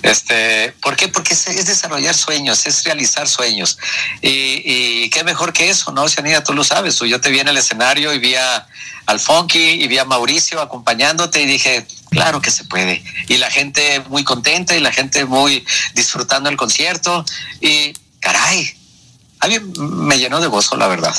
Este, 0.02 0.74
¿por 0.82 0.96
qué? 0.96 1.08
Porque 1.08 1.34
es, 1.34 1.46
desarrollar 1.46 2.16
sueños, 2.16 2.66
es 2.66 2.84
realizar 2.84 3.28
sueños. 3.28 3.78
Y, 4.22 5.10
qué 5.10 5.24
mejor 5.24 5.54
que 5.54 5.70
eso, 5.70 5.92
¿no? 5.92 6.08
Cianida, 6.08 6.44
tú 6.44 6.54
lo 6.54 6.64
sabes. 6.64 7.00
Yo 7.00 7.22
te 7.22 7.30
vi 7.30 7.40
en 7.40 7.48
el 7.48 7.58
escenario 7.58 8.14
y 8.14 8.20
vi 8.20 8.36
a, 8.36 8.68
al 9.06 9.20
Funky 9.20 9.84
y 9.84 9.88
vi 9.88 9.98
a 9.98 10.06
Mauricio 10.06 10.62
acompañándote 10.62 11.42
y 11.42 11.46
dije, 11.46 11.86
claro 12.10 12.42
que 12.42 12.52
se 12.52 12.66
puede. 12.66 13.04
Y 13.28 13.38
la 13.38 13.50
gente 13.50 14.04
muy 14.10 14.24
contenta 14.24 14.76
y 14.76 14.82
la 14.82 14.92
gente 14.92 15.26
muy 15.26 15.66
disfrutando 15.96 16.50
el 16.50 16.58
concierto. 16.58 17.26
Y 17.62 17.94
caray, 18.20 18.74
a 19.40 19.48
mí 19.48 19.56
me 19.80 20.18
llenó 20.18 20.40
de 20.40 20.48
gozo, 20.48 20.76
la 20.76 20.88
verdad. 20.88 21.16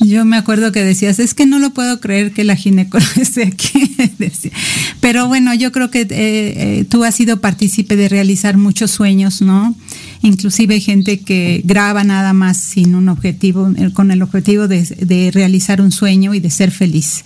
Yo 0.00 0.24
me 0.24 0.36
acuerdo 0.36 0.70
que 0.72 0.84
decías, 0.84 1.18
es 1.18 1.34
que 1.34 1.46
no 1.46 1.58
lo 1.58 1.70
puedo 1.70 2.00
creer 2.00 2.32
que 2.32 2.44
la 2.44 2.56
ginecóloga 2.56 3.12
esté 3.20 3.44
aquí. 3.44 3.96
Pero 5.00 5.26
bueno, 5.28 5.54
yo 5.54 5.72
creo 5.72 5.90
que 5.90 6.02
eh, 6.02 6.08
eh, 6.10 6.86
tú 6.88 7.04
has 7.04 7.14
sido 7.14 7.40
partícipe 7.40 7.96
de 7.96 8.08
realizar 8.08 8.56
muchos 8.56 8.90
sueños, 8.90 9.42
¿no? 9.42 9.74
Inclusive 10.22 10.80
gente 10.80 11.20
que 11.20 11.62
graba 11.64 12.04
nada 12.04 12.32
más 12.32 12.58
sin 12.58 12.94
un 12.94 13.08
objetivo, 13.08 13.70
eh, 13.76 13.92
con 13.92 14.10
el 14.10 14.22
objetivo 14.22 14.68
de, 14.68 15.30
realizar 15.32 15.80
un 15.80 15.92
sueño 15.92 16.34
y 16.34 16.40
de 16.40 16.50
ser 16.50 16.70
feliz. 16.70 17.24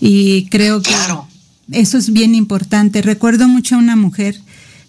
Y 0.00 0.46
creo 0.46 0.82
que 0.82 0.94
eso 1.72 1.98
es 1.98 2.12
bien 2.12 2.34
importante. 2.34 3.02
Recuerdo 3.02 3.48
mucho 3.48 3.76
a 3.76 3.78
una 3.78 3.96
mujer 3.96 4.40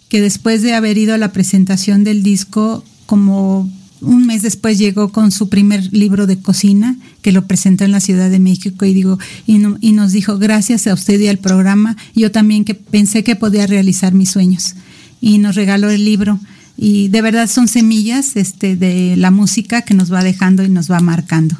que 0.08 0.20
después 0.20 0.62
de 0.62 0.74
haber 0.74 0.98
ido 0.98 1.14
a 1.14 1.18
la 1.18 1.32
presentación 1.32 2.04
del 2.04 2.22
disco, 2.22 2.84
como 3.06 3.70
un 4.00 4.26
mes 4.26 4.42
después 4.42 4.78
llegó 4.78 5.12
con 5.12 5.30
su 5.30 5.48
primer 5.48 5.92
libro 5.92 6.26
de 6.26 6.38
cocina 6.40 6.96
que 7.22 7.32
lo 7.32 7.46
presentó 7.46 7.84
en 7.84 7.92
la 7.92 8.00
Ciudad 8.00 8.30
de 8.30 8.40
México 8.40 8.84
y 8.84 8.94
digo 8.94 9.18
y, 9.46 9.62
y 9.80 9.92
nos 9.92 10.10
dijo 10.10 10.38
gracias 10.38 10.88
a 10.88 10.94
usted 10.94 11.20
y 11.20 11.28
al 11.28 11.38
programa 11.38 11.96
yo 12.14 12.32
también 12.32 12.64
que 12.64 12.74
pensé 12.74 13.22
que 13.22 13.36
podía 13.36 13.66
realizar 13.66 14.12
mis 14.12 14.30
sueños 14.30 14.74
y 15.20 15.38
nos 15.38 15.54
regaló 15.54 15.88
el 15.88 16.04
libro. 16.04 16.38
Y 16.76 17.08
de 17.08 17.22
verdad 17.22 17.48
son 17.48 17.68
semillas 17.68 18.36
este 18.36 18.76
de 18.76 19.16
la 19.16 19.30
música 19.30 19.82
que 19.82 19.94
nos 19.94 20.12
va 20.12 20.24
dejando 20.24 20.64
y 20.64 20.68
nos 20.68 20.90
va 20.90 21.00
marcando. 21.00 21.56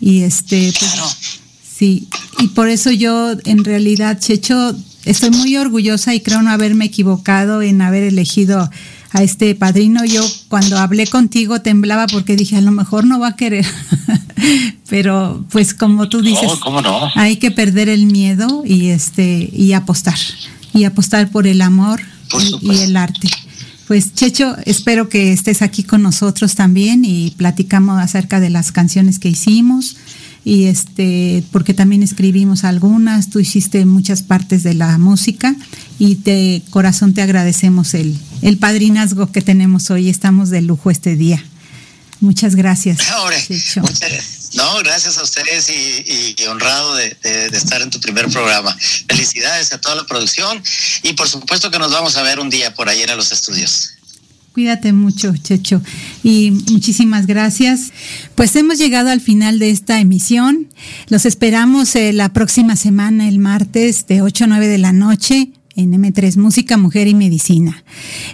Y 0.00 0.22
este, 0.22 0.72
pues, 0.78 1.40
sí, 1.76 2.08
y 2.38 2.48
por 2.48 2.68
eso 2.68 2.90
yo 2.90 3.32
en 3.44 3.64
realidad, 3.64 4.18
Checho, 4.20 4.76
estoy 5.04 5.30
muy 5.30 5.56
orgullosa 5.56 6.14
y 6.14 6.20
creo 6.20 6.42
no 6.42 6.50
haberme 6.50 6.84
equivocado 6.86 7.62
en 7.62 7.80
haber 7.80 8.02
elegido 8.02 8.70
a 9.12 9.22
este 9.22 9.54
padrino. 9.54 10.04
Yo 10.04 10.22
cuando 10.48 10.78
hablé 10.78 11.06
contigo 11.06 11.60
temblaba 11.62 12.06
porque 12.06 12.36
dije, 12.36 12.56
a 12.56 12.60
lo 12.60 12.72
mejor 12.72 13.06
no 13.06 13.18
va 13.18 13.28
a 13.28 13.36
querer. 13.36 13.64
Pero 14.88 15.44
pues 15.50 15.72
como 15.74 16.08
tú 16.08 16.22
dices, 16.22 16.50
hay 17.14 17.36
que 17.36 17.50
perder 17.50 17.88
el 17.88 18.06
miedo 18.06 18.62
y 18.66 18.88
este 18.88 19.48
y 19.52 19.72
apostar 19.72 20.18
y 20.74 20.84
apostar 20.84 21.30
por 21.30 21.46
el 21.46 21.62
amor 21.62 22.00
y, 22.60 22.78
el 22.78 22.96
arte. 22.96 23.28
Pues 23.88 24.14
Checho, 24.14 24.56
espero 24.66 25.08
que 25.08 25.32
estés 25.32 25.62
aquí 25.62 25.84
con 25.84 26.02
nosotros 26.02 26.54
también 26.54 27.04
y 27.04 27.30
platicamos 27.36 28.00
acerca 28.00 28.40
de 28.40 28.50
las 28.50 28.72
canciones 28.72 29.18
que 29.18 29.28
hicimos 29.28 29.96
y 30.46 30.66
este 30.66 31.42
porque 31.50 31.74
también 31.74 32.04
escribimos 32.04 32.62
algunas, 32.62 33.30
tú 33.30 33.40
hiciste 33.40 33.84
muchas 33.84 34.22
partes 34.22 34.62
de 34.62 34.74
la 34.74 34.96
música 34.96 35.56
y 35.98 36.14
de 36.14 36.62
corazón 36.70 37.14
te 37.14 37.20
agradecemos 37.20 37.94
el, 37.94 38.16
el 38.42 38.56
padrinazgo 38.56 39.32
que 39.32 39.42
tenemos 39.42 39.90
hoy, 39.90 40.08
estamos 40.08 40.48
de 40.50 40.62
lujo 40.62 40.92
este 40.92 41.16
día. 41.16 41.44
Muchas 42.20 42.54
gracias. 42.54 42.98
no, 44.54 44.78
gracias 44.84 45.18
a 45.18 45.24
ustedes 45.24 45.68
y, 45.68 46.36
honrado 46.46 46.94
de, 46.94 47.16
estar 47.52 47.82
en 47.82 47.90
tu 47.90 48.00
primer 48.00 48.28
programa. 48.28 48.74
Felicidades 49.08 49.72
a 49.72 49.80
toda 49.80 49.96
la 49.96 50.06
producción 50.06 50.62
y 51.02 51.14
por 51.14 51.28
supuesto 51.28 51.72
que 51.72 51.80
nos 51.80 51.90
vamos 51.90 52.16
a 52.16 52.22
ver 52.22 52.38
un 52.38 52.50
día 52.50 52.72
por 52.72 52.88
ahí 52.88 53.02
en 53.02 53.16
los 53.16 53.32
estudios. 53.32 53.95
Cuídate 54.56 54.94
mucho, 54.94 55.36
Checho. 55.36 55.82
Y 56.22 56.50
muchísimas 56.72 57.26
gracias. 57.26 57.92
Pues 58.36 58.56
hemos 58.56 58.78
llegado 58.78 59.10
al 59.10 59.20
final 59.20 59.58
de 59.58 59.68
esta 59.68 60.00
emisión. 60.00 60.68
Los 61.08 61.26
esperamos 61.26 61.94
eh, 61.94 62.14
la 62.14 62.30
próxima 62.30 62.74
semana, 62.74 63.28
el 63.28 63.38
martes, 63.38 64.06
de 64.06 64.22
8 64.22 64.44
a 64.44 64.46
9 64.46 64.68
de 64.68 64.78
la 64.78 64.94
noche 64.94 65.50
en 65.74 65.92
M3 65.92 66.38
Música, 66.38 66.78
Mujer 66.78 67.06
y 67.06 67.12
Medicina. 67.12 67.84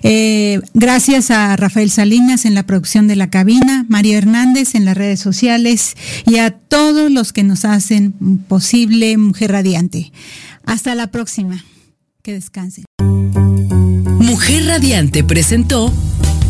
Eh, 0.05 0.61
gracias 0.75 1.33
a 1.33 1.57
Rafael 1.57 1.91
Salinas 1.91 2.45
en 2.45 2.55
la 2.55 2.67
producción 2.67 3.09
de 3.09 3.17
la 3.17 3.29
cabina, 3.29 3.85
María 3.89 4.17
Hernández 4.17 4.77
en 4.77 4.85
las 4.85 4.97
redes 4.97 5.19
sociales 5.19 5.97
y 6.25 6.37
a 6.37 6.53
todos 6.53 7.11
los 7.11 7.33
que 7.33 7.43
nos 7.43 7.65
hacen 7.65 8.13
posible 8.47 9.17
Mujer 9.17 9.51
Radiante. 9.51 10.13
Hasta 10.67 10.95
la 10.95 11.09
próxima. 11.09 11.65
Que 12.23 12.35
descansen. 12.35 12.85
Mujer 14.23 14.65
Radiante 14.67 15.25
presentó 15.25 15.93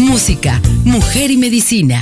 Música, 0.00 0.62
Mujer 0.84 1.30
y 1.30 1.36
Medicina. 1.36 1.98